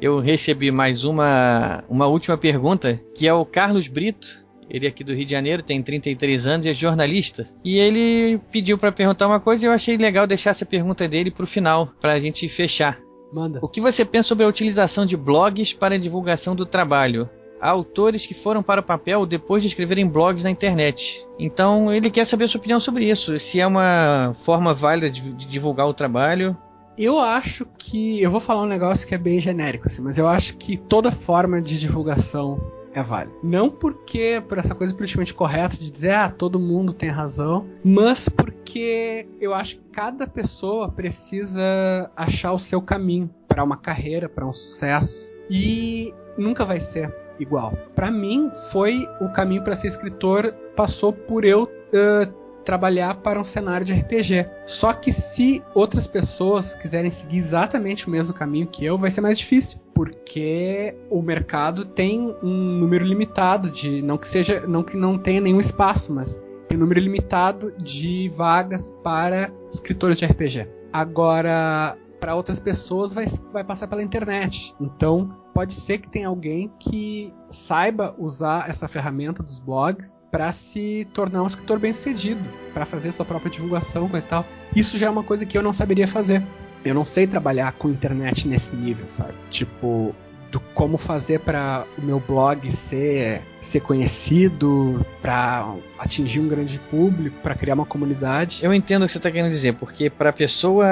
Eu 0.04 0.20
recebi 0.20 0.70
mais 0.70 1.06
uma, 1.06 1.82
uma 1.88 2.08
última 2.08 2.38
pergunta, 2.38 3.00
que 3.16 3.26
é 3.26 3.34
o 3.34 3.46
Carlos 3.46 3.88
Brito. 3.88 4.44
Ele 4.70 4.86
é 4.86 4.90
aqui 4.90 5.02
do 5.02 5.14
Rio 5.14 5.24
de 5.24 5.32
Janeiro, 5.32 5.64
tem 5.64 5.82
33 5.82 6.46
anos 6.46 6.66
e 6.66 6.70
é 6.70 6.74
jornalista. 6.74 7.46
E 7.64 7.78
ele 7.78 8.38
pediu 8.52 8.78
para 8.78 8.92
perguntar 8.92 9.28
uma 9.28 9.40
coisa 9.40 9.64
e 9.64 9.68
eu 9.70 9.72
achei 9.72 9.96
legal 9.96 10.28
deixar 10.28 10.50
essa 10.50 10.66
pergunta 10.66 11.08
dele 11.08 11.32
pro 11.32 11.48
final, 11.48 11.88
pra 12.02 12.20
gente 12.20 12.50
fechar. 12.50 13.00
Manda. 13.34 13.58
O 13.64 13.68
que 13.68 13.82
você 13.82 14.06
pensa 14.06 14.28
sobre 14.28 14.46
a 14.46 14.48
utilização 14.48 15.08
de 15.08 15.18
blogs 15.18 15.74
para 15.74 15.96
a 15.96 15.98
divulgação 15.98 16.56
do 16.56 16.68
trabalho? 16.68 17.28
Há 17.60 17.70
autores 17.70 18.28
que 18.28 18.34
foram 18.34 18.62
para 18.62 18.82
o 18.82 18.84
papel 18.84 19.26
depois 19.26 19.64
de 19.64 19.70
escreverem 19.70 20.08
blogs 20.08 20.44
na 20.44 20.52
internet. 20.52 21.26
Então 21.40 21.92
ele 21.92 22.12
quer 22.12 22.26
saber 22.26 22.44
a 22.44 22.48
sua 22.48 22.60
opinião 22.60 22.80
sobre 22.80 23.10
isso. 23.10 23.40
Se 23.40 23.60
é 23.60 23.66
uma 23.66 24.36
forma 24.44 24.74
válida 24.74 25.10
de, 25.10 25.22
de 25.34 25.48
divulgar 25.48 25.88
o 25.88 25.94
trabalho. 25.94 26.56
Eu 26.96 27.20
acho 27.20 27.66
que. 27.78 28.22
Eu 28.22 28.30
vou 28.30 28.40
falar 28.40 28.62
um 28.62 28.68
negócio 28.68 29.08
que 29.08 29.16
é 29.16 29.18
bem 29.18 29.42
genérico, 29.42 29.88
assim, 29.88 30.04
mas 30.04 30.20
eu 30.20 30.28
acho 30.28 30.56
que 30.58 30.78
toda 30.78 31.12
forma 31.12 31.60
de 31.60 31.80
divulgação 31.80 32.62
é 32.94 33.02
válida. 33.02 33.36
Não 33.42 33.70
porque 33.70 34.42
por 34.48 34.58
essa 34.58 34.76
coisa 34.76 34.94
politicamente 34.94 35.34
correta 35.34 35.78
de 35.78 35.92
dizer, 35.92 36.14
ah, 36.14 36.30
todo 36.30 36.60
mundo 36.60 36.94
tem 36.94 37.10
razão, 37.10 37.68
mas 37.84 38.30
porque 38.30 39.28
eu 39.40 39.54
acho 39.54 39.76
que 39.76 39.84
cada 39.92 40.28
pessoa 40.28 40.90
precisa 40.90 42.12
achar 42.16 42.54
o 42.54 42.60
seu 42.60 42.82
caminho 42.82 43.30
para 43.48 43.64
uma 43.64 43.78
carreira, 43.78 44.30
para 44.30 44.46
um 44.46 44.54
sucesso. 44.54 45.32
E 45.50 46.14
nunca 46.38 46.66
vai 46.66 46.80
ser 46.80 47.14
igual. 47.40 47.74
Para 47.96 48.10
mim, 48.10 48.52
foi 48.72 49.08
o 49.20 49.30
caminho 49.30 49.64
para 49.64 49.76
ser 49.76 49.88
escritor, 49.88 50.54
passou 50.76 51.12
por 51.12 51.46
eu. 51.46 51.64
Uh, 51.64 52.44
trabalhar 52.64 53.16
para 53.16 53.40
um 53.40 53.44
cenário 53.44 53.86
de 53.86 53.94
RPG. 53.94 54.48
Só 54.66 54.94
que 54.94 55.12
se 55.12 55.62
outras 55.74 56.08
pessoas 56.08 56.74
quiserem 56.74 57.12
seguir 57.12 57.38
exatamente 57.38 58.08
o 58.08 58.10
mesmo 58.10 58.34
caminho 58.34 58.68
que 58.68 58.84
eu, 58.86 58.98
vai 58.98 59.12
ser 59.12 59.22
mais 59.22 59.38
difícil, 59.38 59.80
porque 60.04 60.94
o 61.10 61.22
mercado 61.22 61.86
tem 61.86 62.36
um 62.44 62.78
número 62.78 63.06
limitado 63.06 63.70
de 63.70 64.02
não 64.02 64.18
que 64.18 64.28
seja, 64.28 64.68
não 64.68 64.84
que 64.84 64.98
não 64.98 65.18
tenha 65.18 65.40
nenhum 65.40 65.62
espaço, 65.62 66.14
mas 66.14 66.38
tem 66.68 66.78
um 66.78 66.82
número 66.82 67.00
limitado 67.00 67.72
de 67.78 68.28
vagas 68.36 68.94
para 69.02 69.50
escritores 69.72 70.18
de 70.18 70.26
RPG. 70.26 70.68
Agora, 70.92 71.98
para 72.20 72.36
outras 72.36 72.60
pessoas 72.60 73.14
vai, 73.14 73.28
vai 73.54 73.64
passar 73.64 73.88
pela 73.88 74.04
internet. 74.04 74.76
Então, 74.78 75.34
pode 75.54 75.74
ser 75.74 76.00
que 76.00 76.10
tenha 76.10 76.28
alguém 76.28 76.70
que 76.78 77.34
saiba 77.50 78.14
usar 78.18 78.70
essa 78.70 78.90
ferramenta 78.90 79.42
dos 79.42 79.58
blogs 79.58 80.20
para 80.30 80.52
se 80.52 81.08
tornar 81.14 81.44
um 81.44 81.48
escritor 81.48 81.80
bem-sucedido, 81.80 82.44
para 82.74 82.86
fazer 82.86 83.14
sua 83.14 83.26
própria 83.26 83.50
divulgação, 83.50 84.10
coisa 84.10 84.28
e 84.28 84.30
tal. 84.30 84.46
Isso 84.76 84.98
já 84.98 85.08
é 85.08 85.10
uma 85.10 85.24
coisa 85.24 85.46
que 85.46 85.58
eu 85.58 85.64
não 85.64 85.72
saberia 85.72 86.10
fazer. 86.10 86.46
Eu 86.86 86.94
não 86.94 87.06
sei 87.06 87.26
trabalhar 87.28 87.72
com 87.74 87.90
internet 87.90 88.48
nesse 88.48 88.76
nível, 88.76 89.06
sabe? 89.10 89.34
Tipo, 89.50 90.14
do 90.52 90.60
como 90.76 91.00
fazer 91.00 91.40
para 91.40 91.84
o 91.98 92.02
meu 92.06 92.20
blog 92.20 92.72
ser 92.72 93.42
ser 93.60 93.80
conhecido, 93.80 95.04
para 95.22 95.74
atingir 95.98 96.42
um 96.42 96.48
grande 96.48 96.78
público, 96.92 97.36
para 97.42 97.56
criar 97.56 97.74
uma 97.76 97.86
comunidade. 97.86 98.60
Eu 98.62 98.74
entendo 98.74 99.04
o 99.04 99.06
que 99.06 99.14
você 99.14 99.18
está 99.18 99.32
querendo 99.32 99.50
dizer, 99.50 99.74
porque 99.76 100.10
para 100.10 100.30
a 100.30 100.34
pessoa 100.34 100.86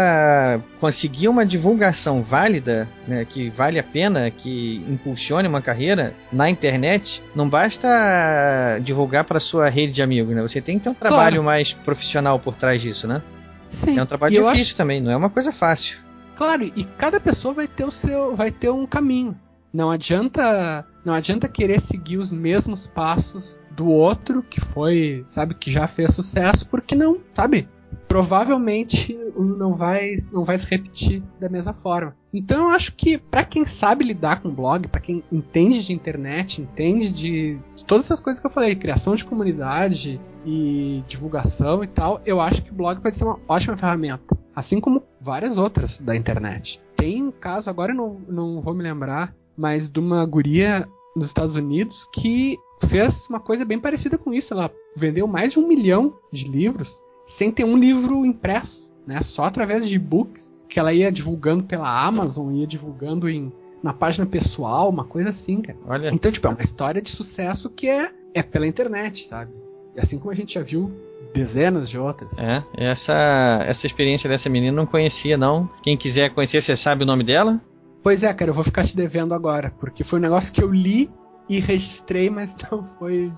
conseguir 0.80 1.28
uma 1.28 1.46
divulgação 1.46 2.24
válida, 2.24 2.88
né, 3.08 3.26
que 3.26 3.50
vale 3.50 3.78
a 3.78 3.84
pena, 3.84 4.32
que 4.32 4.84
impulsione 4.89 5.48
uma 5.50 5.62
carreira 5.62 6.14
na 6.32 6.50
internet, 6.50 7.22
não 7.36 7.48
basta 7.48 7.88
divulgar 8.82 9.26
para 9.26 9.39
sua 9.39 9.70
rede 9.70 9.94
de 9.94 10.02
amigos, 10.02 10.34
né? 10.34 10.42
Você 10.42 10.62
tem 10.62 10.78
que 10.80 10.86
ter 10.86 10.89
um 10.89 10.94
trabalho 10.94 11.36
Claro. 11.36 11.44
mais 11.44 11.74
profissional 11.74 12.40
por 12.40 12.56
trás 12.56 12.82
disso, 12.82 13.06
né? 13.07 13.22
Sim. 13.72 13.98
É 13.98 14.03
um 14.03 14.06
trabalho 14.06 14.34
e 14.34 14.38
difícil 14.38 14.61
acho- 14.61 14.76
também, 14.76 15.02
não 15.02 15.10
é 15.11 15.15
uma 15.18 15.30
coisa 15.30 15.52
fácil. 15.52 15.98
Claro, 16.35 16.64
e 16.64 16.84
cada 16.98 17.19
pessoa 17.19 17.53
vai 17.53 17.68
ter 17.68 17.84
o 17.85 17.91
seu, 17.91 18.35
vai 18.35 18.52
ter 18.52 18.69
um 18.69 18.85
caminho. 18.85 19.35
Não 19.73 19.89
adianta, 19.89 20.85
não 21.06 21.14
adianta 21.14 21.48
querer 21.48 21.80
seguir 21.80 22.18
os 22.18 22.31
mesmos 22.31 22.85
passos 22.88 23.57
do 23.72 23.88
outro 23.88 24.43
que 24.43 24.60
foi, 24.60 25.23
sabe, 25.26 25.53
que 25.56 25.72
já 25.72 25.88
fez 25.88 26.14
sucesso, 26.14 26.68
porque 26.68 26.93
não, 26.93 27.18
sabe? 27.34 27.68
Provavelmente 28.07 29.18
não 29.38 29.73
vai, 29.76 30.15
não 30.31 30.43
vai 30.45 30.57
se 30.57 30.69
repetir 30.69 31.23
da 31.39 31.49
mesma 31.49 31.73
forma. 31.73 32.15
Então 32.34 32.64
eu 32.64 32.70
acho 32.70 32.95
que 32.95 33.18
pra 33.18 33.44
quem 33.44 33.66
sabe 33.66 34.06
lidar 34.06 34.41
com 34.41 34.49
blog, 34.49 34.88
pra 34.88 35.02
quem 35.02 35.24
entende 35.32 35.84
de 35.84 35.94
internet, 35.94 36.62
entende 36.62 37.12
de, 37.12 37.60
de 37.76 37.86
todas 37.86 38.06
essas 38.06 38.20
coisas 38.20 38.40
que 38.40 38.48
eu 38.48 38.52
falei, 38.52 38.76
criação 38.76 39.16
de 39.16 39.26
comunidade 39.26 40.20
e 40.45 41.03
divulgação 41.08 41.84
e 41.84 41.88
tal, 41.88 42.22
eu 42.26 42.40
acho 42.40 42.64
que 42.64 42.72
o 42.72 42.76
blog 42.76 43.02
pode 43.02 43.18
ser 43.18 43.26
uma 43.26 43.40
ótima 43.48 43.76
ferramenta. 43.76 44.38
Assim 44.56 44.80
como 44.80 45.03
várias 45.22 45.58
outras 45.58 45.99
da 45.99 46.16
internet. 46.16 46.82
Tem 46.95 47.22
um 47.22 47.32
caso, 47.32 47.70
agora 47.70 47.91
eu 47.91 47.98
não, 47.98 48.22
não 48.28 48.62
vou 48.62 48.74
me 48.74 48.84
lembrar, 48.84 49.36
mas 49.58 49.90
de 49.90 49.99
uma 49.99 50.26
guria 50.26 50.88
nos 51.16 51.28
Estados 51.28 51.56
Unidos 51.56 52.08
que 52.14 52.58
fez 52.88 53.28
uma 53.30 53.40
coisa 53.40 53.66
bem 53.66 53.80
parecida 53.80 54.18
com 54.18 54.34
isso. 54.34 54.53
Ela 54.53 54.72
vendeu 54.95 55.28
mais 55.28 55.53
de 55.53 55.60
um 55.60 55.68
milhão 55.68 56.16
de 56.32 56.45
livros 56.45 57.02
sem 57.28 57.52
ter 57.52 57.64
um 57.64 57.78
livro 57.78 58.26
impresso, 58.26 58.91
né? 59.06 59.22
Só 59.22 59.44
através 59.44 59.88
de 59.88 59.95
e-books 59.95 60.53
que 60.72 60.80
ela 60.80 60.93
ia 60.93 61.11
divulgando 61.11 61.65
pela 61.65 62.06
Amazon, 62.06 62.56
ia 62.56 62.65
divulgando 62.65 63.30
em, 63.30 63.52
na 63.84 63.91
página 63.93 64.26
pessoal, 64.26 64.89
uma 64.89 65.03
coisa 65.03 65.30
assim, 65.30 65.61
cara. 65.61 65.77
Olha, 65.85 66.10
Então, 66.14 66.31
tipo, 66.31 66.48
é 66.48 66.49
uma 66.49 66.64
história 66.64 67.02
de 67.02 67.10
sucesso 67.10 67.69
que 67.69 67.89
é, 67.89 68.10
é 68.34 68.41
pela 68.41 68.65
internet, 68.65 69.26
sabe? 69.26 69.52
E 69.93 69.99
assim 69.99 70.18
como 70.18 70.31
a 70.31 70.35
gente 70.35 70.53
já 70.53 70.64
viu 70.64 70.89
dezenas 71.34 71.89
de 71.89 71.98
outras. 71.98 72.38
é, 72.39 72.64
essa, 72.77 73.64
essa 73.68 73.85
experiência 73.85 74.30
dessa 74.30 74.49
menina 74.49 74.72
eu 74.72 74.76
não 74.77 74.85
conhecia, 74.85 75.38
não. 75.38 75.69
Quem 75.84 75.98
quiser 75.98 76.30
conhecer, 76.34 76.64
você 76.64 76.77
sabe 76.77 77.03
o 77.03 77.06
nome 77.06 77.26
dela? 77.26 77.60
Pois 78.02 78.23
é, 78.23 78.34
cara, 78.34 78.49
eu 78.49 78.56
vou 78.56 78.64
ficar 78.64 78.85
te 78.85 78.95
devendo 78.95 79.34
agora, 79.34 79.73
porque 79.77 80.06
foi 80.06 80.19
um 80.19 80.22
negócio 80.22 80.53
que 80.53 80.64
eu 80.64 80.72
li 80.72 81.10
e 81.49 81.60
registrei, 81.60 82.30
mas 82.30 82.56
não 82.72 82.81
foi. 82.81 83.30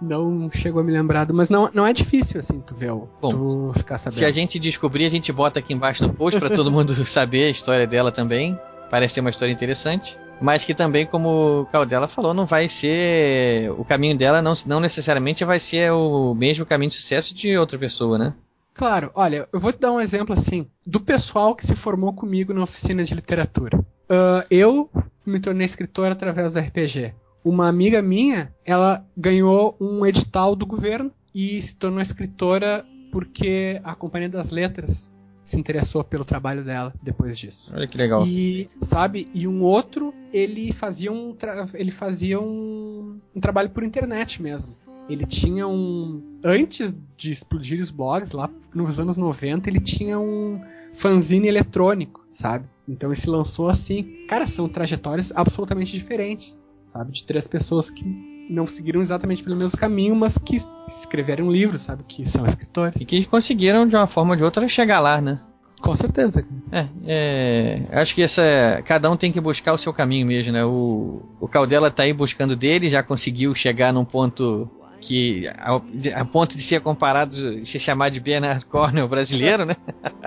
Não 0.00 0.50
chegou 0.50 0.80
a 0.80 0.84
me 0.84 0.92
lembrar. 0.92 1.26
Mas 1.32 1.50
não, 1.50 1.70
não 1.72 1.86
é 1.86 1.92
difícil, 1.92 2.40
assim, 2.40 2.60
tu 2.60 2.74
ver 2.74 2.92
o. 2.92 3.08
Bom, 3.20 3.30
tu 3.72 3.72
ficar 3.78 3.98
sabendo. 3.98 4.18
Se 4.18 4.24
a 4.24 4.30
gente 4.30 4.58
descobrir, 4.58 5.06
a 5.06 5.10
gente 5.10 5.32
bota 5.32 5.58
aqui 5.58 5.72
embaixo 5.72 6.06
no 6.06 6.12
post 6.12 6.38
para 6.38 6.54
todo 6.54 6.70
mundo 6.70 6.94
saber 7.04 7.44
a 7.44 7.50
história 7.50 7.86
dela 7.86 8.12
também. 8.12 8.58
parece 8.90 9.14
ser 9.14 9.20
uma 9.20 9.30
história 9.30 9.52
interessante, 9.52 10.18
mas 10.40 10.64
que 10.64 10.74
também, 10.74 11.06
como 11.06 11.62
o 11.62 11.66
Caldela 11.66 12.06
falou, 12.06 12.32
não 12.32 12.46
vai 12.46 12.68
ser. 12.68 13.70
O 13.72 13.84
caminho 13.84 14.16
dela 14.16 14.40
não, 14.40 14.54
não 14.66 14.80
necessariamente 14.80 15.44
vai 15.44 15.58
ser 15.58 15.92
o 15.92 16.34
mesmo 16.34 16.64
caminho 16.64 16.90
de 16.90 16.96
sucesso 16.96 17.34
de 17.34 17.56
outra 17.58 17.78
pessoa, 17.78 18.16
né? 18.18 18.34
Claro, 18.74 19.10
olha, 19.12 19.48
eu 19.52 19.58
vou 19.58 19.72
te 19.72 19.80
dar 19.80 19.90
um 19.90 20.00
exemplo 20.00 20.32
assim, 20.32 20.68
do 20.86 21.00
pessoal 21.00 21.56
que 21.56 21.66
se 21.66 21.74
formou 21.74 22.12
comigo 22.12 22.54
na 22.54 22.62
oficina 22.62 23.02
de 23.02 23.12
literatura. 23.12 23.78
Uh, 23.78 24.46
eu 24.48 24.88
me 25.26 25.40
tornei 25.40 25.66
escritor 25.66 26.12
através 26.12 26.52
do 26.52 26.60
RPG. 26.60 27.12
Uma 27.48 27.66
amiga 27.66 28.02
minha, 28.02 28.54
ela 28.62 29.02
ganhou 29.16 29.74
um 29.80 30.04
edital 30.04 30.54
do 30.54 30.66
governo 30.66 31.10
e 31.34 31.62
se 31.62 31.74
tornou 31.74 32.02
escritora 32.02 32.84
porque 33.10 33.80
a 33.82 33.94
Companhia 33.94 34.28
das 34.28 34.50
Letras 34.50 35.10
se 35.46 35.58
interessou 35.58 36.04
pelo 36.04 36.26
trabalho 36.26 36.62
dela 36.62 36.92
depois 37.02 37.38
disso. 37.38 37.72
Olha 37.74 37.88
que 37.88 37.96
legal. 37.96 38.26
E, 38.26 38.68
sabe, 38.82 39.30
e 39.32 39.48
um 39.48 39.62
outro, 39.62 40.12
ele 40.30 40.74
fazia 40.74 41.10
um, 41.10 41.34
ele 41.72 41.90
fazia 41.90 42.38
um, 42.38 43.18
um 43.34 43.40
trabalho 43.40 43.70
por 43.70 43.82
internet 43.82 44.42
mesmo. 44.42 44.76
Ele 45.08 45.24
tinha 45.24 45.66
um. 45.66 46.22
Antes 46.44 46.94
de 47.16 47.32
explodir 47.32 47.80
os 47.80 47.90
blogs, 47.90 48.32
lá 48.32 48.50
nos 48.74 49.00
anos 49.00 49.16
90, 49.16 49.70
ele 49.70 49.80
tinha 49.80 50.20
um 50.20 50.60
fanzine 50.92 51.48
eletrônico, 51.48 52.26
sabe? 52.30 52.66
Então 52.86 53.08
ele 53.08 53.18
se 53.18 53.30
lançou 53.30 53.70
assim. 53.70 54.26
Cara, 54.28 54.46
são 54.46 54.68
trajetórias 54.68 55.32
absolutamente 55.34 55.94
diferentes, 55.94 56.62
sabe? 56.88 57.12
De 57.12 57.24
três 57.24 57.46
pessoas 57.46 57.90
que 57.90 58.04
não 58.50 58.66
seguiram 58.66 59.00
exatamente 59.00 59.42
pelo 59.42 59.56
mesmo 59.56 59.78
caminho, 59.78 60.16
mas 60.16 60.38
que 60.38 60.58
escreveram 60.88 61.50
livros, 61.50 61.82
sabe? 61.82 62.02
Que 62.08 62.28
são 62.28 62.46
escritores. 62.46 63.00
E 63.00 63.04
que 63.04 63.24
conseguiram, 63.26 63.86
de 63.86 63.94
uma 63.94 64.06
forma 64.06 64.32
ou 64.32 64.36
de 64.36 64.42
outra, 64.42 64.66
chegar 64.66 65.00
lá, 65.00 65.20
né? 65.20 65.38
Com 65.80 65.94
certeza. 65.94 66.44
É, 66.72 66.86
é, 67.06 67.82
acho 67.92 68.14
que 68.14 68.22
essa, 68.22 68.82
cada 68.84 69.08
um 69.10 69.16
tem 69.16 69.30
que 69.30 69.40
buscar 69.40 69.72
o 69.72 69.78
seu 69.78 69.92
caminho 69.92 70.26
mesmo, 70.26 70.52
né? 70.52 70.64
O, 70.64 71.22
o 71.38 71.46
Caldela 71.46 71.90
tá 71.90 72.02
aí 72.02 72.12
buscando 72.12 72.56
dele, 72.56 72.90
já 72.90 73.02
conseguiu 73.02 73.54
chegar 73.54 73.92
num 73.92 74.04
ponto 74.04 74.68
que 75.00 75.46
a, 75.56 75.80
a 76.16 76.24
ponto 76.24 76.56
de 76.56 76.62
ser 76.62 76.80
comparado, 76.80 77.60
de 77.60 77.66
se 77.66 77.78
chamar 77.78 78.10
de 78.10 78.18
Bernard 78.18 78.64
Cornell 78.66 79.08
brasileiro, 79.08 79.64
né? 79.64 79.76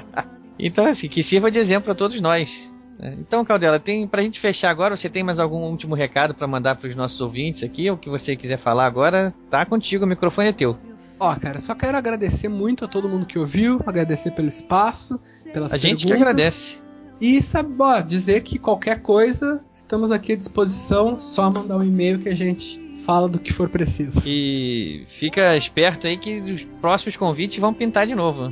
então 0.58 0.86
assim, 0.86 1.10
que 1.10 1.22
sirva 1.22 1.52
de 1.52 1.60
exemplo 1.60 1.92
a 1.92 1.96
todos 1.96 2.22
nós. 2.22 2.71
É, 3.02 3.14
então, 3.20 3.44
Caldela, 3.44 3.80
tem 3.80 4.08
pra 4.08 4.22
gente 4.22 4.40
fechar 4.40 4.70
agora, 4.70 4.96
você 4.96 5.10
tem 5.10 5.24
mais 5.24 5.40
algum 5.40 5.64
último 5.64 5.96
recado 5.96 6.36
para 6.36 6.48
mandar 6.48 6.76
para 6.76 6.88
os 6.88 6.96
nossos 6.96 7.20
ouvintes 7.20 7.64
aqui? 7.64 7.90
O 7.90 7.98
que 7.98 8.10
você 8.10 8.36
quiser 8.36 8.58
falar 8.58 8.86
agora, 8.86 9.34
tá 9.50 9.66
contigo, 9.66 10.06
o 10.06 10.08
microfone 10.08 10.50
é 10.50 10.54
teu. 10.54 10.78
Ó, 11.20 11.36
cara, 11.36 11.60
só 11.60 11.74
quero 11.74 11.98
agradecer 11.98 12.48
muito 12.48 12.86
a 12.86 12.88
todo 12.88 13.10
mundo 13.10 13.26
que 13.26 13.40
ouviu, 13.40 13.82
agradecer 13.86 14.32
pelo 14.32 14.48
espaço, 14.48 15.20
pelas 15.52 15.74
A 15.74 15.78
gente 15.78 16.06
que 16.06 16.14
agradece. 16.14 16.80
E 17.20 17.42
sabe, 17.42 17.76
ó, 17.80 18.02
dizer 18.02 18.42
que 18.42 18.58
qualquer 18.58 19.02
coisa, 19.02 19.64
estamos 19.72 20.12
aqui 20.12 20.34
à 20.34 20.36
disposição, 20.36 21.20
só 21.20 21.50
mandar 21.50 21.78
um 21.78 21.84
e-mail 21.84 22.18
que 22.18 22.30
a 22.30 22.36
gente 22.36 22.82
fala 23.06 23.28
do 23.28 23.40
que 23.40 23.54
for 23.54 23.70
preciso. 23.70 24.22
E 24.26 25.04
fica 25.08 25.56
esperto 25.56 26.08
aí 26.08 26.18
que 26.18 26.40
os 26.40 26.64
próximos 26.82 27.16
convites 27.16 27.60
vão 27.60 27.74
pintar 27.74 28.08
de 28.08 28.16
novo. 28.16 28.52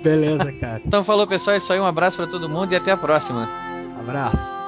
Beleza, 0.00 0.52
cara. 0.52 0.82
então 0.84 1.02
falou, 1.02 1.26
pessoal, 1.26 1.56
é 1.56 1.60
só 1.60 1.72
aí, 1.72 1.80
um 1.80 1.86
abraço 1.86 2.16
para 2.16 2.26
todo 2.26 2.48
mundo 2.48 2.72
e 2.72 2.76
até 2.76 2.92
a 2.92 2.96
próxima. 2.96 3.73
Abraço. 4.04 4.63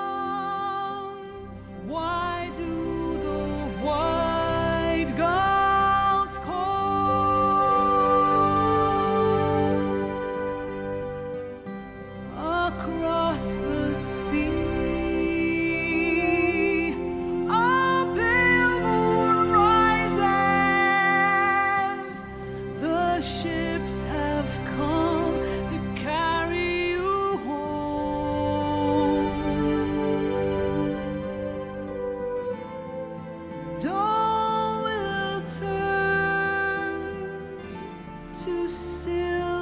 to 38.44 38.68
still 38.68 39.55